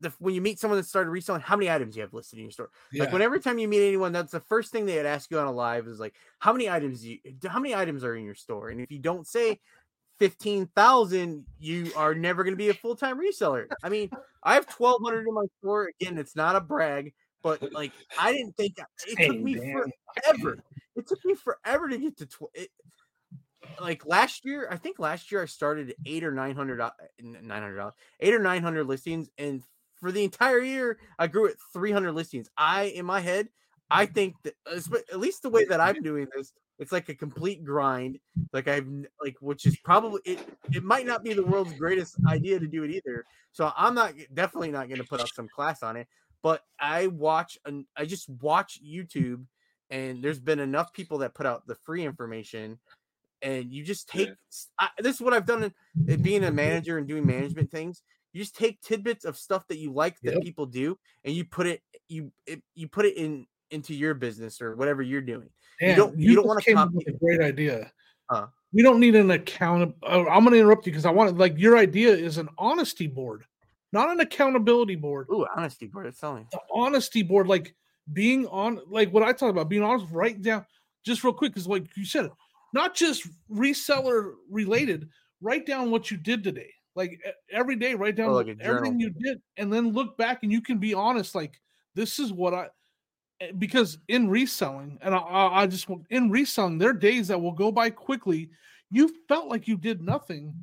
[0.00, 2.44] the when you meet someone that started reselling, how many items you have listed in
[2.44, 2.70] your store.
[2.92, 3.04] Yeah.
[3.04, 5.46] Like when every time you meet anyone, that's the first thing they'd ask you on
[5.46, 8.68] a live is like, how many items you how many items are in your store?
[8.68, 9.58] And if you don't say
[10.18, 13.66] 15,000, you are never going to be a full time reseller.
[13.82, 14.10] I mean,
[14.42, 15.90] I have 1,200 in my store.
[16.00, 17.12] Again, it's not a brag,
[17.44, 18.74] but like, I didn't think
[19.06, 20.58] it took me forever.
[20.96, 22.50] It took me forever to get to 12.
[23.80, 26.90] like last year, I think last year I started eight or 900, uh,
[27.20, 29.28] 900, eight or 900 listings.
[29.38, 29.62] And
[30.00, 32.48] for the entire year, I grew at 300 listings.
[32.56, 33.48] I, in my head,
[33.90, 37.64] I think that at least the way that I'm doing this, it's like a complete
[37.64, 38.18] grind.
[38.52, 38.88] Like I've
[39.22, 40.40] like, which is probably it.
[40.72, 43.24] It might not be the world's greatest idea to do it either.
[43.52, 46.08] So I'm not definitely not going to put up some class on it.
[46.44, 49.44] But I watch and I just watch YouTube,
[49.90, 52.78] and there's been enough people that put out the free information,
[53.42, 54.28] and you just take.
[54.28, 54.34] Yeah.
[54.78, 55.74] I, this is what I've done in,
[56.06, 58.02] in being a manager and doing management things
[58.34, 60.42] you just take tidbits of stuff that you like that yep.
[60.42, 64.60] people do and you put it you it, you put it in into your business
[64.60, 65.48] or whatever you're doing
[65.80, 67.90] Man, you don't you, you don't want to copy a great idea
[68.30, 68.48] huh.
[68.72, 71.56] we don't need an account uh, i'm going to interrupt you because i want like
[71.56, 73.44] your idea is an honesty board
[73.94, 77.74] not an accountability board Ooh, honesty board it's telling the honesty board like
[78.12, 80.66] being on like what i talk about being honest write down
[81.06, 82.30] just real quick because like you said
[82.74, 85.08] not just reseller related
[85.40, 89.10] write down what you did today like every day, write down oh, like everything you
[89.10, 91.34] did, and then look back, and you can be honest.
[91.34, 91.60] Like
[91.94, 92.68] this is what I
[93.40, 97.52] eh, because in reselling, and I, I just in reselling, there are days that will
[97.52, 98.50] go by quickly.
[98.90, 100.54] You felt like you did nothing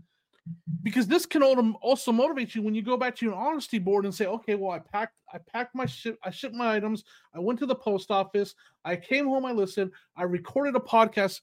[0.83, 4.13] because this can also motivate you when you go back to your honesty board and
[4.13, 7.03] say, okay, well, I packed, I packed my ship, I shipped my items,
[7.33, 11.41] I went to the post office, I came home, I listened, I recorded a podcast.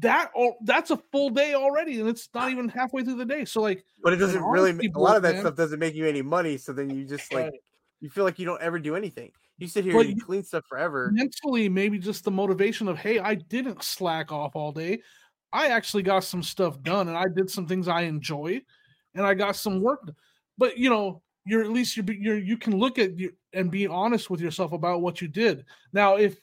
[0.00, 3.46] That all that's a full day already and it's not even halfway through the day.
[3.46, 6.06] So like but it doesn't really a lot of that man, stuff doesn't make you
[6.06, 7.50] any money so then you just like
[8.00, 9.32] you feel like you don't ever do anything.
[9.56, 11.10] You sit here and you clean stuff forever.
[11.14, 15.00] mentally maybe just the motivation of hey i didn't slack off all day
[15.54, 18.60] i actually got some stuff done and i did some things i enjoy
[19.14, 20.12] and i got some work
[20.58, 23.86] but you know you're at least you're, you're you can look at you and be
[23.86, 26.38] honest with yourself about what you did now if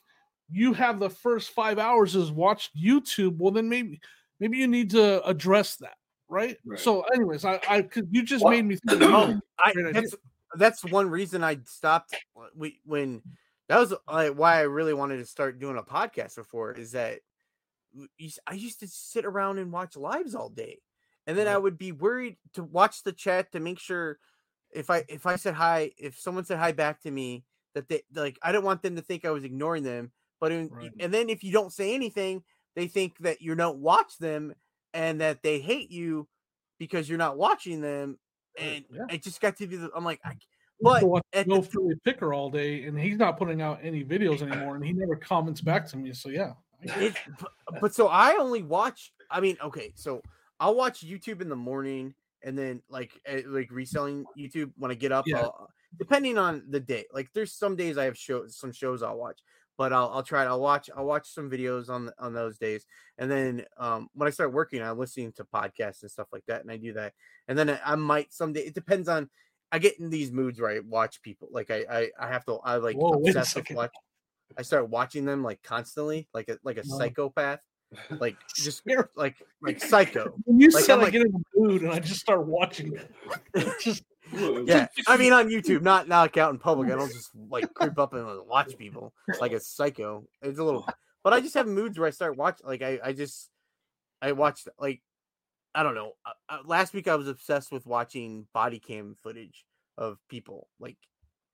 [0.51, 3.99] you have the first five hours is watched YouTube, well then maybe
[4.39, 5.95] maybe you need to address that,
[6.29, 6.57] right?
[6.65, 6.79] right.
[6.79, 9.01] So, anyways, I I you just made me think.
[9.05, 10.15] oh, I, that's
[10.57, 12.15] that's one reason I stopped.
[12.37, 13.21] Uh, we when
[13.69, 17.19] that was like why I really wanted to start doing a podcast before is that
[18.47, 20.79] I used to sit around and watch lives all day,
[21.27, 24.19] and then I would be worried to watch the chat to make sure
[24.71, 27.43] if I if I said hi, if someone said hi back to me,
[27.75, 30.11] that they like I don't want them to think I was ignoring them
[30.41, 30.91] but in, right.
[30.99, 32.43] and then if you don't say anything,
[32.75, 34.53] they think that you don't watch them
[34.93, 36.27] and that they hate you
[36.79, 38.17] because you're not watching them.
[38.59, 39.05] And yeah.
[39.09, 39.77] it just got to be.
[39.77, 40.33] The, I'm like, I,
[40.81, 44.75] but at no Philly Picker all day, and he's not putting out any videos anymore,
[44.75, 46.11] and he never comments back to me.
[46.11, 49.13] So yeah, it, but, but so I only watch.
[49.29, 50.21] I mean, okay, so
[50.59, 52.13] I'll watch YouTube in the morning,
[52.43, 55.25] and then like eh, like reselling YouTube when I get up.
[55.27, 55.47] Yeah.
[55.97, 59.39] depending on the day, like there's some days I have shows, some shows I'll watch,
[59.77, 60.47] but I'll I'll try it.
[60.47, 62.85] I'll watch I'll watch some videos on on those days,
[63.17, 66.61] and then um, when I start working, I'm listening to podcasts and stuff like that,
[66.61, 67.13] and I do that.
[67.47, 68.61] And then I, might someday.
[68.61, 69.29] It depends on.
[69.71, 71.47] I get in these moods where I watch people.
[71.51, 72.57] Like I I, I have to.
[72.63, 73.91] I like Whoa, obsess with watch.
[74.57, 77.59] I start watching them like constantly, like a like a psychopath
[78.19, 78.83] like just
[79.15, 80.33] like like psycho.
[80.45, 82.95] When you like, said I like, get in the mood and I just start watching
[82.95, 83.11] it.
[83.81, 84.03] just
[84.33, 86.91] yeah, I mean on YouTube, not not out in public.
[86.91, 90.25] I don't just like creep up and like, watch people like a psycho.
[90.41, 90.87] It's a little,
[91.23, 92.67] but I just have moods where I start watching.
[92.67, 93.49] Like I, I just,
[94.21, 95.01] I watched like,
[95.75, 96.13] I don't know.
[96.25, 99.65] Uh, uh, last week I was obsessed with watching body cam footage
[99.97, 100.69] of people.
[100.79, 100.97] Like,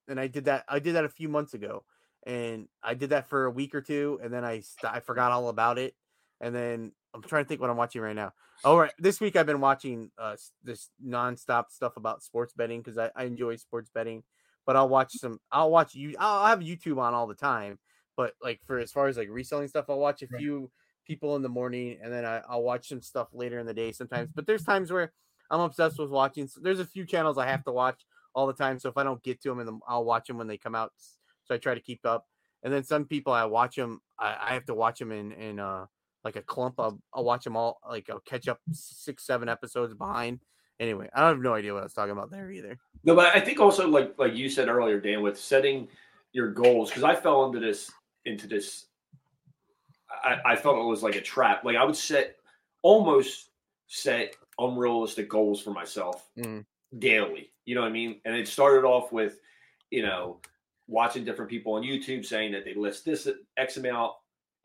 [0.07, 0.65] and I did that.
[0.67, 1.83] I did that a few months ago,
[2.27, 5.31] and I did that for a week or two, and then I st- I forgot
[5.31, 5.95] all about it,
[6.41, 8.33] and then I'm trying to think what I'm watching right now.
[8.65, 12.97] All right, this week I've been watching uh this nonstop stuff about sports betting because
[12.97, 14.23] I, I enjoy sports betting.
[14.65, 15.39] But I'll watch some.
[15.49, 16.15] I'll watch you.
[16.19, 17.79] I'll have YouTube on all the time.
[18.17, 20.41] But like for as far as like reselling stuff, I'll watch a right.
[20.41, 20.69] few
[21.05, 23.93] people in the morning, and then I, I'll watch some stuff later in the day
[23.93, 24.31] sometimes.
[24.35, 25.13] But there's times where
[25.49, 26.47] I'm obsessed with watching.
[26.47, 28.05] So there's a few channels I have to watch
[28.35, 28.79] all the time.
[28.79, 30.91] So if I don't get to them, and I'll watch them when they come out.
[31.47, 32.25] So I try to keep up.
[32.63, 34.01] And then some people I watch them.
[34.19, 35.85] I, I have to watch them in in uh
[36.23, 36.75] like a clump.
[36.79, 37.79] I'll, I'll watch them all.
[37.87, 40.39] Like I'll catch up six, seven episodes behind.
[40.79, 42.77] Anyway, I have no idea what I was talking about there either.
[43.03, 45.87] No, but I think also like like you said earlier, Dan, with setting
[46.33, 47.91] your goals because I fell into this
[48.25, 48.85] into this.
[50.23, 51.63] I, I felt it was like a trap.
[51.63, 52.37] Like I would set
[52.81, 53.49] almost
[53.87, 56.65] set unrealistic goals for myself mm.
[56.99, 57.51] daily.
[57.65, 58.21] You know what I mean?
[58.25, 59.39] And it started off with,
[59.91, 60.39] you know,
[60.87, 63.27] watching different people on YouTube saying that they list this
[63.57, 64.13] X amount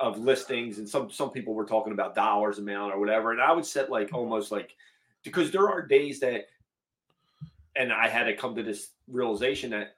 [0.01, 3.53] of listings, and some some people were talking about dollars amount or whatever, and I
[3.53, 4.17] would set like mm-hmm.
[4.17, 4.75] almost like
[5.25, 6.47] because there are days that,
[7.77, 9.95] and I had to come to this realization that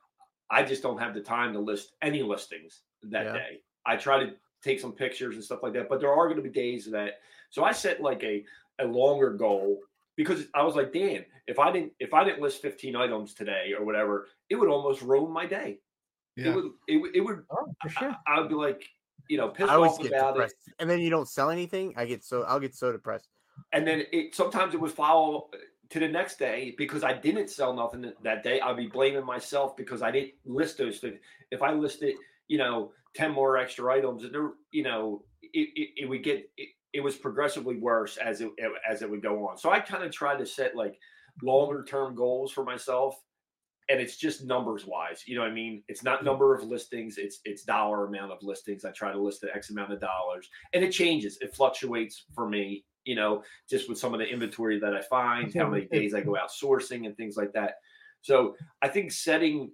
[0.50, 3.32] I just don't have the time to list any listings that Yeah.
[3.32, 3.60] day.
[3.86, 6.42] I try to take some pictures and stuff like that, but there are going to
[6.42, 7.20] be days that.
[7.50, 8.44] So I set like a
[8.80, 9.80] a longer goal
[10.16, 13.74] because I was like, Dan, if I didn't if I didn't list 15 items today
[13.78, 15.78] or whatever, it would almost ruin my day.
[16.36, 16.54] It Yeah.
[16.54, 18.16] would it, would- it would Oh, for sure.
[18.26, 18.84] I, would be like,
[19.28, 20.52] you know, pissed I off about it.
[20.78, 21.94] and then you don't sell anything.
[21.96, 23.28] I get so I'll get so depressed.
[23.72, 25.58] And then it sometimes it would follow uh,
[25.90, 28.60] to the next day because I didn't sell nothing that- day.
[28.60, 31.18] I'd be blaming myself because I didn't list those things.
[31.50, 32.16] If I listed,
[32.48, 36.50] you know, 10 more extra items, and there, you know, it, it, it would get
[36.56, 38.50] it, it was progressively worse as it
[38.88, 39.56] as it would go on.
[39.56, 40.98] So I kind of tried to set like
[41.42, 43.14] longer term goals for myself.
[43.90, 45.82] And it's just numbers wise, you know what I mean?
[45.88, 46.24] It's not mm.
[46.24, 48.84] number of listings, it's it's dollar amount of listings.
[48.84, 52.48] I try to list the X amount of dollars and it changes, it fluctuates for
[52.48, 56.14] me, you know, just with some of the inventory that I find, how many days
[56.14, 57.74] I go out sourcing and things like that.
[58.22, 59.70] So I think setting,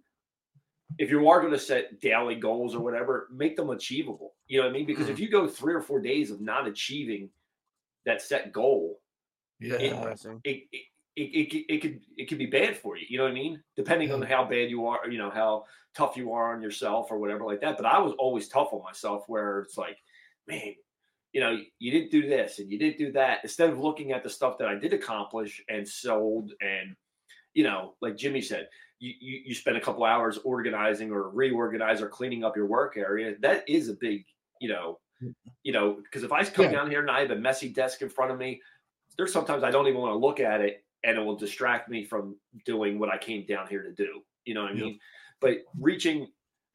[0.98, 4.34] if you are going to set daily goals or whatever, make them achievable.
[4.48, 4.86] You know what I mean?
[4.86, 5.20] Because if mm.
[5.20, 7.30] you go three or four days of not achieving
[8.06, 8.98] that set goal,
[9.60, 9.78] Yeah.
[9.78, 10.40] depressing.
[10.42, 10.82] it, it,
[11.20, 13.06] it, it, it could it could be bad for you.
[13.09, 13.62] You know what I mean?
[13.76, 15.64] Depending on how bad you are, you know how
[15.94, 17.76] tough you are on yourself or whatever like that.
[17.76, 19.98] But I was always tough on myself, where it's like,
[20.47, 20.74] man,
[21.32, 23.40] you know, you didn't do this and you didn't do that.
[23.42, 26.97] Instead of looking at the stuff that I did accomplish and sold, and
[27.55, 28.68] you know, like Jimmy said,
[28.98, 32.97] you you, you spend a couple hours organizing or reorganize or cleaning up your work
[32.97, 33.34] area.
[33.40, 34.24] That is a big,
[34.60, 35.51] you know, mm-hmm.
[35.64, 36.72] you know, because if I come Yeah.
[36.72, 38.62] down here and I have a messy desk in front of me,
[39.16, 42.05] there's sometimes I don't even want to look at it and it will distract me
[42.05, 44.22] from doing what I came down here to do.
[44.44, 44.85] You know what I Yeah.
[44.85, 45.01] mean?
[45.40, 46.31] But reaching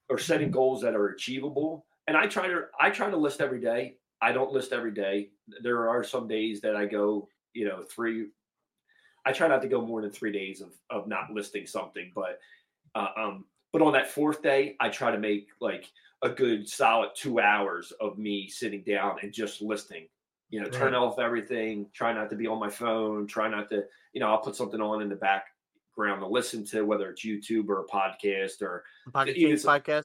[0.10, 1.86] or setting goals that are achievable.
[2.08, 3.98] And I try to I try to list every day.
[4.22, 5.32] I don't list every day.
[5.62, 8.28] There are some days that I go, you know, three.
[9.26, 12.40] I try not to go more than three days of of not listing something, but
[12.94, 15.92] uh, um, but on that fourth day, I try to make like
[16.22, 20.08] a good solid two hours of me sitting down and just listening.
[20.56, 21.00] You know, turn Right.
[21.02, 21.90] off everything.
[21.94, 23.28] Try not to be on my phone.
[23.28, 23.84] Try not to,
[24.14, 27.68] you know, I'll put something on in the background to listen to, whether it's YouTube
[27.68, 30.04] or a podcast or Pocket even Change some- podcast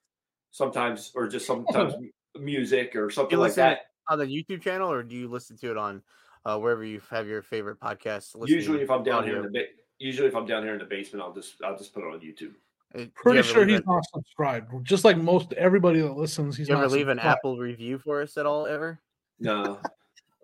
[0.50, 1.94] sometimes or just sometimes
[2.36, 3.78] music or Do something you like listen that.
[4.08, 6.02] on the YouTube channel, or do you listen to it on
[6.44, 8.34] uh, wherever you have your favorite podcast?
[8.48, 9.66] Usually, if I'm down here in the ba-
[9.98, 12.18] usually if I'm down here in the basement, I'll just I'll just put it on
[12.20, 12.54] YouTube.
[12.92, 14.72] Uh, Pretty sure he's a- not subscribed.
[14.84, 17.20] Just like most everybody that listens, he's You ever not leave an.
[17.20, 18.66] Apple review for us at all?
[18.66, 18.98] Ever?
[19.38, 19.78] No,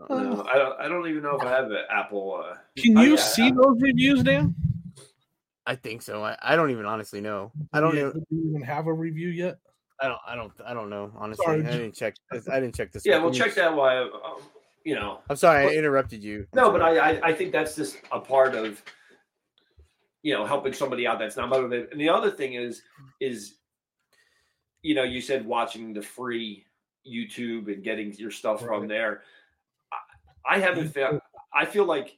[0.08, 0.80] no, I don't.
[0.80, 2.42] I don't even know if I have an Apple.
[2.44, 4.54] Uh, Can Oh, you yeah, see I- those reviews, Dan?
[5.68, 6.22] I think so.
[6.22, 7.50] I, I don't even honestly know.
[7.72, 8.12] I don't Yeah, even.
[8.20, 9.58] Do you even have a review yet?
[10.00, 10.20] I don't.
[10.26, 10.52] I don't.
[10.64, 11.10] I don't know.
[11.16, 12.14] Honestly, Sorry, I J- didn't check.
[12.30, 13.04] this- I didn't check this.
[13.04, 13.22] yeah, one.
[13.24, 13.74] well, Can you- check that.
[13.74, 13.98] Why?
[13.98, 14.10] Um,
[14.84, 16.46] you know, I'm sorry, but- I interrupted you.
[16.52, 16.98] I'm no, but sorry.
[17.00, 18.80] I, I I think that's just a part of
[20.22, 21.90] you know helping somebody out that's not motivated.
[21.90, 22.82] And the other thing is
[23.20, 23.54] is
[24.82, 26.64] you know you said watching the free
[27.10, 29.22] YouTube and getting your stuff from there.
[30.48, 31.20] I, haven't found.
[31.54, 32.16] I feel like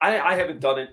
[0.00, 0.90] I I haven't done it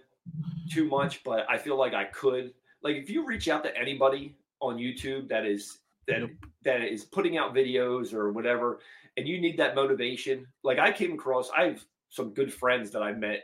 [0.72, 2.54] too much, but I feel like I could.
[2.82, 6.22] Like if you reach out to anybody on YouTube that is that
[6.64, 8.80] that is putting out videos or whatever,
[9.18, 10.46] and you need that motivation.
[10.64, 13.44] Like I came across, I have some good friends that I met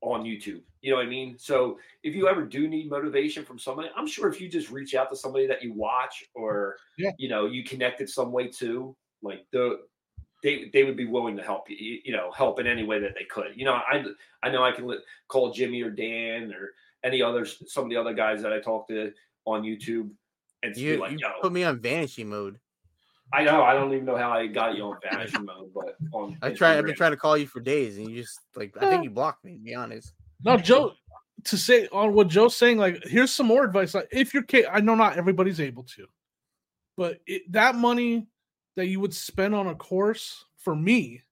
[0.00, 0.60] on YouTube.
[0.82, 1.36] You know what I mean?
[1.38, 4.94] So if you ever do need motivation from somebody, I'm sure if you just reach
[4.94, 7.12] out to somebody that you watch or Yeah.
[7.18, 9.80] you know you connected some way to, like the
[10.44, 13.00] they they would be willing to help you, you- you know, help in any way
[13.00, 13.52] that they could.
[13.56, 14.04] You know, I
[14.44, 17.96] I know I can li- call Jimmy or Dan or any others, some of the
[17.96, 19.12] other guys that I talk to
[19.46, 20.10] on YouTube,
[20.62, 22.60] and you, like, you yo, put me on vanishing mode.
[23.32, 26.38] I know I don't even know how I got you on vanishing mode, but on
[26.42, 26.78] I try.
[26.78, 28.74] I've been trying to call you for days, and you just like.
[28.80, 29.54] I think you blocked me.
[29.54, 30.12] To be honest.
[30.44, 30.92] No, Joe.
[31.44, 33.92] To say on what Joe's saying, like here's some more advice.
[33.94, 36.06] Like if you're, I know not everybody's able to,
[36.96, 38.28] but it, that money
[38.76, 41.22] that you would spend on a course for me,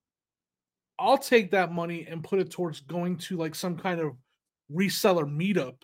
[0.99, 4.13] I'll take that money and put it towards going to like some kind of
[4.73, 5.77] reseller meetup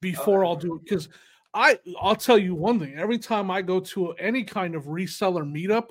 [0.00, 0.48] before oh.
[0.48, 1.08] I'll do it because
[1.54, 2.94] I I'll tell you one thing.
[2.96, 5.88] Every time I go to any kind of reseller meetup,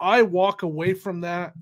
[0.00, 1.54] I walk away from that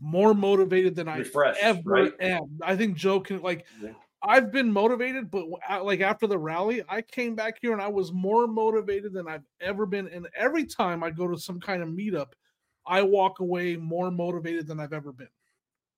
[0.00, 1.24] more motivated than I
[1.60, 2.12] ever right?
[2.20, 2.58] am.
[2.62, 3.66] I think Joe can like.
[3.82, 3.90] Yeah.
[4.22, 5.46] I've been motivated, but
[5.82, 9.44] like after the rally, I came back here and I was more motivated than I've
[9.60, 10.08] ever been.
[10.08, 12.32] And every time I go to some kind of meetup,
[12.86, 15.28] I walk away more motivated than I've ever been.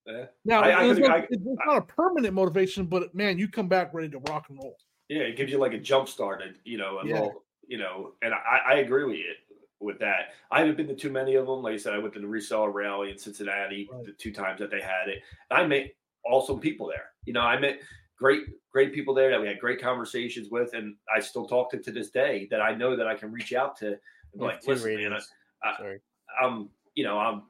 [0.07, 0.27] Yeah.
[0.45, 3.69] Now, I- I it's, not, I- it's not a permanent motivation, but man, you come
[3.69, 4.77] back ready to rock and roll.
[5.09, 7.15] Yeah, it gives you like a jump started, you know, Yeah.
[7.15, 9.32] little, you know, and I, I agree with you.
[9.81, 10.32] with that.
[10.51, 11.62] I haven't been to too many of them.
[11.62, 14.05] Like I said, I went to the reseller rally in Cincinnati Right.
[14.05, 15.23] the two times that they had it.
[15.51, 15.93] And I met
[16.24, 17.11] awesome people there.
[17.27, 17.78] You know, I met
[18.19, 18.43] great,
[18.73, 21.90] great people there that we had great conversations with, and I still talk to to
[21.93, 22.49] this day.
[22.51, 23.86] That I know that I can reach out to.
[23.89, 23.99] And
[24.35, 25.31] be like, two listen, man, ratings.
[25.62, 26.01] I- Sorry.
[26.43, 27.43] I'm, you know, I'm,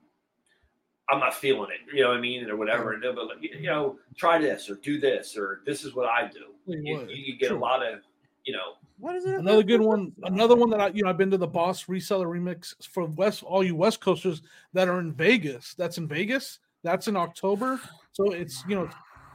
[1.11, 1.95] I'm not feeling it.
[1.95, 2.93] You know what I mean, or whatever.
[2.93, 6.29] And they'll like, you know, try this or do this or this is what I
[6.29, 6.41] do.
[6.71, 7.59] Tell you You, you get true.
[7.59, 8.01] a lot of,
[8.45, 9.35] you know, What is it?
[9.35, 10.13] Another good one.
[10.23, 13.43] Another one that I, you know, I've been to the Boss Reseller Remix for West,
[13.43, 14.43] all you West Coasters
[14.75, 15.75] that are in Vegas.
[15.75, 16.61] That's in Vegas.
[16.85, 17.81] That's in October.
[18.13, 18.89] So it's, you know,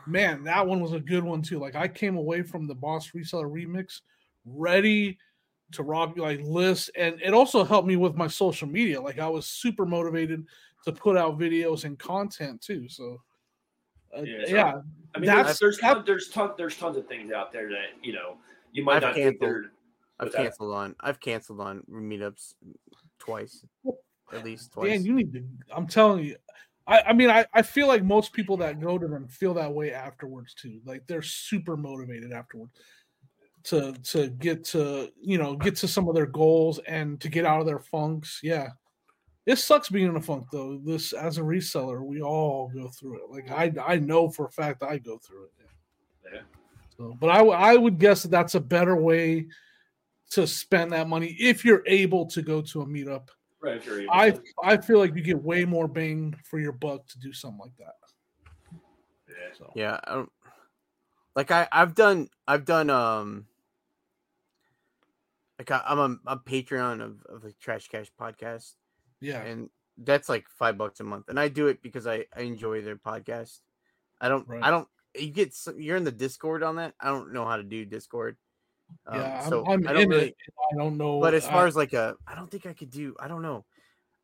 [0.07, 1.59] man, that one was a good one too.
[1.59, 4.01] Like I came away from the Boss Reseller Remix
[4.45, 5.17] ready
[5.71, 8.99] to rob like list, and it also helped me with my social media.
[9.01, 10.45] Like I was super motivated
[10.85, 12.87] to put out videos and content too.
[12.89, 13.21] So,
[14.15, 14.73] uh, Yeah, so- yeah,
[15.15, 17.69] I mean, That's- there's there's, that- ton, there's ton, there's tons of things out there
[17.69, 18.37] that you know
[18.71, 19.41] you might I've not think canceled.
[19.41, 19.71] they're.
[20.19, 20.37] I've that?
[20.37, 20.95] canceled on.
[20.99, 22.53] I've canceled on meetups
[23.19, 23.65] twice,
[24.31, 24.89] at least twice.
[24.89, 25.43] Dan, you need to.
[25.75, 26.35] I'm telling you.
[26.85, 29.73] I, I mean, I, I feel like most people that go to them feel that
[29.73, 30.81] way afterwards too.
[30.85, 32.73] Like they're super motivated afterwards
[33.63, 37.45] to to get to you know get to some of their goals and to get
[37.45, 38.39] out of their funks.
[38.43, 38.69] Yeah,
[39.45, 40.79] it sucks being in a funk though.
[40.83, 43.29] This as a reseller, we all go through it.
[43.29, 45.51] Like I I know for a fact I go through it.
[46.33, 46.41] Yeah.
[46.97, 49.47] So, but I I would guess that that's a better way
[50.31, 53.29] to spend that money if you're able to go to a meetup.
[53.63, 54.37] Right, if I.
[54.61, 57.77] I feel like you get way more bang for your buck to do something like
[57.77, 57.95] that.
[59.29, 59.57] Yeah.
[59.57, 60.31] So Yeah, I don't
[61.35, 63.47] like I I've done I've done um
[65.57, 68.73] like I, I'm a, a Patreon of of the Trash Cash podcast,
[69.21, 72.41] yeah, and that's like five bucks a month, and I do it because I I
[72.41, 73.59] enjoy their podcast.
[74.19, 74.63] I don't Right.
[74.63, 76.95] I don't you get s- you're in the Discord on that.
[76.99, 78.35] I don't know how to do Discord.
[79.07, 79.41] Um, yeah.
[79.43, 80.27] I'm, so I'm I don't in really.
[80.29, 80.35] it.
[80.73, 81.19] I don't know.
[81.19, 83.15] But as far I- as like a, I don't think I could do.
[83.19, 83.65] I don't know.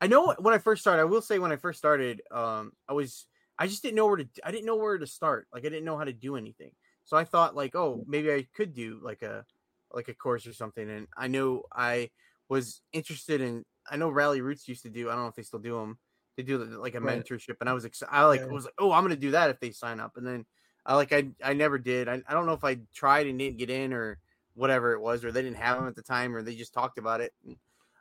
[0.01, 1.01] I know when I first started.
[1.01, 3.25] I will say when I first started, um, I was
[3.57, 4.27] I just didn't know where to.
[4.43, 5.47] I didn't know where to start.
[5.53, 6.71] Like I didn't know how to do anything.
[7.03, 9.45] So I thought like, oh, maybe I could do like a
[9.93, 10.89] like a course or something.
[10.89, 12.11] And I know I
[12.47, 13.65] was interested in.
[13.91, 15.09] I know Ralli Roots used to do.
[15.09, 15.97] I don't know if they still do them.
[16.37, 17.21] They do like a Right.
[17.21, 18.13] mentorship, and I was excited.
[18.15, 18.47] I like Yeah.
[18.47, 20.15] was like, oh, I'm gonna do that if they sign up.
[20.15, 20.45] And then
[20.85, 22.07] I like I I never did.
[22.07, 24.19] I, I don't know if I tried and didn't get in or
[24.60, 26.98] whatever it was, or they didn't have them at the time, or they just talked
[26.98, 27.34] about it.
[27.45, 27.56] And,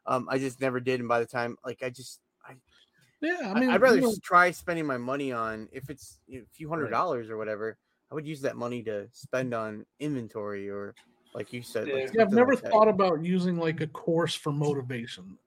[0.07, 1.01] um, I just never did.
[1.01, 2.55] And by the time, like, I just, I,
[3.21, 6.43] yeah, I mean, I'd rather you know, try spending my money on if it's a
[6.53, 6.91] few hundred Right.
[6.93, 7.79] dollars or whatever.
[8.11, 10.95] I would use that money to spend on inventory or,
[11.35, 12.11] like you said, like Yeah.
[12.15, 12.73] yeah, I've never like that.
[12.73, 15.39] thought about using like a course for motivation.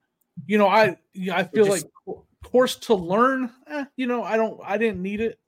[0.48, 3.52] You know, I yeah, I feel just- like course to learn.
[3.68, 4.60] Eh, you know, I don't.
[4.64, 5.40] I didn't need it.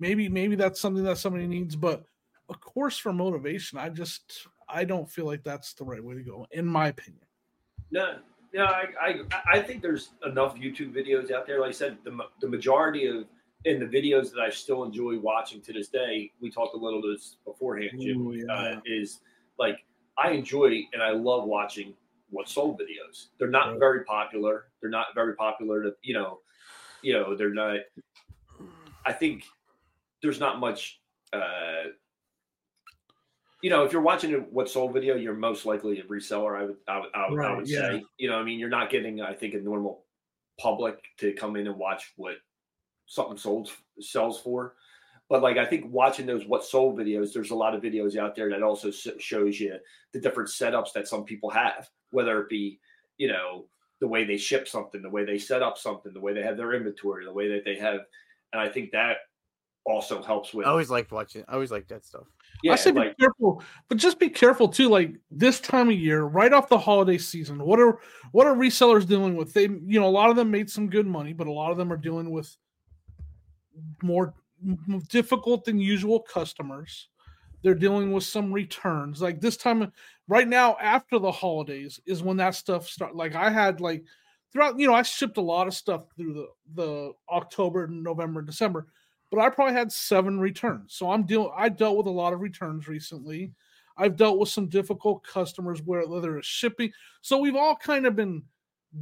[0.00, 2.04] Maybe maybe that's something that somebody needs, but
[2.48, 6.22] a course for motivation, I just I don't feel like that's the right way to
[6.22, 7.24] go, in my opinion.
[7.90, 8.18] No,
[8.52, 9.14] no, I, I,
[9.52, 11.60] I think there's enough YouTube videos out there.
[11.60, 13.24] Like I said, the, the majority of
[13.64, 17.02] in the videos that I still enjoy watching to this day, we talked a little
[17.02, 18.52] this beforehand, Jim, Ooh, yeah.
[18.52, 19.20] uh, is
[19.58, 19.84] like
[20.16, 21.94] I enjoy and I love watching
[22.30, 23.28] what sold videos.
[23.38, 23.78] They're not Right.
[23.80, 24.66] very popular.
[24.80, 26.40] They're not very popular to you know,
[27.02, 27.78] you know, they're not.
[29.06, 29.44] I think
[30.22, 31.00] there's not much.
[31.32, 31.90] uh
[33.62, 36.60] you know, if you're watching a what sold video, you're most likely a reseller.
[36.60, 37.80] I would, I would, I would, I would yeah.
[37.80, 38.04] say.
[38.18, 40.04] You know, I mean, you're not getting, I think, a normal
[40.60, 42.36] public to come in and watch what
[43.06, 43.70] something sold
[44.00, 44.74] sells for.
[45.28, 48.34] But like, I think watching those what sold videos, there's a lot of videos out
[48.34, 49.76] there that also shows you
[50.12, 52.80] the different setups that some people have, whether it be,
[53.18, 53.66] you know,
[54.00, 56.56] the way they ship something, the way they set up something, the way they have
[56.56, 58.00] their inventory, the way that they have,
[58.52, 59.18] and I think that
[59.84, 60.66] also helps with.
[60.66, 61.44] I always liked watching.
[61.48, 62.26] I always like that stuff.
[62.62, 64.88] Yeah, I say like be careful, but just be careful too.
[64.88, 68.00] Like this time of year, right off the holiday season, what are
[68.32, 69.52] what are resellers dealing with?
[69.52, 71.76] They, you know, a lot of them made some good money, but a lot of
[71.76, 72.56] them are dealing with
[74.02, 74.34] more
[75.08, 77.08] difficult than usual customers.
[77.62, 79.22] They're dealing with some returns.
[79.22, 79.92] Like this time,
[80.26, 83.14] right now after the holidays is when that stuff start.
[83.14, 84.04] Like I had like
[84.52, 88.88] throughout, you know, I shipped a lot of stuff through the the October, November, December
[89.30, 90.94] but I probably had seven returns.
[90.94, 91.50] So I'm dealing.
[91.56, 93.52] I dealt with a lot of returns recently.
[93.96, 96.92] I've dealt with some difficult customers where whether it's shipping.
[97.20, 98.44] So we've all kind of been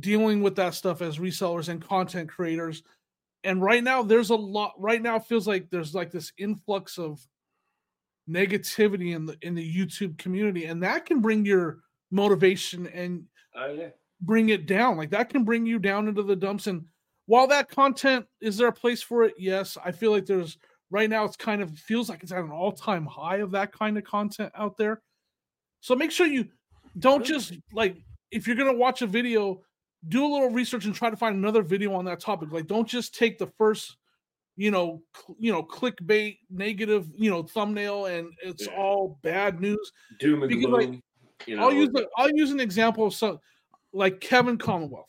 [0.00, 2.82] dealing with that stuff as resellers and content creators.
[3.44, 4.74] And right now, there's a lot.
[4.78, 7.20] Right now, it feels like there's like this influx of
[8.28, 11.78] negativity in the in the YouTube community, and that can bring your
[12.10, 13.24] motivation and
[13.54, 13.88] oh yeah,
[14.20, 14.96] bring it down.
[14.96, 16.66] Like that can bring you down into the dumps.
[16.66, 16.86] And
[17.26, 19.34] while that content is there a place for it?
[19.38, 20.58] Yes, I feel like there's
[20.90, 21.24] right now.
[21.24, 24.04] It's kind of feels like it's at an all time high of that kind of
[24.04, 25.02] content out there.
[25.80, 26.48] So make sure you
[26.98, 27.96] don't just like
[28.30, 29.62] if you're gonna watch a video,
[30.08, 32.50] do a little research and try to find another video on that topic.
[32.52, 33.96] Like, don't just take the first,
[34.56, 38.76] you know, cl- you know, clickbait, negative, you know, thumbnail, and it's Yeah.
[38.76, 39.92] all bad news.
[40.20, 41.02] Doom and Because, like, gloom.
[41.46, 43.38] you know, I'll use the, I'll use an example of some
[43.92, 45.08] like Kevin Commonwealth.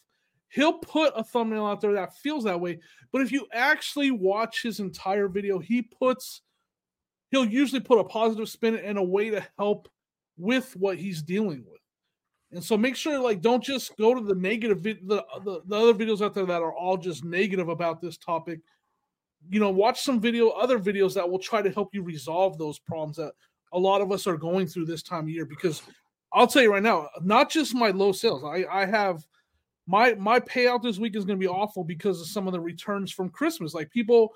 [0.49, 2.79] He'll put a thumbnail out there that feels that way,
[3.11, 6.41] but if you actually watch his entire video, he puts
[7.31, 9.89] he'll usually put a positive spin and a way to help
[10.37, 11.81] with what he's dealing with.
[12.51, 14.95] And so make sure like don't just go to the negative the,
[15.43, 18.61] the the other videos out there that are all just negative about this topic.
[19.49, 22.79] You know, watch some video other videos that will try to help you resolve those
[22.79, 23.33] problems that
[23.73, 25.81] a lot of us are going through this time of year because
[26.31, 28.43] I'll tell you right now, not just my low sales.
[28.45, 29.25] I I have
[29.87, 32.59] my my payout this week is going to be awful because of some of the
[32.59, 33.73] returns from Christmas.
[33.73, 34.33] Like people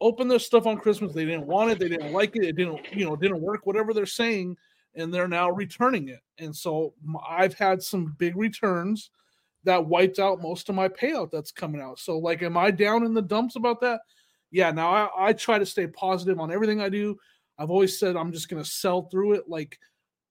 [0.00, 2.92] open their stuff on Christmas, they didn't want it, they didn't like it, it didn't
[2.92, 4.56] you know didn't work, whatever they're saying,
[4.94, 6.20] and they're now returning it.
[6.38, 6.94] And so
[7.28, 9.10] I've had some big returns
[9.64, 11.98] that wiped out most of my payout that's coming out.
[11.98, 14.00] So like, am I down in the dumps about that?
[14.50, 14.70] Yeah.
[14.70, 17.18] Now I, I try to stay positive on everything I do.
[17.58, 19.48] I've always said I'm just going to sell through it.
[19.48, 19.78] Like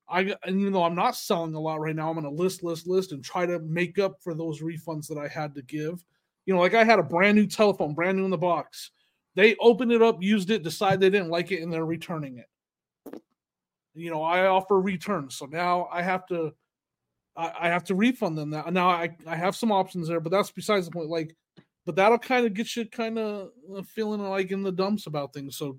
[0.09, 2.09] I, and you know, I'm not selling a lot right now.
[2.09, 5.17] I'm going to list, list, list, and try to make up for those refunds that
[5.17, 6.03] I had to give.
[6.45, 8.91] You know, like I had a brand new telephone, brand new in the box.
[9.35, 13.21] They opened it up, used it, decided they didn't like it, and they're returning it.
[13.93, 16.53] You know, I offer returns, so now I have to,
[17.35, 18.51] I, I have to refund them.
[18.51, 21.09] Now, now I, I have some options there, but that's besides the point.
[21.09, 21.35] Like,
[21.85, 25.33] but that'll kind of get you kind of uh, feeling like in the dumps about
[25.33, 25.57] things.
[25.57, 25.77] So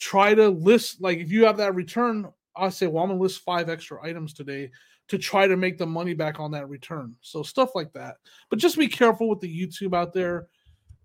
[0.00, 2.26] try to list like if you have that return
[2.58, 4.70] i say well i'm gonna list five extra items today
[5.08, 7.16] to try to make the money back on that return.
[7.22, 8.16] So stuff like that.
[8.50, 10.48] But just be careful with the youtube out there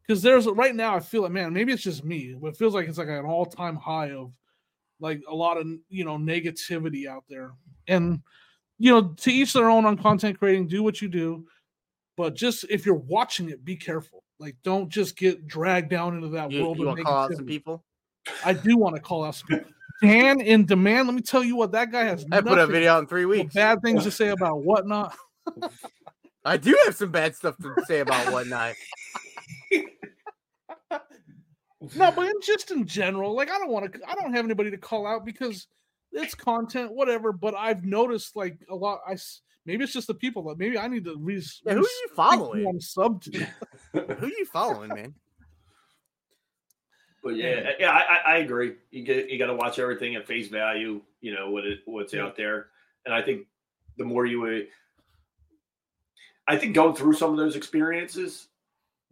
[0.05, 2.73] because there's right now i feel like man maybe it's just me but it feels
[2.73, 4.33] like it's like an all-time high of
[4.99, 7.51] like a lot of you know negativity out there.
[7.87, 8.21] And
[8.79, 11.45] you know to each their own on content creating do what you do
[12.15, 14.23] but just if you're watching it be careful.
[14.39, 17.17] Like don't just get dragged down into that You, world you of want to call
[17.17, 17.83] out some people?
[18.43, 19.71] I do want to call out some people.
[20.03, 21.07] Dan In Demand.
[21.07, 22.25] Let me tell you what that guy has.
[22.31, 23.53] I put a video out in three weeks.
[23.53, 25.15] Bad things to say about whatnot.
[26.43, 28.75] I do have some bad stuff to say about whatnot.
[31.95, 33.99] No, but in, just in general, like I don't want to.
[34.07, 35.67] I don't have anybody to call out because
[36.11, 37.31] it's content, whatever.
[37.33, 38.99] But I've noticed like a lot.
[39.07, 39.17] I
[39.65, 41.41] maybe it's just the people that maybe I need to re.
[41.65, 42.67] Yeah, who are you following?
[42.67, 43.47] I'm sub to.
[43.93, 45.13] Who you following, man?
[47.23, 48.75] But yeah, yeah, I, I- agree.
[48.91, 51.01] You get you got to watch everything at face value.
[51.21, 52.23] You know what it what's Yeah.
[52.25, 52.67] out there,
[53.05, 53.47] and I think
[53.97, 54.67] the more you
[56.47, 58.49] I think going through some of those experiences,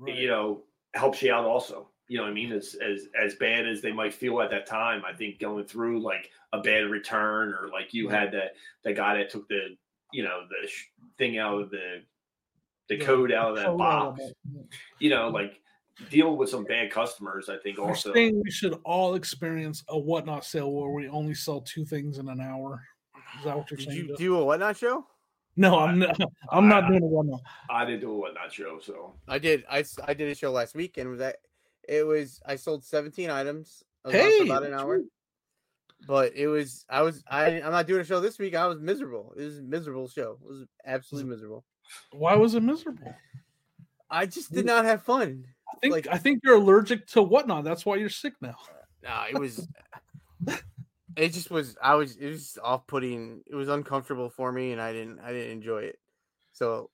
[0.05, 0.63] you know,
[0.93, 1.88] helps you out also.
[2.09, 2.51] You know what I mean?
[2.51, 6.01] As as as bad as they might feel at that time, I think going through
[6.01, 9.77] like a bad return or like you had that that guy that took the
[10.11, 12.01] you know the sh- thing out of the
[12.89, 13.05] the Yeah.
[13.05, 14.21] code out of that So, box.
[14.99, 15.60] You know, like
[16.10, 17.49] dealing with some bad customers.
[17.49, 18.14] I think You're also.
[18.14, 22.28] saying we should all experience a whatnot sale where we only sell two things in
[22.30, 22.84] an hour.
[23.40, 23.98] Is that what you're Did saying?
[23.98, 24.18] you Jeff?
[24.18, 25.06] do a whatnot show?
[25.56, 26.18] no, I'm not.
[26.52, 27.41] I'm not I- doing a whatnot.
[27.69, 29.64] I didn't do a whatnot show, so I did.
[29.69, 31.38] I, I did a show last week, and was that
[31.88, 33.84] it was I sold 17 items.
[34.06, 35.02] I was on for Hey, about an hour.
[36.07, 38.56] But it was I was I I'm not doing a show this week.
[38.56, 39.34] I was miserable.
[39.38, 40.38] It was a miserable show.
[40.44, 41.34] It was absolutely mm.
[41.34, 41.64] miserable.
[42.11, 43.14] Why was it miserable?
[44.10, 45.45] I just did not have fun.
[45.73, 47.64] I think Like- I think you're allergic to whatnot.
[47.64, 48.57] That's why you're sick now.
[49.03, 49.68] Nah, it was.
[51.15, 51.76] it just was.
[51.81, 52.15] I was.
[52.18, 53.41] It was off putting.
[53.48, 55.19] It was uncomfortable for me, and I didn't.
[55.19, 55.99] I didn't enjoy it.
[56.53, 56.89] So,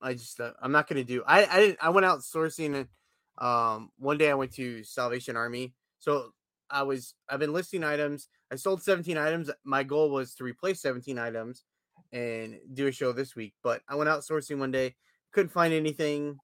[0.00, 0.40] I just.
[0.40, 1.22] Uh, I'm not gonna do.
[1.26, 1.46] I.
[1.46, 1.78] I didn't.
[1.80, 2.86] I went out sourcing.
[3.38, 5.74] Um, one day I went to Salvation Army.
[6.00, 6.30] So
[6.70, 7.14] I was.
[7.28, 8.28] I've been listing items.
[8.50, 9.50] I sold 17 items.
[9.64, 11.64] My goal was to replace 17 items,
[12.12, 13.54] and do a show this week.
[13.62, 14.96] But I went out sourcing one day.
[15.32, 16.36] Couldn't find anything.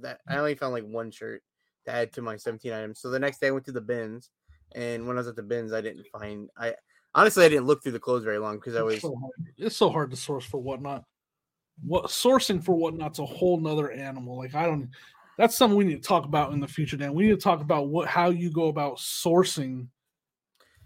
[0.00, 0.34] That mm.
[0.34, 1.42] I only found like one shirt
[1.86, 3.00] to add to my 17 items.
[3.00, 4.30] So the next day I went to the bins,
[4.74, 6.48] and when I was at the bins, I didn't find.
[6.56, 6.74] I
[7.14, 8.94] honestly I didn't look through the clothes very long because I was.
[8.94, 9.32] It's so, hard.
[9.58, 11.04] it's so hard to source for whatnot.
[11.84, 14.38] What sourcing for whatnot's a whole nother animal.
[14.38, 14.90] Like I don't.
[15.36, 16.96] That's something we need to talk about in the future.
[16.96, 19.88] Dan, we need to talk about what how you go about sourcing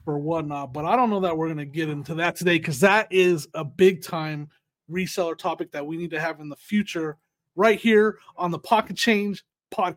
[0.09, 0.73] for whatnot.
[0.73, 3.47] But I don't know that we're going to get into that today because that is
[3.53, 4.49] a big time
[4.91, 7.19] reseller topic that we need to have in the future,
[7.59, 9.45] right here on the Pocket Change
[9.75, 9.97] podcast.